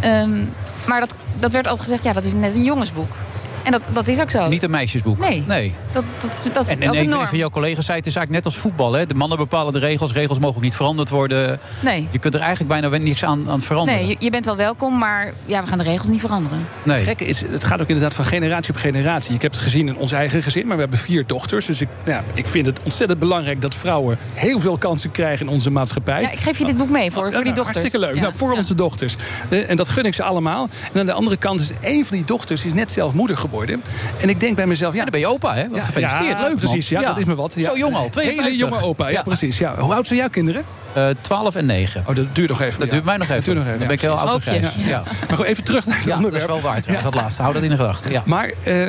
[0.00, 0.30] Ehm,
[0.86, 3.12] maar dat, dat werd altijd gezegd, ja, dat is net een jongensboek.
[3.62, 4.48] En dat, dat is ook zo.
[4.48, 5.18] Niet een meisjesboek.
[5.18, 5.44] Nee.
[5.46, 5.74] nee.
[5.92, 8.16] Dat, dat, dat is En, en ook een een van- jouw collega's zei het is
[8.16, 8.92] eigenlijk net als voetbal.
[8.92, 9.06] Hè?
[9.06, 10.12] De mannen bepalen de regels.
[10.12, 11.60] Regels mogen ook niet veranderd worden.
[11.80, 12.08] Nee.
[12.10, 14.00] Je kunt er eigenlijk bijna niks aan, aan veranderen.
[14.00, 16.66] Nee, je, je bent wel welkom, maar ja, we gaan de regels niet veranderen.
[16.82, 16.96] Nee.
[16.96, 19.34] Het gekke is, het gaat ook inderdaad van generatie op generatie.
[19.34, 21.66] Ik heb het gezien in ons eigen gezin, maar we hebben vier dochters.
[21.66, 25.52] Dus ik, ja, ik vind het ontzettend belangrijk dat vrouwen heel veel kansen krijgen in
[25.52, 26.20] onze maatschappij.
[26.20, 27.76] Ja, ik geef je dit boek mee voor, Ja, voor die nou, dochters.
[27.76, 28.14] Hartstikke leuk.
[28.14, 28.22] Ja.
[28.22, 29.16] Nou, voor onze dochters.
[29.48, 30.68] Eh, en dat gun ik ze allemaal.
[30.92, 33.51] En aan de andere kant is een van die dochters is net zelf moeder geworden.
[34.20, 35.68] En ik denk bij mezelf, ja, dan ben je opa, hè?
[35.68, 36.28] Wat gefeliciteerd.
[36.30, 36.58] Ja, Leuk, man.
[36.58, 36.88] precies.
[36.88, 37.06] Ja, Ja.
[37.08, 37.52] dat is me wat.
[37.56, 37.64] Ja.
[37.64, 38.58] Zo jong al, Hele 52.
[38.58, 39.22] jonge opa, ja, Ja.
[39.22, 39.58] precies.
[39.58, 39.74] Ja.
[39.78, 40.64] Hoe oud zijn jouw kinderen?
[40.92, 42.04] Eh 12 en 9.
[42.06, 42.78] Oh, dat duurt nog even.
[42.78, 42.92] Dat ja.
[42.94, 43.36] duurt mij nog even.
[43.36, 43.78] Dat duurt nog even.
[43.78, 44.60] Dan ben ik heel ja, oud en.
[44.60, 44.70] Ja.
[44.86, 45.02] Ja.
[45.28, 46.50] Maar goed, even terug naar het Ja, dat is onderwerp.
[46.52, 47.42] wel waar trouwens, dat laatste.
[47.42, 48.10] Hou dat in de gedachten.
[48.10, 48.22] Ja.
[48.26, 48.86] Maar eh,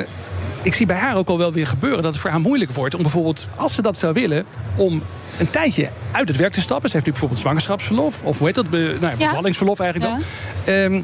[0.62, 2.94] ik zie bij haar ook al wel weer gebeuren dat het voor haar moeilijk wordt
[2.94, 4.44] om bijvoorbeeld, als ze dat zou willen,
[4.76, 5.02] om
[5.38, 6.86] een tijdje uit het werk te stappen.
[6.88, 8.70] Ze heeft nu bijvoorbeeld zwangerschapsverlof, of hoe heet dat?
[8.70, 9.26] Be- nou, ja, Ja.
[9.28, 10.22] bevallingsverlof eigenlijk dan.
[10.74, 11.02] Ehm,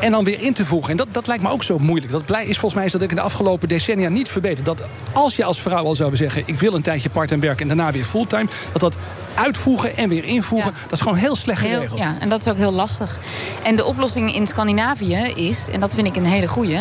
[0.00, 0.90] en dan weer in te voegen.
[0.90, 2.12] En dat, dat lijkt me ook zo moeilijk.
[2.12, 4.66] Dat blij- is volgens mij is dat ik in de afgelopen decennia niet verbeterd.
[4.66, 4.82] Dat
[5.12, 6.42] als je als vrouw al zou zeggen...
[6.46, 8.46] ik wil een tijdje part-time werken en daarna weer fulltime...
[8.72, 8.96] dat dat
[9.34, 11.98] uitvoegen en weer invoegen, dat is gewoon heel slecht Heel- geregeld.
[12.00, 13.18] ja, en dat is ook heel lastig.
[13.62, 16.80] En de oplossing in Scandinavië is, en dat vind ik een hele goeie...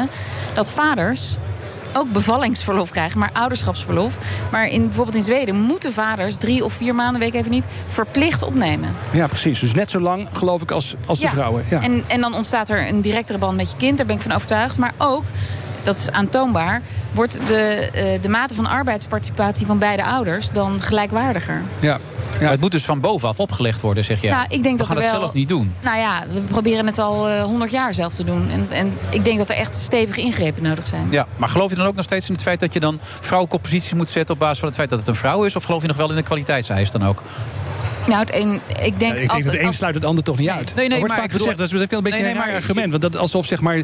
[0.54, 1.36] dat vaders
[1.98, 4.18] ook bevallingsverlof krijgen, maar ouderschapsverlof.
[4.52, 7.66] Maar in, bijvoorbeeld in Zweden moeten vaders drie of vier maanden, weet ik even niet...
[7.88, 8.90] verplicht opnemen.
[9.12, 9.60] Ja, precies.
[9.60, 11.32] Dus net zo lang, geloof ik, als, als de Ja.
[11.32, 11.66] vrouwen.
[11.70, 11.82] Ja.
[11.82, 14.32] En, en dan ontstaat er een directere band met je kind, daar ben ik van
[14.32, 14.78] overtuigd.
[14.78, 15.24] Maar ook,
[15.86, 16.82] dat is aantoonbaar,
[17.12, 17.64] wordt de,
[17.94, 21.62] eh, de mate van arbeidsparticipatie van beide ouders dan gelijkwaardiger.
[21.80, 22.00] Ja.
[22.42, 24.30] Maar het moet dus van bovenaf opgelegd worden, zeg je.
[24.30, 25.74] Nou, ik denk We dat gaan het wel- zelf niet doen.
[25.82, 28.50] Nou ja, we proberen het al eh, honderd jaar zelf te doen.
[28.52, 31.08] En, en ik denk dat er echt stevige ingrepen nodig zijn.
[31.10, 33.56] Ja, maar geloof je dan ook nog steeds in het feit dat je dan vrouwelijke
[33.56, 35.56] op positie moet zetten op basis van het feit dat het een vrouw is?
[35.56, 37.22] Of geloof je nog wel in de kwaliteitseis dan ook?
[38.08, 40.04] Nou, het een, ik denk, Ja, ik als, denk dat de een als- sluit het
[40.04, 40.66] ander toch niet uit.
[40.66, 42.46] Nee, nee, dat wordt maar vaak gezegd, dat is een beetje Nee, nee, een raar
[42.48, 42.90] maar- argument.
[42.90, 43.76] Want dat alsof zeg maar,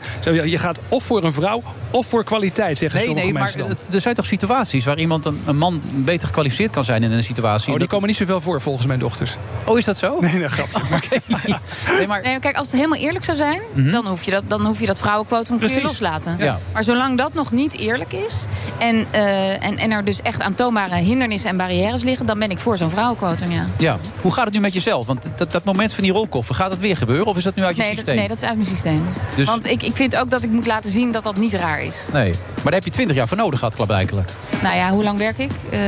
[0.45, 3.60] je gaat of voor een vrouw of voor kwaliteit, zeggen Nee, sommige nee, maar mensen
[3.60, 3.69] dan.
[3.69, 7.11] het- er zijn toch situaties waar iemand, een, een man, beter gekwalificeerd kan zijn in
[7.11, 7.65] een situatie.
[7.65, 9.35] Oh, die Dat- komen niet zoveel voor volgens mijn dochters.
[9.64, 10.19] Oh, is dat zo?
[10.19, 10.80] Nee, nee, grapje.
[11.98, 12.22] Nee, maar...
[12.22, 13.91] Nee, kijk, als het helemaal eerlijk zou zijn, Mhm.
[13.91, 16.35] dan, hoef je dat, dan hoef je dat vrouwenquotum kun loslaten.
[16.39, 16.60] Ja.
[16.73, 18.45] Maar zolang dat nog niet eerlijk is
[18.77, 22.60] en, eh, en, en er dus echt aantoonbare hindernissen en barrières liggen, dan ben ik
[22.60, 23.65] voor zo'n vrouwenquotum, ja.
[23.77, 23.98] Ja.
[24.22, 25.06] Hoe gaat het nu met jezelf?
[25.06, 27.26] Want dat, dat moment van die rolkoffer, gaat dat weer gebeuren?
[27.26, 28.16] Of is dat nu uit je Nee dat, systeem?
[28.16, 29.04] nee, dat is uit mijn systeem.
[29.36, 31.82] Dus- Want ik, ik vind ook dat ik moet laten zien dat dat niet raar
[31.82, 32.08] is.
[32.14, 32.32] Nee.
[32.32, 34.30] Maar daar heb je 20 jaar voor nodig gehad, klaarblijkelijk.
[34.62, 35.52] Nou ja, hoe lang werk ik?
[35.70, 35.80] Eh,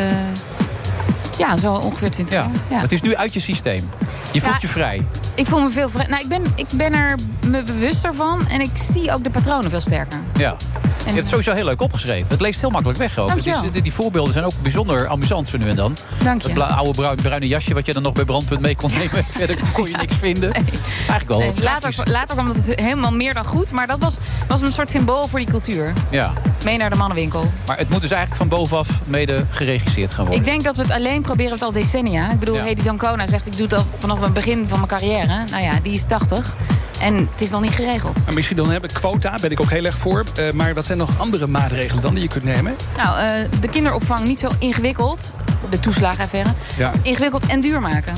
[1.37, 2.41] ja, zo ongeveer 20 Ja.
[2.41, 2.51] jaar.
[2.69, 2.79] Ja.
[2.79, 3.89] Het is nu uit je systeem.
[4.31, 4.59] Je voelt Ja.
[4.61, 5.05] je vrij.
[5.35, 6.05] Ik voel me veel vrij.
[6.05, 9.69] Nou, ik ben, ik ben er me bewuster van en ik zie ook de patronen
[9.69, 10.19] veel sterker.
[10.37, 10.55] Ja.
[11.05, 12.27] Je hebt het sowieso heel leuk opgeschreven.
[12.29, 13.29] Het leest heel makkelijk weg ook.
[13.29, 13.71] Het is, Dankjewel.
[13.71, 15.95] die, die voorbeelden zijn ook bijzonder amusant zo nu en dan.
[16.23, 16.47] Dank je.
[16.47, 19.25] Het bla- oude bruin, bruine jasje wat je dan nog bij Brandpunt mee kon nemen.
[19.37, 20.53] Verder kon je niks vinden.
[20.53, 24.15] Eigenlijk wel Nee, later, later kwam dat helemaal meer dan goed, maar dat was,
[24.47, 25.93] was een soort symbool voor die cultuur.
[26.09, 26.33] Ja.
[26.63, 27.49] Mee naar de mannenwinkel.
[27.67, 30.39] Maar het moet dus eigenlijk van bovenaf mede geregisseerd gaan worden.
[30.43, 32.31] Ik denk dat we het alleen proberen het al decennia.
[32.31, 32.63] Ik bedoel, Ja.
[32.63, 35.43] Hedy Dancona zegt ik doe het al vanaf het begin van mijn carrière.
[35.51, 36.55] Nou ja, die is 80
[37.01, 38.25] en het is nog niet geregeld.
[38.25, 40.23] Maar misschien dan hebben quota, ben ik ook heel erg voor.
[40.35, 42.75] Eh, maar wat zijn nog andere maatregelen dan die je kunt nemen?
[42.97, 45.33] Nou, eh, de kinderopvang niet zo ingewikkeld,
[45.69, 46.91] de toeslagenaffaire, Ja.
[47.01, 48.13] ingewikkeld en duur maken.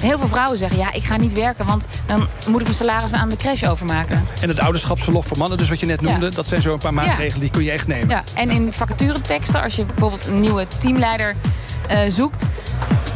[0.00, 1.66] Heel veel vrouwen zeggen, ja, ik ga niet werken...
[1.66, 4.24] want dan moet ik mijn salaris aan de crash overmaken.
[4.40, 6.30] En het ouderschapsverlof voor mannen, dus wat je net noemde, Ja.
[6.32, 8.08] dat zijn zo een paar maatregelen die kun je echt nemen.
[8.08, 11.34] Ja, en in vacatureteksten, als je bijvoorbeeld een nieuwe teamleider
[11.88, 12.42] eh, zoekt...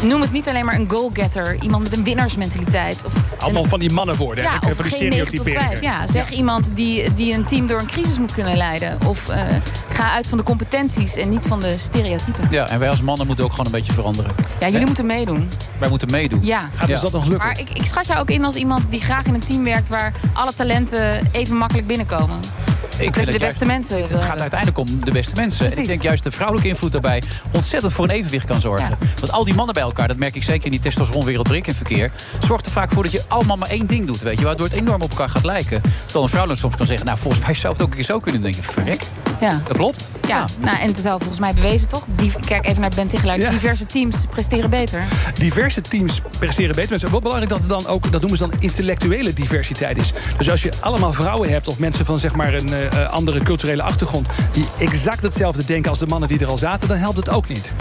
[0.04, 1.56] noem het niet alleen maar een goalgetter.
[1.62, 3.04] Iemand met een winnaarsmentaliteit.
[3.04, 4.50] Of Allemaal een- van die mannenwoorden, hè?
[4.50, 5.40] ja, van of die geen 9 tot 5.
[5.48, 5.82] stereotyperingen.
[5.98, 8.98] Ja, zeg iemand die, die een team door een crisis moet kunnen leiden.
[9.06, 9.42] Of eh,
[9.92, 12.48] ga uit van de competenties en niet van de stereotypen.
[12.50, 14.30] Ja, en wij als mannen moeten ook gewoon een beetje veranderen.
[14.60, 14.86] Ja, jullie Hè?
[14.86, 15.50] moeten meedoen.
[15.78, 16.40] Wij moeten meedoen.
[16.42, 16.68] Ja.
[16.74, 17.46] Gaat dus dat nog lukken?
[17.48, 19.88] Maar ik, ik schat jou ook in als iemand die graag in een team werkt...
[19.88, 22.38] waar alle talenten even makkelijk binnenkomen.
[22.98, 24.40] Ik vind de het beste juist- mensen Het gaat hebben.
[24.40, 25.70] uiteindelijk om de beste mensen.
[25.70, 27.22] En ik denk juist de vrouwelijke invloed daarbij
[27.52, 28.98] ontzettend voor een evenwicht kan zorgen.
[29.20, 32.10] Want al die mannen bij elkaar, dat merk ik zeker in die testosteronwereld verkeer,
[32.44, 34.74] zorgt er vaak voor dat je allemaal maar één ding doet, weet je, waardoor het
[34.74, 35.82] enorm op elkaar gaat lijken.
[36.04, 38.04] Terwijl een vrouw dan soms kan zeggen, nou volgens mij zou het ook een keer
[38.04, 38.42] zo kunnen.
[38.42, 39.02] Dan denk je, verrek,
[39.40, 39.60] Ja.
[39.66, 40.10] dat klopt.
[40.26, 42.04] Ja, Nou, en het is al volgens mij bewezen, toch?
[42.16, 43.38] Die, kijk even naar Ben Tichelaar.
[43.38, 43.50] Ja.
[43.50, 45.02] Diverse teams presteren beter.
[45.34, 46.92] Diverse teams presteren beter.
[46.92, 50.12] Het is wel belangrijk dat er dan ook, dat noemen ze dan intellectuele diversiteit is.
[50.38, 53.82] Dus als je allemaal vrouwen hebt of mensen van zeg maar een eh, andere culturele
[53.82, 54.28] achtergrond...
[54.52, 57.48] die exact hetzelfde denken als de mannen die er al zaten, dan helpt het ook
[57.48, 57.74] niet.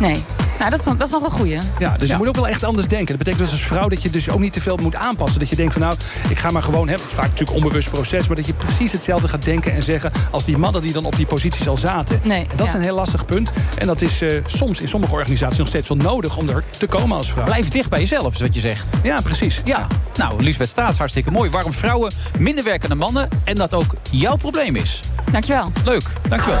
[0.00, 0.24] Nee.
[0.58, 1.58] Nou, dat is, nog- dat is nog wel een goeie.
[1.78, 3.06] Ja, dus je moet ook wel echt anders denken.
[3.08, 5.40] Dat betekent dus als vrouw dat je dus ook niet te veel moet aanpassen.
[5.40, 5.96] Dat je denkt van nou,
[6.28, 6.88] ik ga maar gewoon...
[6.88, 8.26] Hè, vaak natuurlijk onbewust proces...
[8.26, 10.12] maar dat je precies hetzelfde gaat denken en zeggen...
[10.30, 12.20] als die mannen die dan op die posities al zaten.
[12.22, 13.52] Nee, En dat is een heel lastig punt.
[13.78, 16.36] En dat is eh, soms in sommige organisaties nog steeds wel nodig...
[16.36, 17.44] om er te komen als vrouw.
[17.44, 18.94] Blijf dicht bij jezelf, is wat je zegt.
[19.02, 19.60] Ja, precies.
[19.64, 19.86] Ja,
[20.16, 21.50] nou, Lisbeth Staats, hartstikke mooi.
[21.50, 25.00] Waarom vrouwen minder werken dan mannen en dat ook jouw probleem is.
[25.32, 25.72] Dankjewel.
[25.84, 26.60] Leuk, dankjewel.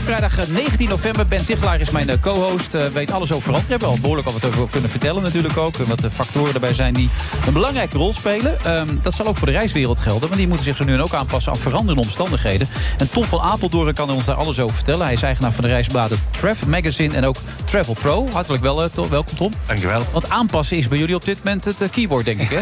[0.00, 1.26] Vrijdag eh, 19 november.
[1.26, 2.74] Ben Tichelaar is mijn eh, co-host.
[2.74, 3.78] eh, weet alles over veranderen.
[3.78, 5.76] We hebben al behoorlijk al wat over kunnen vertellen natuurlijk ook.
[5.76, 7.10] En wat de factoren erbij zijn die
[7.46, 8.64] een belangrijke rol spelen.
[8.64, 10.20] Ehm, dat zal ook voor de reiswereld gelden.
[10.20, 12.68] Want die moeten zich zo nu en ook aanpassen aan veranderende omstandigheden.
[12.98, 15.04] En Tom van Apeldoorn kan ons daar alles over vertellen.
[15.04, 18.28] Hij is eigenaar van de reisbladen Trav Magazine en ook Travel Pro.
[18.32, 19.08] Hartelijk wel, eh, Tom.
[19.08, 19.52] welkom Tom.
[19.66, 20.02] Dankjewel.
[20.12, 22.60] Want aanpassen is bij jullie op dit moment het eh, keyword, denk ik hè?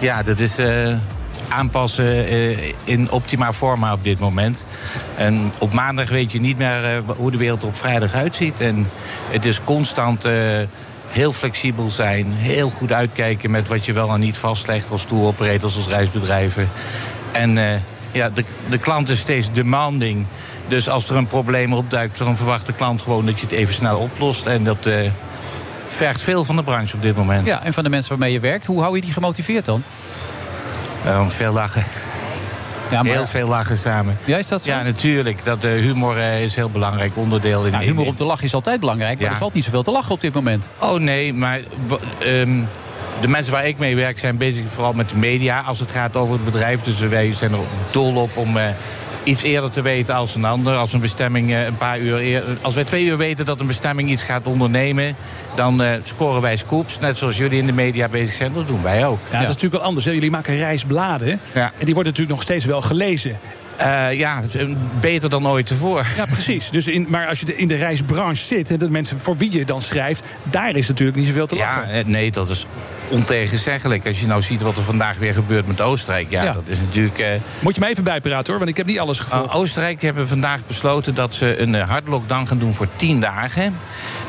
[0.06, 0.94] Ja, dat is eh,
[1.52, 4.64] aanpassen eh, in optima forma op dit moment.
[5.16, 8.60] En op maandag weet je niet meer eh, hoe de wereld er op vrijdag uitziet.
[8.60, 8.88] En
[9.30, 10.60] het is constant eh,
[11.08, 12.26] heel flexibel zijn.
[12.32, 16.68] Heel goed uitkijken met wat je wel en niet vastlegt als tour operators, als reisbedrijven.
[17.32, 20.26] En ja, de, de klant is steeds demanding.
[20.68, 23.74] Dus als er een probleem opduikt, dan verwacht de klant gewoon dat je het even
[23.74, 24.46] snel oplost.
[24.46, 24.88] En dat
[25.88, 27.46] vergt veel van de branche op dit moment.
[27.46, 28.66] Ja, en van de mensen waarmee je werkt.
[28.66, 29.82] Hoe hou je die gemotiveerd dan?
[31.04, 31.84] Eh, veel lachen.
[32.90, 34.18] Ja, maar- Heel veel lachen samen.
[34.24, 34.70] Ja, is dat zo?
[34.70, 35.44] Ja, natuurlijk.
[35.44, 37.64] Dat, eh, humor eh, is een heel belangrijk onderdeel.
[37.64, 39.32] In, Nou, humor om te lachen is altijd belangrijk, maar Ja.
[39.32, 40.68] er valt niet zoveel te lachen op dit moment.
[40.78, 41.60] Oh nee, maar
[42.18, 42.50] ehm,
[43.20, 46.16] de mensen waar ik mee werk zijn bezig vooral met de media als het gaat
[46.16, 46.80] over het bedrijf.
[46.80, 47.58] Dus wij zijn er
[47.90, 48.56] dol op om
[49.22, 50.76] iets eerder te weten als een ander.
[50.76, 52.56] Als een bestemming eh, een paar uur eerder.
[52.60, 55.14] Als wij twee uur weten dat een bestemming iets gaat ondernemen,
[55.54, 56.98] dan eh, scoren wij scoops.
[56.98, 59.18] Net zoals jullie in de media bezig zijn, dat doen wij ook.
[59.24, 60.04] Ja, dat is natuurlijk wel anders.
[60.06, 60.12] Hè.
[60.12, 61.40] Jullie maken reisbladen.
[61.52, 63.36] En die worden natuurlijk nog steeds wel gelezen.
[63.76, 64.42] Eh, ja,
[65.00, 66.04] beter dan ooit tevoren.
[66.16, 66.70] Ja, precies.
[66.70, 68.70] Dus in, maar als je in de reisbranche zit...
[68.70, 70.24] en de mensen voor wie je dan schrijft...
[70.42, 71.96] daar is natuurlijk niet zoveel te lachen.
[71.96, 72.66] Ja, nee, dat is
[73.08, 74.06] ontegenzeggelijk.
[74.06, 76.30] Als je nou ziet wat er vandaag weer gebeurt met Oostenrijk.
[76.30, 76.52] Ja, Ja.
[76.52, 77.18] dat is natuurlijk...
[77.18, 77.28] eh,
[77.60, 79.46] Moet je me even bijpraten hoor, want ik heb niet alles gevolgd.
[79.52, 83.20] Uh, Oostenrijk hebben vandaag besloten dat ze een uh, hard lockdown gaan doen voor 10
[83.20, 83.74] dagen.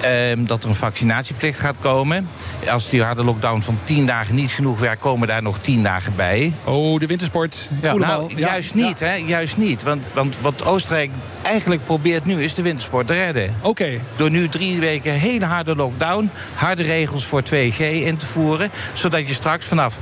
[0.02, 2.28] Ehm, dat er een vaccinatieplicht gaat komen.
[2.72, 6.14] Als die harde lockdown van 10 dagen niet genoeg werkt, komen daar nog 10 dagen
[6.16, 6.54] bij.
[6.64, 7.70] Oh, de wintersport.
[7.82, 8.30] Ja, nou.
[8.36, 8.48] Ja.
[8.48, 9.14] juist niet, hè?
[9.14, 9.84] Juist niet.
[9.84, 11.12] Want, want wat Oostenrijk
[11.44, 13.56] eigenlijk probeert nu, is de wintersport te redden.
[13.62, 13.90] Oké.
[14.16, 18.70] Door nu drie weken hele harde lockdown, harde regels voor 2G in te voeren.
[18.94, 19.98] Zodat je straks vanaf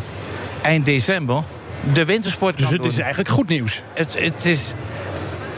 [0.61, 1.43] eind december
[1.93, 3.81] de wintersport Dus het is eigenlijk goed nieuws.
[3.93, 4.73] Het, het is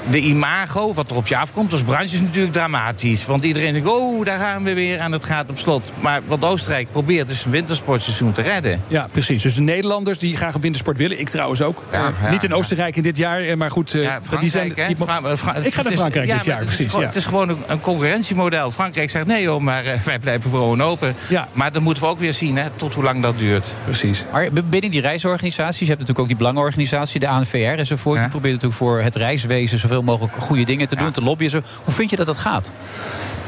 [0.09, 3.25] de imago, wat er op je afkomt als branche, is natuurlijk dramatisch.
[3.25, 5.91] Want iedereen denkt, oh, daar gaan we weer en het gaat op slot.
[5.99, 8.81] Maar wat Oostenrijk probeert is een wintersportseizoen te redden.
[8.87, 9.41] Ja, precies.
[9.43, 11.19] Dus de Nederlanders die graag op wintersport willen.
[11.19, 11.83] Ik trouwens ook.
[11.91, 12.55] Ja, Eh, ja, niet in ja.
[12.55, 13.93] Oostenrijk in dit jaar, eh, maar goed.
[13.93, 16.67] eh, die zijn, die Fra- Fra- ik ga het naar is- Frankrijk dit jaar, het
[16.69, 16.85] is precies.
[16.91, 17.07] gewoon- ja.
[17.07, 18.71] Het is gewoon een, een concurrentiemodel.
[18.71, 21.15] Frankrijk zegt nee joh, maar wij blijven gewoon open.
[21.53, 23.67] Maar dan moeten we ook weer zien hè, tot hoe lang dat duurt.
[23.85, 24.25] Precies.
[24.31, 28.19] Maar binnen die reisorganisaties, je hebt natuurlijk ook die belangenorganisatie, de ANVR enzovoort.
[28.19, 31.49] Die probeert natuurlijk voor het reiswezen zoveel mogelijk goede dingen te doen, te lobbyen.
[31.49, 31.61] Zo.
[31.83, 32.71] Hoe vind je dat dat gaat?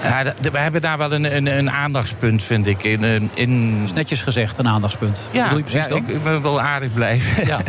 [0.03, 2.83] Ja, we hebben daar wel een, een, een aandachtspunt, vind ik.
[2.83, 3.73] In, in.
[3.79, 5.27] Dat is netjes gezegd, een aandachtspunt.
[5.31, 7.45] Ja, je precies ja, ik, ik wil wel aardig blijven.
[7.47, 7.59] Ja,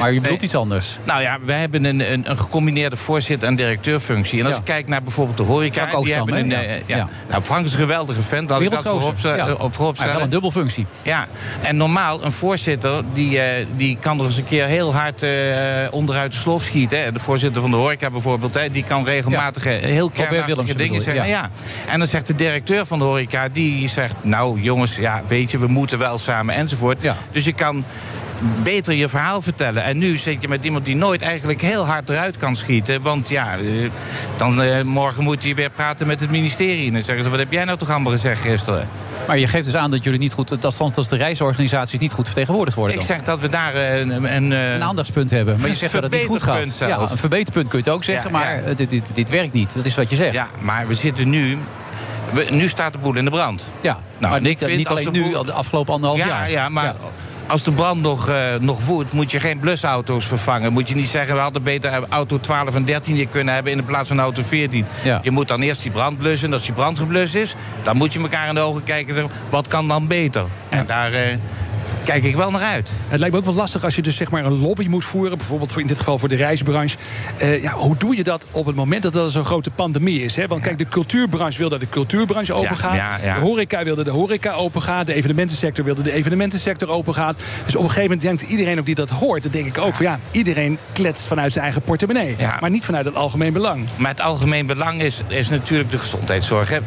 [0.00, 0.48] maar je bedoelt Nee.
[0.48, 0.98] iets anders.
[1.04, 4.38] Nou ja, wij hebben een, een, een gecombineerde voorzitter- en directeurfunctie.
[4.40, 4.60] En als Ja.
[4.60, 5.88] ik kijk naar bijvoorbeeld de horeca...
[5.88, 7.08] Frank die hebben een, eh, Ja.
[7.28, 8.50] Nou, Frank is een geweldige vent.
[8.50, 10.86] Laat ik dat voorop, eh, op voorop Maar wel een dubbelfunctie.
[11.02, 11.26] Ja,
[11.62, 13.02] en normaal, een voorzitter...
[13.12, 15.24] die, eh, die kan er eens een keer heel hard
[15.90, 17.02] onderuit de slof schieten.
[17.04, 17.12] Hè.
[17.12, 18.54] De voorzitter van de horeca bijvoorbeeld...
[18.54, 21.26] Hè, die kan regelmatig heel kernachtige dingen zeggen.
[21.26, 21.50] ja.
[21.86, 21.92] Ja.
[21.92, 23.48] En dan zegt de directeur van de horeca...
[23.48, 26.98] die zegt, nou jongens, ja, weet je, we moeten wel samen enzovoort.
[27.32, 27.84] Dus je kan
[28.62, 29.84] beter je verhaal vertellen.
[29.84, 33.02] En nu zit je met iemand die nooit eigenlijk heel hard eruit kan schieten.
[33.02, 33.90] Want ja, eh,
[34.36, 36.86] dan eh, morgen moet hij weer praten met het ministerie.
[36.86, 38.88] En dan zeggen ze, wat heb jij nou toch allemaal gezegd gisteren?
[39.26, 42.26] Maar je geeft dus aan dat jullie niet goed, dat dat de reisorganisaties niet goed
[42.26, 42.98] vertegenwoordigd worden.
[42.98, 43.16] Ik dan.
[43.16, 44.34] zeg dat we daar eh, een...
[44.36, 45.60] Een, een aandachtspunt hebben.
[45.60, 46.78] Maar je zegt dat het niet goed gaat.
[46.78, 49.74] Ja, een verbeterpunt kun je het ook zeggen, Ja, maar Dit, dit, dit werkt niet.
[49.74, 50.34] Dat is wat je zegt.
[50.34, 51.58] Ja, maar we zitten nu...
[52.32, 53.66] we- nu staat de boel in de brand.
[53.80, 56.20] Ja, Nou, maar ik niet, vind niet als alleen de nu, boel- de afgelopen anderhalf
[56.20, 56.50] ja, jaar.
[56.50, 56.94] Ja, maar
[57.46, 60.72] als de brand nog, eh, nog woedt, moet je geen blusauto's vervangen.
[60.72, 63.72] Moet je niet zeggen, we hadden beter auto 12 en 13 hier kunnen hebben...
[63.72, 64.86] in plaats van auto 14.
[65.04, 65.20] Ja.
[65.22, 66.48] Je moet dan eerst die brand blussen.
[66.48, 69.30] En als die brand geblust is, dan moet je elkaar in de ogen kijken...
[69.50, 70.44] wat kan dan beter?
[70.68, 71.36] En daar eh,
[72.04, 72.90] kijk ik wel naar uit.
[73.08, 75.38] Het lijkt me ook wel lastig als je dus zeg maar een lobby moet voeren.
[75.38, 76.96] Bijvoorbeeld voor, in dit geval voor de reisbranche.
[77.36, 80.36] Eh, ja, hoe doe je dat op het moment dat er zo'n grote pandemie is?
[80.36, 80.46] Hè?
[80.46, 82.94] Want kijk, de cultuurbranche wilde dat de cultuurbranche open gaat.
[82.94, 83.34] ja, ja.
[83.34, 85.06] De horeca wilde de horeca open gaat.
[85.06, 87.36] De evenementensector wilde de evenementensector open gaat.
[87.64, 89.42] Dus op een gegeven moment denkt iedereen ook die dat hoort...
[89.42, 92.36] dan denk ik ook van ja, iedereen kletst vanuit zijn eigen portemonnee.
[92.60, 93.86] Maar niet vanuit het algemeen belang.
[93.96, 96.68] Maar het algemeen belang is, is natuurlijk de gezondheidszorg.
[96.68, 96.78] Hè.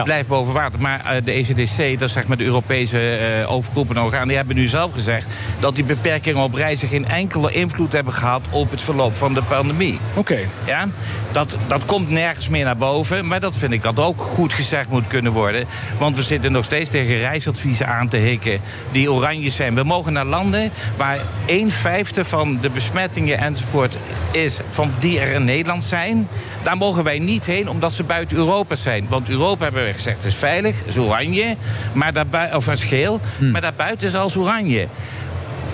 [0.00, 0.80] Blijft boven water.
[0.80, 4.28] Maar eh, de ECDC, dat is zeg maar de Europese uh, overkoepelende orgaan...
[4.28, 5.26] die hebben nu zelf gezegd
[5.60, 6.88] dat die beperkingen op reizen...
[6.88, 9.98] geen enkele invloed hebben gehad op het verloop van de pandemie.
[10.14, 10.38] Oké.
[10.64, 10.86] Ja?
[11.32, 13.26] Dat, dat komt nergens meer naar boven.
[13.26, 15.66] Maar dat vind ik dat ook goed gezegd moet kunnen worden.
[15.98, 18.60] Want we zitten nog steeds tegen reisadviezen aan te hikken...
[18.92, 19.74] die oranje zijn.
[19.74, 23.96] We mogen naar landen waar 1 vijfde van de besmettingen enzovoort
[24.30, 24.58] is...
[24.70, 26.28] van die er in Nederland zijn...
[26.62, 29.06] Daar mogen wij niet heen, omdat ze buiten Europa zijn.
[29.08, 31.56] Want Europa hebben we gezegd is veilig, is oranje,
[31.92, 33.20] maar daarbij, of is geel.
[33.52, 34.86] Maar daarbuiten is als oranje.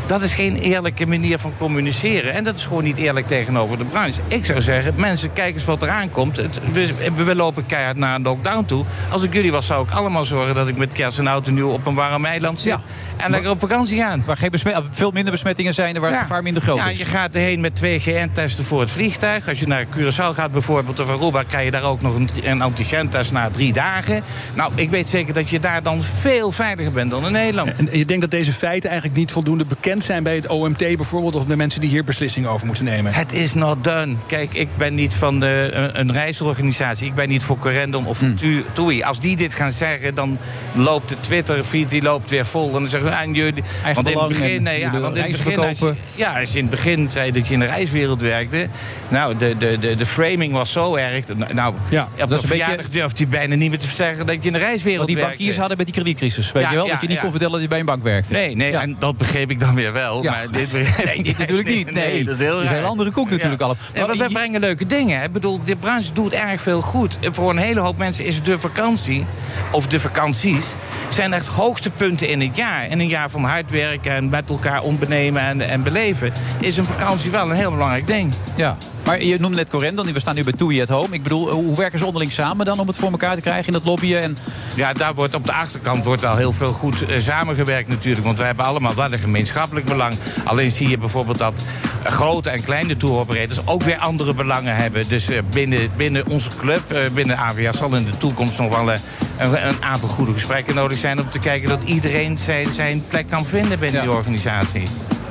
[0.08, 2.34] Dat is geen eerlijke manier van communiceren.
[2.34, 4.20] En dat is gewoon niet eerlijk tegenover de branche.
[4.28, 6.36] Ik zou zeggen, mensen, kijk eens wat eraan komt.
[6.36, 8.84] Het, we, we, lopen keihard naar een lockdown toe.
[9.10, 11.54] Als ik jullie was, zou ik allemaal zorgen dat ik met kerst en oud en
[11.54, 12.76] nieuw op een warm eiland zit.
[13.16, 14.22] En lekker op vakantie gaan.
[14.26, 14.50] Waar geen
[14.90, 16.98] veel minder besmettingen zijn en waar het gevaar minder groot ja, is.
[16.98, 19.48] je gaat erheen met twee GN-testen voor het vliegtuig.
[19.48, 21.42] Als je naar Curaçao gaat bijvoorbeeld of Aruba...
[21.42, 24.22] krijg je daar ook nog een, een antigentest na drie dagen.
[24.54, 27.76] Nou, ik weet zeker dat je daar dan veel veiliger bent dan in Nederland.
[27.76, 31.34] En je denkt dat deze feiten eigenlijk niet voldoende bekend zijn bij het OMT bijvoorbeeld...
[31.34, 33.12] of de mensen die hier beslissingen over moeten nemen?
[33.14, 34.14] Het is not done.
[34.26, 37.06] Kijk, ik ben niet van de, een, een reisorganisatie.
[37.06, 38.34] Ik ben niet voor Corendon of Hmm.
[38.42, 38.62] mm.
[38.72, 39.02] TUI.
[39.02, 40.38] Als die dit gaan zeggen, dan
[40.74, 42.66] loopt de Twitter-feed die loopt weer vol.
[42.66, 43.62] En dan zeggen we aan jullie...
[43.84, 46.52] Eigen want in het begin, nee, ja, want in het begin als je, ja, als
[46.52, 48.66] je in het begin zei dat je in de reiswereld werkte...
[49.08, 51.24] nou, de, de, de, de framing was zo erg.
[51.52, 53.86] Nou, Ja, op dat is de een beetje- verjaardag durfde je bijna niet meer te
[53.86, 54.26] zeggen...
[54.26, 55.36] dat je in de reiswereld Wat die werkte.
[55.36, 56.52] bankiers hadden met die kredietcrisis.
[56.52, 56.86] Weet Ja, je wel?
[56.88, 58.32] dat je niet kon vertellen dat je bij een bank werkte.
[58.32, 60.22] Nee, nee, en dat begreep ik dan weer wel.
[60.22, 60.30] Ja.
[60.30, 61.90] Maar dit begreep Nee, dit natuurlijk niet.
[61.92, 63.82] Nee, dat is heel is hele andere koek natuurlijk allemaal.
[63.94, 65.18] Ja, maar we brengen leuke dingen.
[65.18, 65.24] hè.
[65.24, 67.18] Ik bedoel, de branche doet erg veel goed.
[67.20, 69.26] En Voor een hele hoop mensen is de vakantie,
[69.72, 70.66] of de vakanties...
[71.08, 72.86] zijn echt hoogtepunten in het jaar.
[72.88, 76.32] In een jaar van hard werken en met elkaar ontbenemen en, en beleven...
[76.60, 78.32] is een vakantie wel een heel belangrijk ding.
[78.56, 78.76] Ja.
[79.08, 81.14] Maar je noemde net Corendon, we staan nu bij TUI at Home.
[81.14, 83.72] Ik bedoel, hoe werken ze onderling samen dan om het voor elkaar te krijgen in
[83.72, 84.22] dat lobbyen?
[84.22, 84.36] En...
[84.76, 88.26] Ja, daar wordt op de achterkant wordt wel heel veel goed eh, samengewerkt natuurlijk.
[88.26, 90.14] Want we hebben allemaal wel een gemeenschappelijk belang.
[90.44, 91.62] Alleen zie je bijvoorbeeld dat
[92.04, 95.08] grote en kleine touroperators ook weer andere belangen hebben.
[95.08, 98.92] Dus eh, binnen, binnen onze club, eh, binnen AVA, zal in de toekomst nog wel
[98.92, 101.20] een, een aantal goede gesprekken nodig zijn...
[101.20, 104.82] om te kijken dat iedereen zijn, zijn plek kan vinden binnen die organisatie.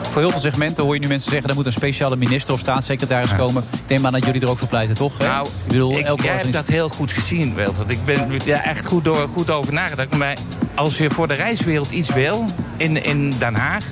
[0.10, 1.50] Voor heel veel segmenten hoor je nu mensen zeggen...
[1.50, 3.64] er moet een speciale minister of staatssecretaris komen.
[3.72, 5.18] Ik neem aan dat jullie er ook voor pleiten, toch?
[5.18, 5.28] hè?
[5.28, 7.92] Nou, ik bedoel, ik, elke jij hebt dat heel goed gezien, Wilfred.
[7.92, 10.16] Ik ben ja, echt goed, door, goed over nagedacht.
[10.16, 10.38] Maar
[10.76, 12.46] als je voor de reiswereld iets wil
[12.78, 13.86] in, in Den Haag...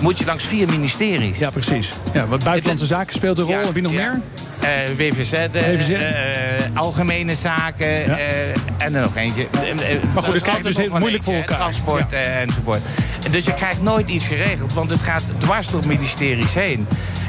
[0.00, 1.38] moet je langs vier ministeries.
[1.38, 1.92] Ja, precies.
[2.12, 3.54] Ja, wat buitenlandse zaken speelt een rol.
[3.54, 4.20] en wie nog meer?
[4.62, 5.90] Eh, WVZ, eh, WVZ.
[5.90, 6.02] eh,
[6.74, 8.18] Algemene Zaken
[8.78, 9.46] en er nog eentje.
[10.14, 11.58] Maar goed, dan is krijg je altijd dus heel moeilijk voor elkaar.
[11.58, 12.80] Transport eh, enzovoort.
[13.30, 16.86] Dus je krijgt nooit iets geregeld, want het gaat dwars door ministeries heen.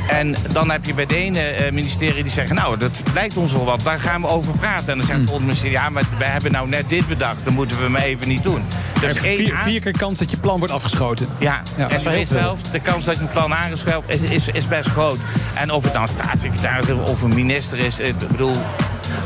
[0.08, 2.56] En dan heb je bij de ene eh, ministerie die zeggen...
[2.56, 4.88] nou, dat lijkt ons wel wat, daar gaan we over praten.
[4.88, 5.78] En dan zegt het volgende ministerie...
[5.78, 8.64] ja, maar wij hebben nou net dit bedacht, dan moeten we maar even niet doen.
[9.00, 11.28] Dus Er is één vier, vier keer kans dat je plan wordt afgeschoten.
[11.40, 14.68] ja, Ja, en weet zelf, de kans dat je een plan aangeschreven is, is, is
[14.68, 15.18] best groot.
[15.54, 18.56] En of het dan staatssecretaris is of een minister is, eh, ik bedoel...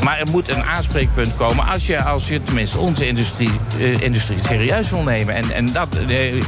[0.04, 4.40] Maar er moet een aanspreekpunt komen als je, als je tenminste onze industrie, eh, industrie
[4.40, 5.36] serieus wil nemen.
[5.36, 5.88] En, en, dat,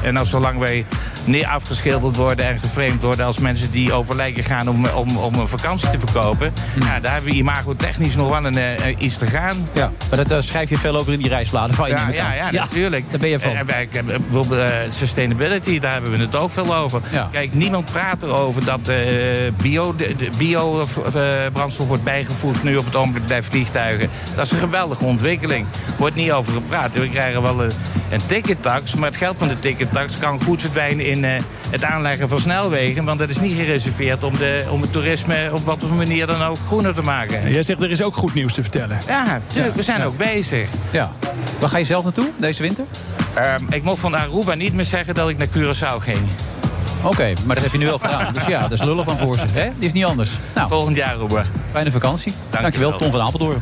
[0.04, 0.86] en als zolang wij
[1.30, 5.34] neer afgeschilderd worden en geframed worden als mensen die over lijken gaan om, om, om
[5.34, 6.54] een vakantie te verkopen.
[6.80, 9.68] Ja, daar hebben we imagotechnisch nog wel een, eh, iets te gaan.
[9.74, 11.96] Ja, maar dat eh, schrijf je veel over in die reisbladen van je.
[11.96, 12.54] Ja, ja, aan.
[12.54, 13.06] ja, natuurlijk.
[13.10, 14.58] Daar ben je van.
[14.60, 17.02] Eh, sustainability, daar hebben we het ook veel over.
[17.12, 17.30] Ja.
[17.32, 18.98] Kijk, niemand praat erover dat eh
[19.62, 24.10] bio, de bio-brandstof wordt bijgevoerd nu op het ogenblik bij vliegtuigen.
[24.36, 25.66] Dat is een geweldige ontwikkeling.
[25.98, 26.94] Wordt niet over gepraat.
[26.94, 27.72] We krijgen wel een,
[28.10, 32.30] een tickettax, maar het geld van de tickettax kan goed verdwijnen in eh, het aanleggen
[32.30, 33.06] van snelwegen.
[33.06, 36.41] Want dat is niet gereserveerd om, de, om het toerisme op wat voor manier dan
[36.41, 37.52] ook groener te maken.
[37.52, 38.98] Jij zegt er is ook goed nieuws te vertellen.
[39.07, 40.69] Ja, tuurlijk, we zijn ook bezig.
[40.91, 41.11] Ja.
[41.60, 42.86] Waar ga je zelf naartoe deze winter?
[43.34, 46.19] Ehm, ik mocht van Aruba niet meer zeggen dat ik naar Curaçao ging.
[47.03, 48.34] Oké, maar dat heb je nu wel gedaan.
[48.34, 49.45] Dus ja, dat is lullig van voor ze.
[49.52, 49.69] Hè?
[49.77, 50.31] Die is niet anders.
[50.56, 51.41] Nou, Volgend jaar Aruba.
[51.72, 52.34] fijne vakantie.
[52.49, 53.61] Dankjewel, Tom van Apeldoorn.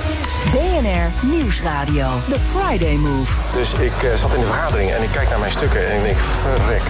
[0.49, 2.07] BNR Nieuwsradio.
[2.29, 3.31] The Friday Move.
[3.53, 6.03] Dus ik eh, zat in de vergadering en ik kijk naar mijn stukken en ik
[6.03, 6.81] denk, verrek.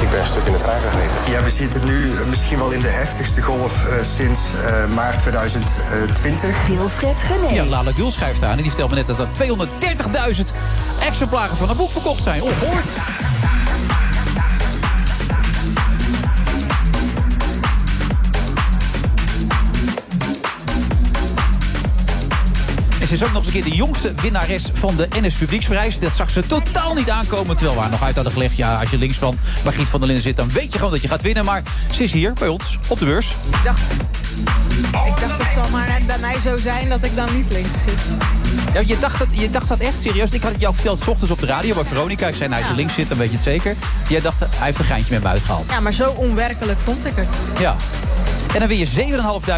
[0.00, 1.32] Ik ben een stuk in de trein gegeten.
[1.32, 6.66] Ja, we zitten nu misschien wel in de heftigste golf eh, sinds eh, maart 2020.
[6.66, 7.54] Wilfred Gené.
[7.54, 9.28] Ja, Lala Gul schrijft aan en die vertelt me net dat er
[10.36, 10.42] 230.000
[11.00, 12.42] exemplaren van een boek verkocht zijn.
[12.42, 12.88] Ongehoord.
[23.10, 25.98] Ze is ook nog eens een keer de jongste winnares van de NS Publieksprijs.
[25.98, 27.56] Dat zag ze totaal niet aankomen.
[27.56, 28.56] Terwijl we haar nog uit hadden gelegd.
[28.56, 31.02] Ja, als je links van Margriet van der Linden zit, dan weet je gewoon dat
[31.02, 31.44] je gaat winnen.
[31.44, 31.62] Maar
[31.94, 33.26] ze is hier bij ons op de beurs.
[33.28, 33.80] Ik dacht,
[35.06, 37.82] ik dacht het zal maar net bij mij zo zijn dat ik dan niet links
[37.82, 38.00] zit.
[38.74, 40.32] Ja, je, dacht dat, je dacht dat echt serieus.
[40.32, 42.26] Ik had het jou verteld s ochtends op de radio bij Veronica.
[42.26, 43.76] Ik zei, nou, als je links zit, dan weet je het zeker.
[44.08, 45.70] Jij dacht, hij heeft een geintje met me uitgehaald.
[45.70, 47.28] Ja, maar zo onwerkelijk vond ik het.
[47.58, 47.76] Ja.
[48.52, 48.86] En dan win je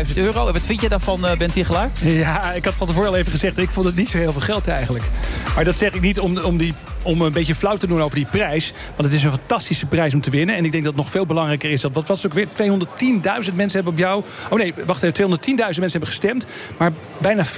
[0.08, 0.46] 7.500 euro.
[0.46, 1.90] En wat vind je daarvan, eh, Ben Tichelaar?
[2.00, 3.68] Ja, ik had van tevoren al even gezegd...
[3.68, 5.04] ik vond het niet zo heel veel geld eigenlijk.
[5.54, 8.16] Maar dat zeg ik niet om, om, die, om een beetje flauw te doen over
[8.16, 8.72] die prijs.
[8.96, 10.56] Want het is een fantastische prijs om te winnen.
[10.56, 11.80] En ik denk dat het nog veel belangrijker is...
[11.80, 12.46] dat wat was het ook weer?
[12.46, 14.24] 210.000 mensen hebben op jou...
[14.50, 15.30] Oh nee, wacht even.
[15.30, 16.46] 210.000 mensen hebben gestemd.
[16.76, 17.48] Maar bijna 40%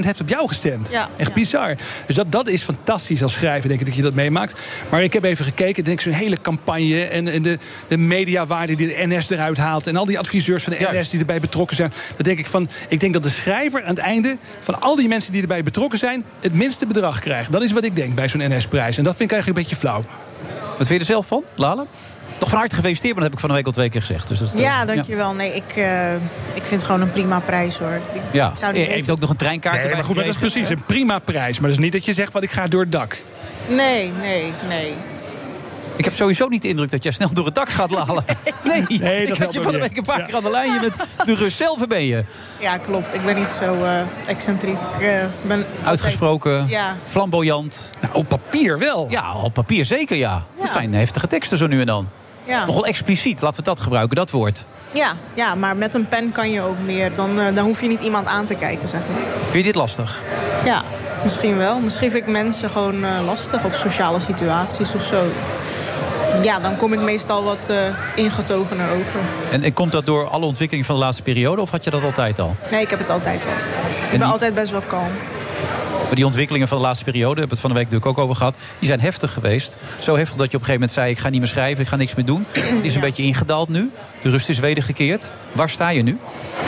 [0.00, 0.88] heeft op jou gestemd.
[0.90, 1.34] Ja, Echt ja.
[1.34, 1.76] bizar.
[2.06, 4.60] Dus dat, dat is fantastisch als schrijver, denk ik, dat je dat meemaakt.
[4.90, 5.84] Maar ik heb even gekeken.
[5.84, 7.04] denk ik zo'n hele campagne...
[7.04, 7.58] en, en de,
[7.88, 9.86] de mediawaarde die de NS eruit haalt...
[9.86, 11.00] en al die adviseurs van de Juist.
[11.00, 11.92] NS die erbij betrokken zijn.
[12.14, 12.68] Dan denk ik van...
[12.88, 14.36] Ik denk dat de schrijver aan het einde...
[14.60, 16.24] van al die mensen die erbij betrokken zijn...
[16.40, 17.52] het minste bedrag krijgt.
[17.52, 18.77] Dat is wat ik denk bij zo'n NS-prijs.
[18.78, 20.04] En dat vind ik eigenlijk een beetje flauw.
[20.76, 21.84] Wat vind je er zelf van, Lala?
[22.38, 24.28] Toch van harte gefeliciteerd, maar dat heb ik van de week al twee keer gezegd.
[24.28, 25.34] Dus dat, eh, Ja, dankjewel.
[25.34, 26.20] Nee, ik, eh, ik
[26.54, 28.00] vind het gewoon een prima prijs hoor.
[28.12, 30.24] Ik Ja, zou je niet heeft ook nog een treinkaart Nee, erbij maar goed, maar
[30.24, 31.58] dat is precies een prima prijs.
[31.58, 33.22] Maar dat is niet dat je zegt, wat ik ga door het dak.
[33.68, 34.94] Nee, nee, nee.
[35.98, 38.24] Ik heb sowieso niet de indruk dat jij snel door het dak gaat lalen.
[38.64, 40.50] Nee, Nee, ik dat had helpt je van de week een paar keer aan de
[40.50, 40.72] lijn.
[40.72, 40.94] Je bent
[41.28, 42.24] de rust zelf ben je.
[42.58, 43.14] Ja, klopt.
[43.14, 44.76] Ik ben niet zo eh, excentriek.
[44.98, 45.08] Ik eh,
[45.42, 46.96] ben altijd- Uitgesproken, Ja.
[47.06, 47.90] flamboyant.
[48.00, 49.06] Nou, op papier wel.
[49.10, 50.44] Ja, op papier zeker ja.
[50.56, 50.72] Dat Ja.
[50.72, 52.08] zijn heftige teksten zo nu en dan.
[52.46, 52.66] Ja.
[52.66, 54.64] Nogal expliciet, laten we dat gebruiken, dat woord.
[54.92, 57.14] Ja, ja, maar met een pen kan je ook meer.
[57.14, 59.22] Dan, eh, dan hoef je niet iemand aan te kijken, zeg maar.
[59.42, 60.20] Vind je dit lastig?
[60.64, 60.82] Ja,
[61.24, 61.78] misschien wel.
[61.80, 63.64] Misschien vind ik mensen gewoon eh, lastig.
[63.64, 65.24] Of sociale situaties of zo.
[66.42, 67.76] Ja, dan kom ik meestal wat eh,
[68.14, 69.20] ingetogener over.
[69.50, 71.60] En, en komt dat door alle ontwikkelingen van de laatste periode...
[71.62, 72.56] of had je dat altijd al?
[72.70, 73.52] Nee, ik heb het altijd al.
[73.52, 75.10] Ik die- ben altijd best wel kalm.
[76.06, 78.24] Maar die ontwikkelingen van de laatste periode, hebben we het van de week natuurlijk ook
[78.24, 79.76] over gehad, die zijn heftig geweest.
[79.98, 81.88] Zo heftig dat je op een gegeven moment zei: ik ga niet meer schrijven, ik
[81.88, 82.46] ga niks meer doen.
[82.52, 83.90] Het is een beetje ingedaald nu.
[84.22, 85.32] De rust is wedergekeerd.
[85.52, 86.18] Waar sta je nu?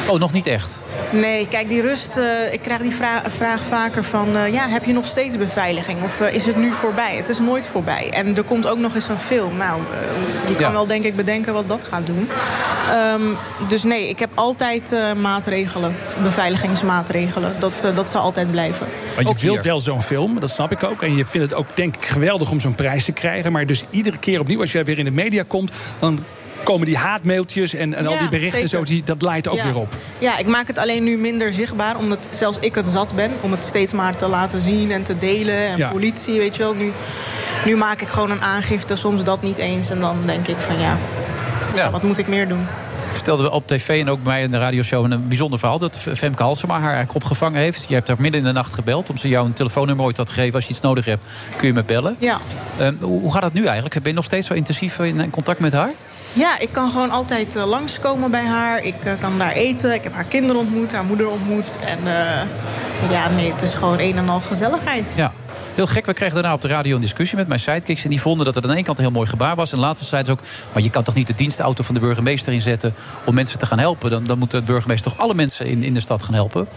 [0.09, 0.81] Oh, nog niet echt.
[1.13, 2.17] Nee, kijk, die rust.
[2.17, 4.37] eh, ik krijg die vra- vraag vaker van...
[4.37, 6.03] eh, ja, heb je nog steeds beveiliging?
[6.03, 7.17] Of eh, is het nu voorbij?
[7.17, 8.11] Het is nooit voorbij.
[8.11, 9.57] En er komt ook nog eens een film.
[9.57, 9.81] Nou,
[10.49, 10.73] je kan Ja.
[10.73, 12.29] wel denk ik bedenken wat dat gaat doen.
[12.91, 13.23] Ehm,
[13.69, 15.95] dus nee, ik heb altijd maatregelen.
[16.23, 17.55] Beveiligingsmaatregelen.
[17.59, 18.87] Dat, dat zal altijd blijven.
[19.15, 19.65] Want je Ook wilt hier.
[19.65, 21.03] wel zo'n film, dat snap ik ook.
[21.03, 23.53] En je vindt het ook, denk ik, geweldig om zo'n prijs te krijgen.
[23.53, 25.71] Maar dus iedere keer opnieuw, als jij weer in de media komt...
[25.99, 26.19] dan
[26.65, 29.65] komen die haatmailtjes en, en al die berichten en zo, die, dat leidt ook Ja.
[29.65, 29.89] weer op.
[30.19, 31.97] Ja, ik maak het alleen nu minder zichtbaar.
[31.97, 33.31] Omdat zelfs ik het zat ben.
[33.41, 35.57] Om het steeds maar te laten zien en te delen.
[35.67, 35.91] En Ja.
[35.91, 36.75] politie, weet je wel.
[36.75, 36.93] Nu,
[37.65, 38.97] nu maak ik gewoon een aangifte.
[38.97, 39.91] Soms dat niet eens.
[39.91, 40.97] En dan denk ik van ja,
[41.75, 41.91] Ja.
[41.91, 42.67] wat moet ik meer doen?
[43.13, 45.79] Vertelden we op tv en ook bij mij in de radioshow een bijzonder verhaal.
[45.79, 47.85] Dat Femke Halsema haar eigenlijk opgevangen heeft.
[47.89, 49.11] Je hebt haar midden in de nacht gebeld.
[49.11, 50.55] Om ze jou een telefoonnummer ooit had gegeven.
[50.55, 51.27] Als je iets nodig hebt,
[51.57, 52.17] kun je me bellen.
[52.19, 52.39] Ja.
[52.79, 53.95] Ehm, hoe gaat het nu eigenlijk?
[53.95, 55.91] Ben je nog steeds zo intensief in in contact met haar?
[56.33, 58.83] Ja, ik kan gewoon altijd eh, langskomen bij haar.
[58.83, 59.95] Ik eh, kan daar eten.
[59.95, 61.79] Ik heb haar kinderen ontmoet, haar moeder ontmoet.
[61.85, 65.13] En eh, ja, nee, het is gewoon een en al gezelligheid.
[65.17, 65.33] Ja.
[65.75, 68.05] Heel gek, we kregen daarna op de radio een discussie met mijn sidekicks.
[68.05, 69.73] En die vonden dat het aan de ene kant een heel mooi gebaar was.
[69.73, 72.53] En later zeiden ze ook, maar je kan toch niet de dienstauto van de burgemeester
[72.53, 72.95] inzetten...
[73.25, 74.11] om mensen te gaan helpen.
[74.11, 76.69] Dan, dan moet de burgemeester toch alle mensen in, in de stad gaan helpen.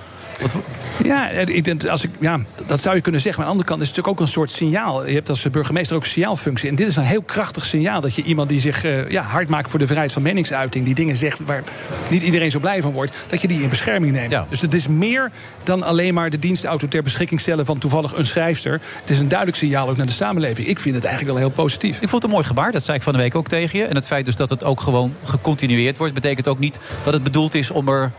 [0.44, 0.56] Wat,
[1.04, 3.42] Ja, ik denk, als ik, ja, dat zou je kunnen zeggen.
[3.42, 5.08] Maar aan de andere kant is het natuurlijk ook een soort signaal.
[5.08, 6.70] Je hebt als burgemeester ook een signaalfunctie.
[6.70, 8.02] En dit is een heel krachtig signaal.
[8.02, 10.86] Dat je iemand die zich eh, ja, hard maakt voor de vrijheid van meningsuiting...
[10.86, 11.64] die dingen zegt waar
[12.10, 13.26] niet iedereen zo blij van wordt...
[13.28, 14.36] dat je die in bescherming neemt.
[14.50, 15.32] Dus het is meer
[15.64, 17.66] dan alleen maar de dienstauto ter beschikking stellen...
[17.66, 18.82] van toevallig een schrijfster.
[19.02, 20.68] Het is een duidelijk signaal ook naar de samenleving.
[20.68, 21.94] Ik vind het eigenlijk wel heel positief.
[22.02, 23.86] Ik vond het een mooi gebaar, dat zei ik van de week ook tegen je.
[23.86, 26.14] En het feit dus dat het ook gewoon gecontinueerd wordt...
[26.14, 28.12] betekent ook niet dat het bedoeld is om er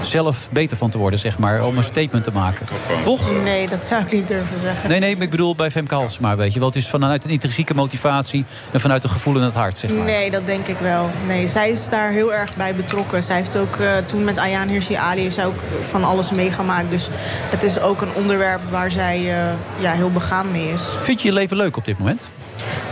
[0.00, 1.64] zelf beter van te worden, zeg maar.
[1.64, 2.66] Om een statement te maken.
[3.02, 3.42] Toch?
[3.42, 4.88] Nee, dat zou ik niet durven zeggen.
[4.88, 6.68] Nee, nee, maar ik bedoel bij Femke Halsema, weet je wel.
[6.68, 10.04] Het is vanuit een intrinsieke motivatie en vanuit een gevoel in het hart, zeg maar.
[10.04, 11.10] Nee, dat denk ik wel.
[11.26, 13.22] Nee, zij is daar heel erg bij betrokken.
[13.22, 16.90] Zij heeft ook eh, toen met Ayaan Hirsi Ali heeft zij ook van alles meegemaakt.
[16.90, 17.08] Dus
[17.50, 20.82] het is ook een onderwerp waar zij eh, ja, heel begaan mee is.
[21.00, 22.24] Vind je je leven leuk op dit moment?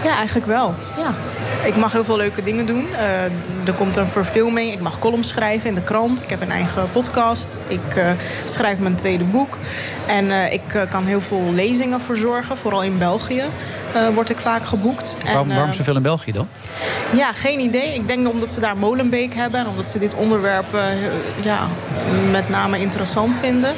[0.05, 0.75] Ja, eigenlijk wel.
[0.97, 1.15] Ja.
[1.65, 2.87] Ik mag heel veel leuke dingen doen.
[2.95, 3.23] Eh,
[3.67, 4.73] er komt een verfilming.
[4.73, 6.23] Ik mag columns schrijven in de krant.
[6.23, 7.59] Ik heb een eigen podcast.
[7.67, 8.11] Ik eh,
[8.45, 9.59] schrijf mijn tweede boek.
[10.07, 12.57] En eh, ik kan heel veel lezingen verzorgen.
[12.57, 13.43] Vooral in België
[14.15, 15.17] word ik vaak geboekt.
[15.25, 16.49] waarom, En, waarom zoveel in België dan?
[17.13, 17.95] ja, geen idee.
[17.95, 19.61] Ik denk omdat ze daar Molenbeek hebben.
[19.61, 20.67] En omdat ze dit onderwerp
[21.43, 21.59] ja,
[22.31, 23.75] met name interessant vinden.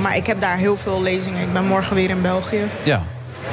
[0.00, 1.42] Maar ik heb daar heel veel lezingen.
[1.42, 2.62] Ik ben morgen weer in België.
[2.82, 3.02] Ja.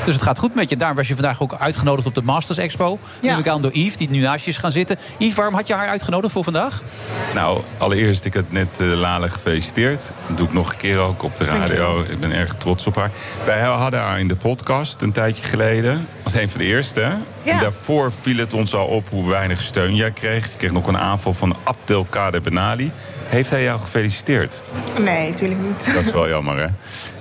[0.05, 0.77] Dus het gaat goed met je.
[0.77, 2.99] Daar was je vandaag ook uitgenodigd op de Masters Expo.
[3.19, 3.29] Ja.
[3.29, 4.97] Neem ik aan door Yves, die nu naast je is gaan zitten.
[5.17, 6.81] Yves, waarom had je haar uitgenodigd voor vandaag?
[7.33, 10.11] Nou, allereerst, ik had net uh, Lale gefeliciteerd.
[10.27, 12.01] Dat doe ik nog een keer ook op de radio.
[12.09, 13.11] Ik ben erg trots op haar.
[13.45, 16.07] Wij hadden haar in de podcast een tijdje geleden.
[16.23, 17.01] Als een van de eerste.
[17.01, 20.45] En daarvoor viel het ons al op hoe weinig steun jij kreeg.
[20.45, 22.91] Je kreeg nog een aanval van Abdelkader Benali.
[23.27, 24.63] Heeft hij jou gefeliciteerd?
[24.99, 25.93] Nee, natuurlijk niet.
[25.93, 26.67] Dat is wel jammer, hè?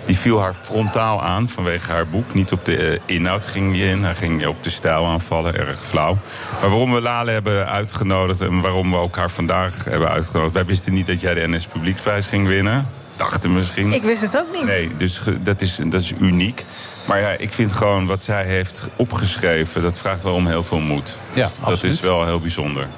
[0.05, 2.35] Die viel haar frontaal aan vanwege haar boek.
[2.35, 4.05] Niet op de eh, inhoud ging je in.
[4.05, 6.19] Hij ging op de stijl aanvallen, erg flauw.
[6.61, 8.41] Maar waarom we Lale hebben uitgenodigd...
[8.41, 10.55] en waarom we ook haar vandaag hebben uitgenodigd...
[10.55, 12.89] wij wisten niet dat jij de NS Publieksprijs ging winnen.
[13.23, 13.93] Dachten misschien.
[13.93, 14.65] Ik wist het ook niet.
[14.65, 16.65] Nee, dus dat is, dat is uniek.
[17.07, 19.82] Maar ja, ik vind gewoon wat zij heeft opgeschreven...
[19.82, 21.19] dat vraagt wel om heel veel moed.
[21.32, 22.89] Ja, Dus dat is wel heel bijzonder.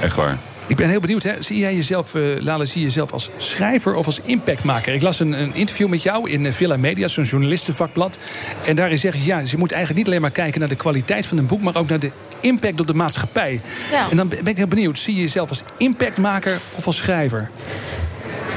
[0.00, 0.38] Echt waar.
[0.66, 1.42] Ik ben heel benieuwd, hè?
[1.42, 4.94] zie jij jezelf, eh, Lale, zie je jezelf als schrijver of als impactmaker?
[4.94, 8.18] Ik las een, een interview met jou in eh, Villa Media, zo'n journalistenvakblad.
[8.64, 11.26] En daarin zeg je, ja, je moet eigenlijk niet alleen maar kijken naar de kwaliteit
[11.26, 12.10] van een boek, maar ook naar de
[12.40, 13.60] impact op de maatschappij.
[13.90, 14.10] Ja.
[14.10, 17.50] En dan ben ik heel benieuwd, zie je jezelf als impactmaker of als schrijver?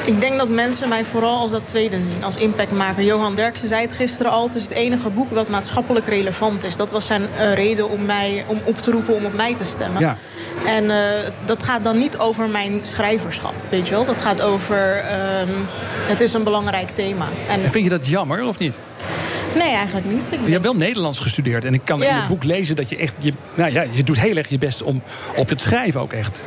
[0.05, 3.03] Ik denk dat mensen mij vooral als dat tweede zien, als impactmaker.
[3.03, 6.77] Johan Derksen zei het gisteren al, het is het enige boek wat maatschappelijk relevant is.
[6.77, 9.65] Dat was zijn eh, reden om, mij, om op te roepen om op mij te
[9.65, 10.01] stemmen.
[10.01, 10.17] Ja.
[10.65, 14.05] En eh, dat gaat dan niet over mijn schrijverschap, weet je wel.
[14.05, 15.49] Dat gaat over, ehm,
[16.07, 17.27] het is een belangrijk thema.
[17.47, 18.77] En, En vind je dat jammer of niet?
[19.55, 20.31] Nee, eigenlijk niet.
[20.31, 22.97] Ik Je hebt wel Nederlands gestudeerd en ik kan in je boek lezen dat je
[22.97, 25.01] echt, je, nou ja, je doet heel erg je best om
[25.35, 26.43] op het schrijven ook echt.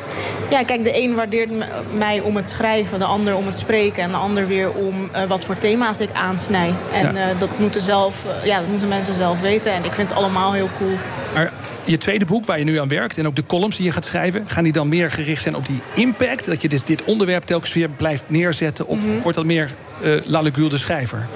[0.51, 1.51] Ja, kijk, de een waardeert
[1.97, 4.02] mij om het schrijven, de ander om het spreken...
[4.02, 6.74] en de ander weer om eh, wat voor thema's ik aansnij.
[6.93, 7.28] En Ja.
[7.30, 9.72] eh, dat, moeten zelf, eh, ja, dat moeten mensen zelf weten.
[9.72, 10.98] En ik vind het allemaal heel cool.
[11.35, 11.52] Maar
[11.85, 14.05] je tweede boek waar je nu aan werkt en ook de columns die je gaat
[14.05, 16.44] schrijven, gaan die dan meer gericht zijn op die impact?
[16.44, 18.86] Dat je dus dit onderwerp telkens weer blijft neerzetten?
[18.86, 19.20] Of Mhm.
[19.20, 19.70] wordt dat meer
[20.05, 21.26] uh, Lalegul de schrijver?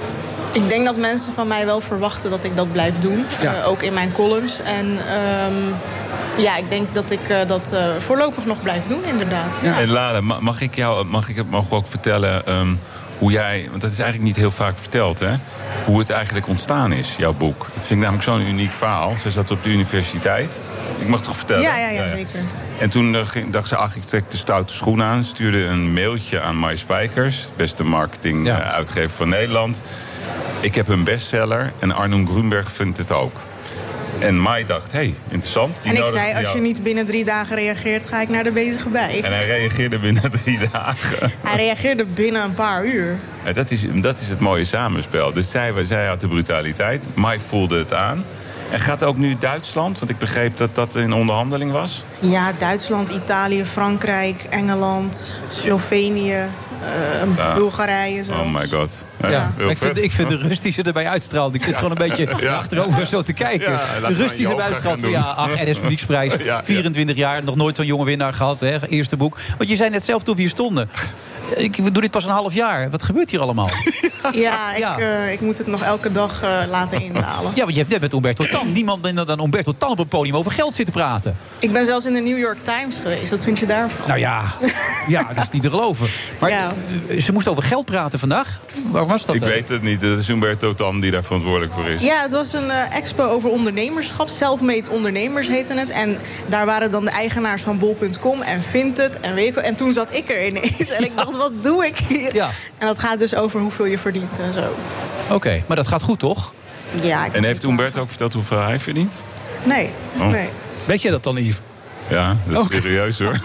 [0.52, 3.24] Ik denk dat mensen van mij wel verwachten dat ik dat blijf doen.
[3.40, 3.54] Ja.
[3.54, 4.60] eh, ook in mijn columns.
[4.62, 5.54] En ehm,
[6.42, 9.54] ja, ik denk dat ik eh, dat eh, voorlopig nog blijf doen, inderdaad.
[9.62, 10.20] Ja.
[10.20, 12.68] Ma- mag ik jou mag ik, mag ik ook vertellen ehm,
[13.18, 13.66] hoe jij...
[13.70, 15.34] want dat is eigenlijk niet heel vaak verteld, hè?
[15.84, 17.66] Hoe het eigenlijk ontstaan is, jouw boek.
[17.74, 19.14] Dat vind ik namelijk zo'n uniek verhaal.
[19.18, 20.62] Ze zat op de universiteit.
[20.98, 21.62] Ik mag het toch vertellen?
[21.62, 22.40] Ja, ja, ja, zeker.
[22.78, 25.24] En toen ging- dacht ze, ach, ik trek de stoute schoen aan.
[25.24, 29.80] Stuurde een mailtje aan Mai Spijkers, beste marketing-uitgever van Nederland.
[30.60, 33.40] Ik heb een bestseller en Arnoen Grunberg vindt het ook.
[34.18, 35.78] En Mai dacht, hé, hey, interessant.
[35.82, 38.52] Die En ik zei, als je niet binnen drie dagen reageert, ga ik naar de
[38.52, 39.20] bezige bij.
[39.24, 41.32] En hij reageerde binnen drie dagen.
[41.40, 43.18] Hij reageerde binnen een paar uur.
[43.44, 45.32] Ja, dat, is, dat is het mooie samenspel.
[45.32, 47.06] Dus zij, zij had de brutaliteit.
[47.14, 48.24] Mai voelde het aan.
[48.70, 49.98] En gaat ook nu Duitsland?
[49.98, 52.04] Want ik begreep dat dat in onderhandeling was.
[52.18, 56.44] Ja, Duitsland, Italië, Frankrijk, Engeland, Slovenië,
[56.82, 57.54] eh, Ja.
[57.54, 58.22] Bulgarije.
[58.24, 58.32] Zo.
[58.32, 59.04] Oh my god.
[59.28, 61.54] Ja, ik, vind, ik vind de rust die ze erbij uitstraalt.
[61.54, 62.54] Ik zit gewoon een beetje Ja.
[62.56, 63.72] achterover zo te kijken.
[63.72, 65.00] Ja, de rust die ze erbij uitstraalt.
[65.00, 65.10] van.
[65.10, 66.32] Ja, ach, NS Publieksprijs.
[66.38, 66.64] Ja, ja.
[66.64, 68.60] 24 jaar, nog nooit zo'n jonge winnaar gehad.
[68.60, 69.38] Hè, eerste boek.
[69.58, 70.90] Want je zei net zelf toen we hier stonden.
[71.56, 72.90] Ik doe dit pas een half jaar.
[72.90, 73.70] Wat gebeurt hier allemaal?
[74.32, 77.52] Ja, ik, eh, ik moet het nog elke dag eh, laten indalen.
[77.54, 78.72] Ja, want je hebt net met Umberto Tan.
[78.72, 81.36] Niemand minder dan Umberto Tan op een podium over geld zitten praten.
[81.58, 83.30] Ik ben zelfs in de New York Times geweest.
[83.30, 84.06] Wat vind je daarvan?
[84.06, 84.42] Nou ja,
[85.08, 86.08] ja dat is niet te geloven.
[86.38, 88.60] Maar eh, ze moest over geld praten vandaag.
[88.90, 89.50] Waar was dat Ik dan?
[89.50, 90.02] weet het niet.
[90.02, 92.02] Het is Humberto Tan die daar verantwoordelijk voor is.
[92.02, 94.28] Ja, het was een expo over ondernemerschap.
[94.28, 95.90] Self-made ondernemers heette het.
[95.90, 99.64] En daar waren dan de eigenaars van bol.com en Vinted en weet ik wat.
[99.64, 100.90] En toen zat ik er ineens.
[100.90, 102.34] En ik dacht, wat doe ik hier?
[102.34, 102.50] Ja.
[102.78, 104.74] En dat gaat dus over hoeveel je verdient en zo.
[105.30, 106.52] Oké, maar dat gaat goed toch?
[107.02, 109.14] Ja, ik En heeft Humberto ook verteld hoeveel hij verdient?
[109.64, 110.28] Nee, Oh.
[110.28, 110.48] nee.
[110.84, 111.60] Weet jij dat dan, Yves?
[112.08, 113.40] Ja, dat is serieus hoor.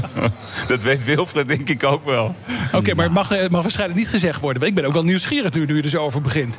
[0.68, 2.34] dat weet Wilfred denk ik ook wel.
[2.72, 4.62] Oké, maar het mag, het mag waarschijnlijk niet gezegd worden.
[4.62, 6.58] Ik ben ook wel nieuwsgierig nu, nu je er zo over begint.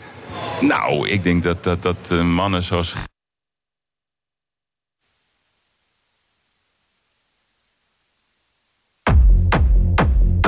[0.62, 2.94] Nou, ik denk dat, dat, dat eh, mannen zoals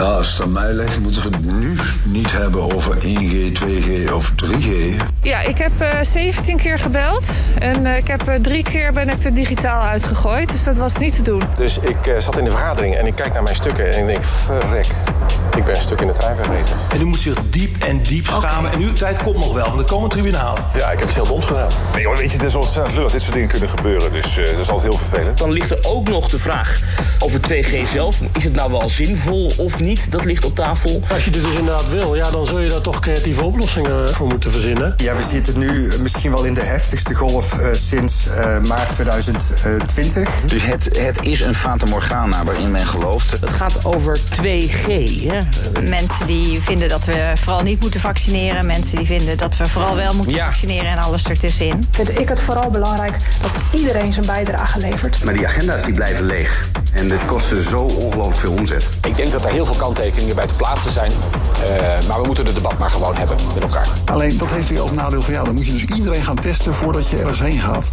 [0.07, 4.31] Als het aan mij ligt, moeten we het nu niet hebben over 1G, 2G of
[4.45, 5.01] 3G.
[5.21, 7.29] Ja, ik heb uh, 17 keer gebeld.
[7.59, 10.51] En uh, ik heb uh, drie keer ben ik er digitaal uitgegooid.
[10.51, 11.41] Dus dat was niet te doen.
[11.57, 14.07] Dus ik uh, zat in de vergadering en ik kijk naar mijn stukken en ik
[14.07, 14.87] denk, verrek.
[15.55, 16.77] Ik ben een stuk in de trein vergeten.
[16.89, 18.71] En u moet zich diep en diep schamen.
[18.71, 20.63] En uw tijd komt nog wel, want er komen tribunalen.
[20.75, 21.69] Ja, ik heb iets heel doms gedaan.
[21.93, 23.11] Nee, joh, weet je, het is ontzettend lullig.
[23.11, 24.11] Dit soort dingen kunnen gebeuren.
[24.11, 25.37] Dus uh, dat is altijd heel vervelend.
[25.37, 26.79] Dan ligt er ook nog de vraag
[27.19, 28.19] over 2G zelf.
[28.33, 30.11] Is het nou wel zinvol of niet?
[30.11, 31.01] Dat ligt op tafel.
[31.13, 34.27] Als je dit dus inderdaad wil, ja, dan zul je daar toch creatieve oplossingen voor
[34.27, 34.93] moeten verzinnen.
[34.97, 40.41] Ja, we zitten nu misschien wel in de heftigste golf uh, sinds uh, maart 2020.
[40.45, 43.31] Dus het, het is een fata morgana waarin men gelooft.
[43.31, 44.85] Het gaat over 2G.
[45.27, 45.36] Hè?
[45.89, 48.65] Mensen die vinden dat we vooral niet moeten vaccineren.
[48.65, 50.45] Mensen die vinden dat we vooral wel moeten ja.
[50.45, 51.87] vaccineren en alles ertussenin.
[51.91, 55.23] Vind ik het vooral belangrijk dat iedereen zijn bijdrage levert.
[55.23, 56.69] Maar die agenda's die blijven leeg.
[56.93, 58.89] En dit kostte zo ongelooflijk veel omzet.
[59.05, 61.11] Ik denk dat er heel veel kanttekeningen bij te plaatsen zijn.
[61.11, 63.87] Uh, maar we moeten het debat maar gewoon hebben met elkaar.
[64.05, 66.73] Alleen dat heeft weer als nadeel van ja, dan moet je dus iedereen gaan testen
[66.73, 67.89] voordat je ergens heen gaat.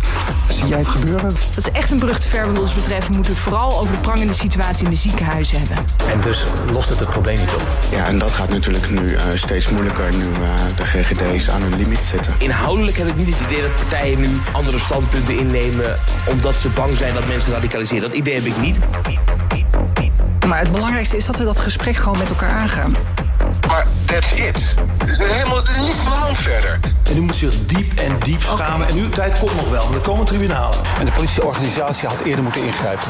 [0.50, 1.34] Zie jij het gebeuren?
[1.54, 3.08] Dat is echt een brug te ver wat ons betreft.
[3.08, 5.84] We moeten het vooral over de prangende situatie in de ziekenhuizen hebben.
[6.12, 7.78] En dus lost het het probleem niet op.
[7.90, 11.76] Ja, en dat gaat natuurlijk nu uh, steeds moeilijker nu uh, de GGD's aan hun
[11.76, 12.34] limiet zitten.
[12.38, 15.98] Inhoudelijk heb ik niet het idee dat partijen nu andere standpunten innemen
[16.30, 18.02] omdat ze bang zijn dat mensen radicaliseren.
[18.02, 18.80] Dat idee heb ik niet.
[20.46, 22.94] Maar het belangrijkste is dat we dat gesprek gewoon met elkaar aangaan.
[23.66, 24.74] Maar that's it.
[25.06, 26.80] Helemaal niet van hand verder.
[27.10, 28.86] En u moet zich diep en diep schamen.
[28.86, 28.96] Okay.
[28.96, 30.78] En uw tijd komt nog wel, want er komen tribunalen.
[30.98, 33.08] En de politieorganisatie had eerder moeten ingrijpen.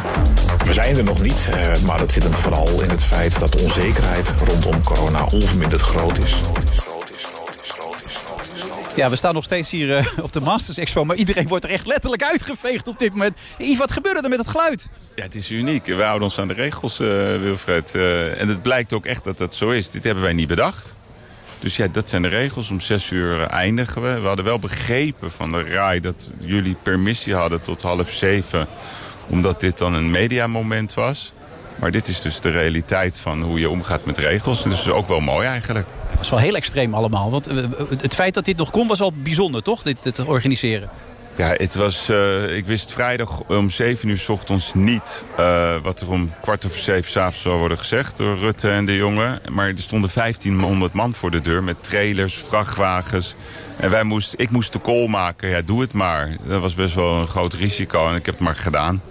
[0.65, 1.49] We zijn er nog niet,
[1.87, 6.19] maar dat zit hem vooral in het feit dat de onzekerheid rondom corona onverminderd groot
[6.19, 6.35] is.
[8.95, 11.05] Ja, we staan nog steeds hier uh, op de Masters Expo.
[11.05, 13.39] Maar iedereen wordt er echt letterlijk uitgeveegd op dit moment.
[13.59, 14.89] Yves, wat gebeurde er met het geluid?
[15.15, 15.87] Ja, het is uniek.
[15.87, 17.93] We houden ons aan de regels, uh, Wilfred.
[17.95, 19.91] Uh, en het blijkt ook echt dat dat zo is.
[19.91, 20.95] Dit hebben wij niet bedacht.
[21.59, 22.71] Dus ja, dat zijn de regels.
[22.71, 24.21] Om zes uur eindigen we.
[24.21, 28.67] We hadden wel begrepen van de RAI dat jullie permissie hadden tot half zeven.
[29.27, 31.33] Omdat dit dan een mediamoment was.
[31.77, 34.65] Maar dit is dus de realiteit van hoe je omgaat met regels.
[34.65, 35.87] En dat is ook wel mooi eigenlijk.
[36.15, 37.31] Dat is wel heel extreem allemaal.
[37.31, 37.45] Want
[38.01, 39.83] het feit dat dit nog kon was al bijzonder, toch?
[39.83, 40.89] Dit, dit organiseren.
[41.37, 45.25] Ja, het was, uh, ik wist vrijdag om 7 uur s ochtends niet
[45.83, 49.41] wat er om kwart over zeven s'avonds zou worden gezegd door Rutte en de jongen.
[49.51, 53.35] Maar er stonden 1500 man voor de deur met trailers, vrachtwagens.
[53.77, 55.49] En wij moest, ik moest de call maken.
[55.49, 56.37] Ja, doe het maar.
[56.47, 59.03] Dat was best wel een groot risico en ik heb het maar gedaan.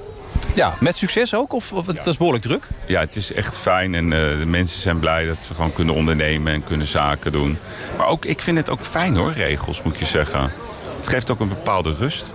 [0.53, 1.53] Ja, met succes ook?
[1.53, 2.67] Of, of het was behoorlijk druk?
[2.85, 3.95] Ja, het is echt fijn.
[3.95, 7.57] En uh, de mensen zijn blij dat we gewoon kunnen ondernemen en kunnen zaken doen.
[7.97, 10.51] Maar ook, ik vind het ook fijn hoor, regels moet je zeggen.
[10.97, 12.33] Het geeft ook een bepaalde rust.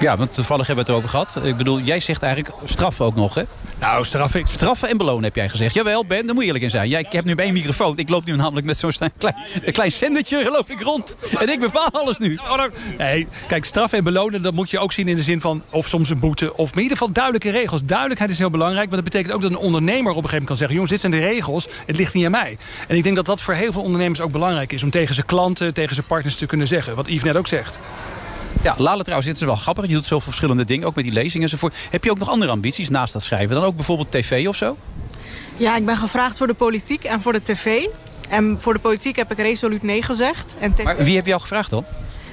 [0.00, 1.46] Ja, want toevallig hebben we het erover gehad.
[1.46, 3.42] Ik bedoel, jij zegt eigenlijk straffen ook nog, hè?
[3.80, 4.88] Nou, straffen.
[4.88, 5.74] En belonen heb jij gezegd.
[5.74, 6.88] Jawel, Ben, daar moet je eerlijk in zijn.
[6.88, 7.96] Jij, ik heb nu één microfoon.
[7.96, 9.34] Ik loop nu namelijk met zo'n klein,
[9.72, 11.16] klein zendertje loop ik rond.
[11.38, 12.38] En ik bepaal alles nu.
[12.98, 15.62] Nee, kijk, straffen en belonen, dat moet je ook zien in de zin van...
[15.70, 17.84] of soms een boete, of in ieder geval duidelijke regels.
[17.84, 20.10] Duidelijkheid is heel belangrijk, want dat betekent ook dat een ondernemer...
[20.10, 21.68] op een gegeven moment kan zeggen, jongens, dit zijn de regels.
[21.86, 22.58] Het ligt niet aan mij.
[22.88, 24.82] En ik denk dat dat voor heel veel ondernemers ook belangrijk is...
[24.82, 26.94] om tegen zijn klanten, tegen zijn partners te kunnen zeggen.
[26.94, 27.78] Wat Yves net ook zegt.
[28.62, 29.86] Ja, Lale trouwens, dit is wel grappig.
[29.86, 31.74] Je doet zoveel verschillende dingen, ook met die lezingen enzovoort.
[31.90, 33.54] Heb je ook nog andere ambities naast dat schrijven?
[33.54, 34.76] Dan ook bijvoorbeeld tv of zo?
[35.56, 37.86] Ja, ik ben gevraagd voor de politiek en voor de tv.
[38.28, 40.54] En voor de politiek heb ik resoluut nee gezegd.
[40.58, 41.84] En maar wie heb jou gevraagd dan?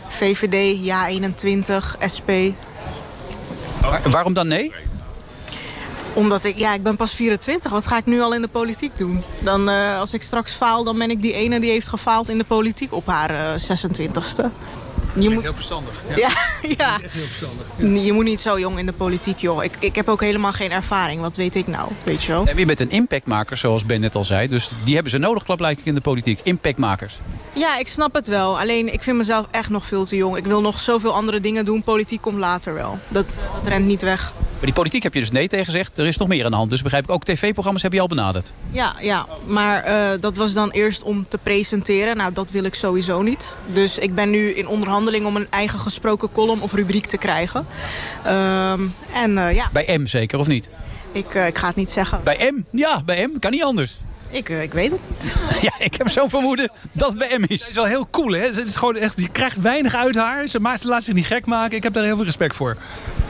[0.08, 2.30] VVD, Ja21, SP.
[3.82, 4.74] Maar waarom dan nee?
[6.14, 7.72] Omdat ik, ja, ik ben pas 24.
[7.72, 9.24] Wat ga ik nu al in de politiek doen?
[9.40, 12.38] Dan, uh, als ik straks faal, dan ben ik die ene die heeft gefaald in
[12.38, 14.46] de politiek op haar uh, 26e.
[15.20, 15.44] Je moet...
[15.44, 16.02] Heel verstandig.
[16.10, 16.30] Ja, ja.
[16.78, 17.00] ja.
[17.04, 18.04] Echt heel verstandig.
[18.06, 19.64] Je moet niet zo jong in de politiek, joh.
[19.64, 21.22] Ik, ik heb ook helemaal geen ervaring.
[21.22, 22.46] Wat weet ik nou, weet je wel?
[22.46, 24.48] En je bent een impactmaker, zoals Ben net al zei.
[24.48, 26.40] Dus die hebben ze nodig, blijkbaar in de politiek.
[26.44, 27.20] Impactmakers.
[27.54, 28.60] Ja, ik snap het wel.
[28.60, 30.38] Alleen, ik vind mezelf echt nog veel te jong.
[30.38, 31.84] Ik wil nog zoveel andere dingen doen.
[31.84, 33.00] Politiek komt later wel.
[33.08, 34.34] Dat, dat rent niet weg.
[34.58, 35.98] Maar die politiek heb je dus nee tegen gezegd.
[35.98, 36.70] Er is nog meer aan de hand.
[36.70, 38.54] Dus begrijp ik, ook tv-programma's heb je al benaderd.
[38.72, 39.26] Ja, ja.
[39.46, 42.18] maar uh, dat was dan eerst om te presenteren.
[42.18, 43.56] Nou, dat wil ik sowieso niet.
[43.74, 47.68] Dus ik ben nu in onderhandeling om een eigen gesproken column of rubriek te krijgen.
[48.28, 49.70] Um, en uh, ja.
[49.74, 50.70] Bij M zeker, of niet?
[51.12, 52.24] Ik, uh, ik ga het niet zeggen.
[52.24, 52.78] Bij M?
[52.78, 53.40] Ja, bij M.
[53.40, 53.98] Kan niet anders.
[54.30, 55.36] Ik, uh, ik weet het niet.
[55.62, 57.60] Ja, ik heb zo'n vermoeden dat het bij M is.
[57.60, 58.40] Het is wel heel cool, hè?
[58.40, 60.48] Het is gewoon echt, je krijgt weinig uit haar.
[60.48, 61.78] Ze, maar ze laat zich niet gek maken.
[61.78, 62.78] Ik heb daar heel veel respect voor.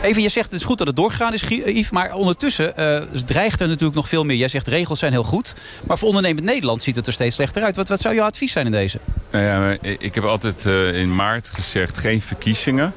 [0.02, 1.90] Even, je zegt het is goed dat het doorgegaan is, Yves.
[1.90, 4.36] Maar ondertussen uh, dreigt er natuurlijk nog veel meer.
[4.36, 5.56] Jij zegt regels zijn heel goed.
[5.84, 7.76] Maar voor ondernemend Nederland ziet het er steeds slechter uit.
[7.76, 9.00] Wat, wat zou jouw advies zijn in deze?
[9.32, 12.94] Nou ja, ik heb altijd uh, in maart gezegd geen verkiezingen.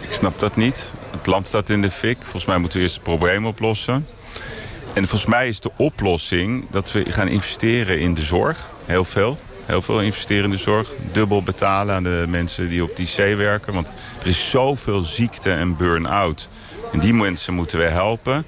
[0.00, 0.92] Ik snap dat niet.
[1.10, 2.16] Het land staat in de fik.
[2.20, 4.06] Volgens mij moeten we eerst het probleem oplossen.
[4.94, 8.70] En volgens mij is de oplossing dat we gaan investeren in de zorg.
[8.84, 9.38] Heel veel.
[9.66, 10.92] Heel veel investeren in de zorg.
[11.12, 13.72] Dubbel betalen aan de mensen die op die C werken.
[13.74, 16.48] Want er is zoveel ziekte en burn-out.
[16.92, 18.46] En die mensen moeten we helpen.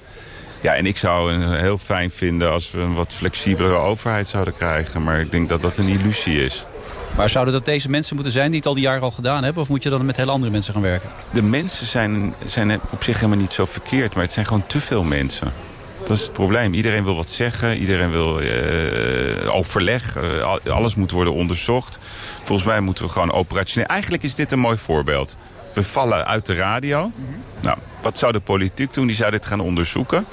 [0.61, 4.55] Ja, en ik zou het heel fijn vinden als we een wat flexibelere overheid zouden
[4.55, 5.03] krijgen.
[5.03, 6.67] Maar ik denk dat dat een illusie is.
[7.17, 9.63] Maar zouden dat deze mensen moeten zijn die het al die jaren al gedaan hebben?
[9.63, 11.11] Of moet je dan met heel andere mensen gaan werken?
[11.31, 14.15] De mensen zijn, zijn op zich helemaal niet zo verkeerd.
[14.15, 15.53] Maar het zijn gewoon te veel mensen.
[16.07, 16.75] Dat is het probleem.
[16.75, 17.79] Iedereen wil wat zeggen.
[17.79, 20.17] Iedereen wil uh, overleg.
[20.17, 21.99] Uh, alles moet worden onderzocht.
[22.43, 23.89] Volgens mij moeten we gewoon operationeel...
[23.89, 25.37] Eigenlijk is dit een mooi voorbeeld.
[25.75, 27.13] We vallen uit de radio.
[27.61, 29.07] Nou, wat zou de politiek doen?
[29.07, 30.27] Die zou dit gaan onderzoeken.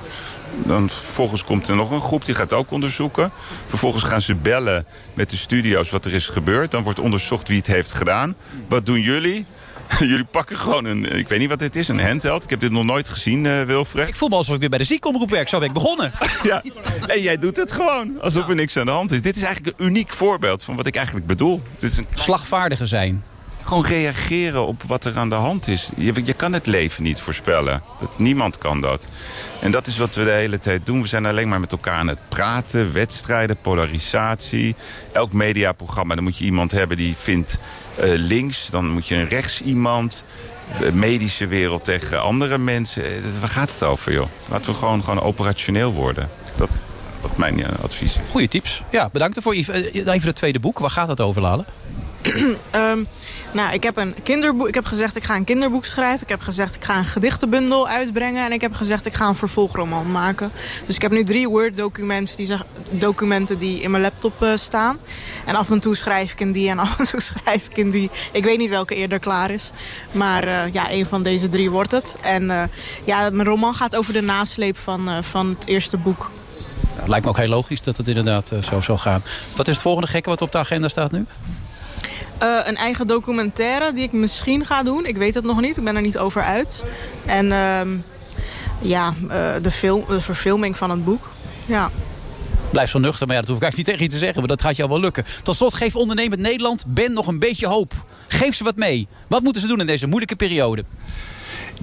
[0.56, 3.32] Dan vervolgens komt er nog een groep die gaat ook onderzoeken.
[3.68, 6.72] Vervolgens gaan ze bellen met de studio's wat er is gebeurd.
[6.72, 8.36] Dan wordt onderzocht wie het heeft gedaan.
[8.68, 9.46] Wat doen jullie?
[10.00, 12.44] Jullie pakken gewoon een, ik weet niet wat dit is, een handheld.
[12.44, 14.08] Ik heb dit nog nooit gezien, uh, Wilfred.
[14.08, 15.50] Ik voel me alsof ik weer bij de ziekenomroep werk.
[15.50, 16.12] Zo ben ik begonnen.
[16.44, 16.64] ja,
[17.08, 19.22] en jij doet het gewoon, alsof er niks aan de hand is.
[19.22, 21.62] Dit is eigenlijk een uniek voorbeeld van wat ik eigenlijk bedoel.
[21.80, 22.08] Dit is een...
[22.14, 23.24] Slagvaardiger zijn.
[23.64, 25.90] Gewoon reageren op wat er aan de hand is.
[25.96, 27.82] Je, je kan het leven niet voorspellen.
[28.00, 29.08] Dat, niemand kan dat.
[29.60, 31.02] En dat is wat we de hele tijd doen.
[31.02, 32.94] We zijn alleen maar met elkaar aan het praten.
[32.94, 34.76] Wedstrijden, polarisatie.
[35.12, 37.58] Elk mediaprogramma, dan moet je iemand hebben die vindt
[38.00, 38.70] uh, links.
[38.70, 40.24] Dan moet je een rechts iemand.
[40.80, 43.04] De medische wereld tegen andere mensen.
[43.40, 44.28] Waar gaat het over, joh?
[44.50, 46.30] Laten we gewoon, gewoon operationeel worden.
[46.58, 46.70] Dat,
[47.22, 48.18] dat is mijn uh, advies.
[48.32, 48.82] Goeie tips.
[48.92, 49.54] Ja, bedankt ervoor.
[49.54, 50.80] Even het tweede boek.
[50.80, 51.66] Waar gaat het over, Lalen?
[52.76, 53.08] um,
[53.54, 54.68] nou, ik heb een kinderboek.
[54.68, 56.22] Ik heb gezegd ik ga een kinderboek schrijven.
[56.22, 58.46] Ik heb gezegd ik ga een gedichtenbundel uitbrengen.
[58.46, 60.52] En ik heb gezegd ik ga een vervolgroman maken.
[60.86, 62.58] Dus ik heb nu drie Word documenten die,
[62.92, 64.98] documenten die in mijn laptop uh, staan.
[65.46, 67.92] En af en toe schrijf ik in die en af en toe schrijf ik in
[67.92, 68.10] die.
[68.32, 69.72] Ik weet niet welke eerder klaar is.
[70.12, 72.16] Maar uh, ja, een van deze drie wordt het.
[72.22, 72.64] En uh,
[73.04, 76.32] ja, mijn roman gaat over de nasleep van, van het eerste boek.
[77.06, 79.24] Lijkt me ook heel logisch dat het inderdaad zo zal gaan.
[79.56, 81.26] Wat is het volgende gekke wat op de agenda staat nu?
[82.44, 85.06] Uh, een eigen documentaire die ik misschien ga doen.
[85.06, 85.78] Ik weet het nog niet.
[85.78, 86.84] Ik ben er niet over uit.
[87.26, 87.82] En uh,
[88.82, 89.30] ja, uh,
[89.62, 91.32] de, film, verfilming van het boek.
[91.66, 91.92] Ja.
[92.72, 94.40] Blijf zo nuchter, maar ja, dat hoef ik eigenlijk niet tegen je te zeggen.
[94.40, 95.26] Maar dat gaat al wel lukken.
[95.44, 97.94] Tot slot, geef ondernemend Nederland Ben nog een beetje hoop.
[98.28, 99.08] Geef ze wat mee.
[99.28, 100.84] Wat moeten ze doen in deze moeilijke periode?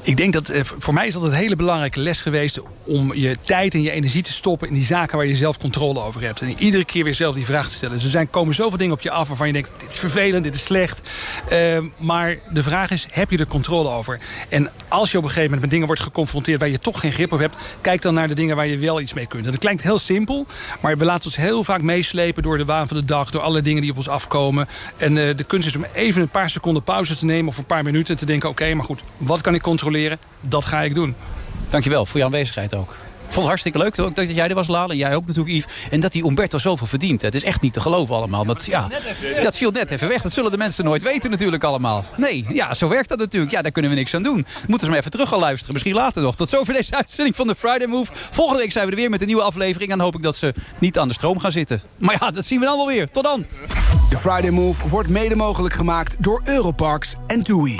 [0.02, 2.60] Ik denk dat eh, voor mij is dat een hele belangrijke les geweest...
[2.84, 6.00] om je tijd en je energie te stoppen in die zaken waar je zelf controle
[6.00, 6.40] over hebt.
[6.40, 7.94] En iedere keer weer zelf die vraag te stellen.
[7.94, 9.70] Dus er zijn, komen zoveel dingen op je af waarvan je denkt...
[9.76, 11.08] dit is vervelend, dit is slecht.
[11.52, 14.20] Uh, maar de vraag is, heb je er controle over?
[14.48, 16.60] En als je op een gegeven moment met dingen wordt geconfronteerd...
[16.60, 19.00] waar je toch geen grip op hebt, kijk dan naar de dingen waar je wel
[19.00, 19.44] iets mee kunt.
[19.44, 20.46] Dat klinkt heel simpel,
[20.80, 22.42] maar we laten ons heel vaak meeslepen...
[22.42, 24.68] door de waan van de dag, door alle dingen die op ons afkomen.
[24.96, 27.48] En uh, de kunst is om even een paar seconden pauze te nemen...
[27.48, 29.89] of een paar minuten en te denken, oké, maar goed, wat kan ik controleren?
[30.40, 31.14] Dat ga ik doen.
[31.70, 32.96] Dankjewel voor je aanwezigheid ook.
[33.30, 34.92] Ik vond het hartstikke leuk ook dat jij er was, Lale.
[34.92, 35.72] En jij ook natuurlijk, Yves.
[35.90, 37.22] En dat die Umberto zoveel verdient.
[37.22, 38.44] Het is echt niet te geloven allemaal.
[38.44, 38.88] Dat, ja,
[39.42, 40.22] dat viel net even weg.
[40.22, 42.04] Dat zullen de mensen nooit weten natuurlijk allemaal.
[42.16, 43.52] Nee, ja, zo werkt dat natuurlijk.
[43.52, 44.46] Ja, daar kunnen we niks aan doen.
[44.66, 45.72] Moeten ze maar even terug gaan luisteren.
[45.72, 46.36] Misschien later nog.
[46.36, 48.12] Tot zover deze uitzending van de Friday Move.
[48.12, 49.90] Volgende week zijn we er weer met een nieuwe aflevering.
[49.90, 51.80] En dan hoop ik dat ze niet aan de stroom gaan zitten.
[51.96, 53.10] Maar ja, dat zien we dan wel weer.
[53.10, 53.46] Tot dan.
[54.10, 57.79] De Friday Move wordt mede mogelijk gemaakt door Europarks en TUI.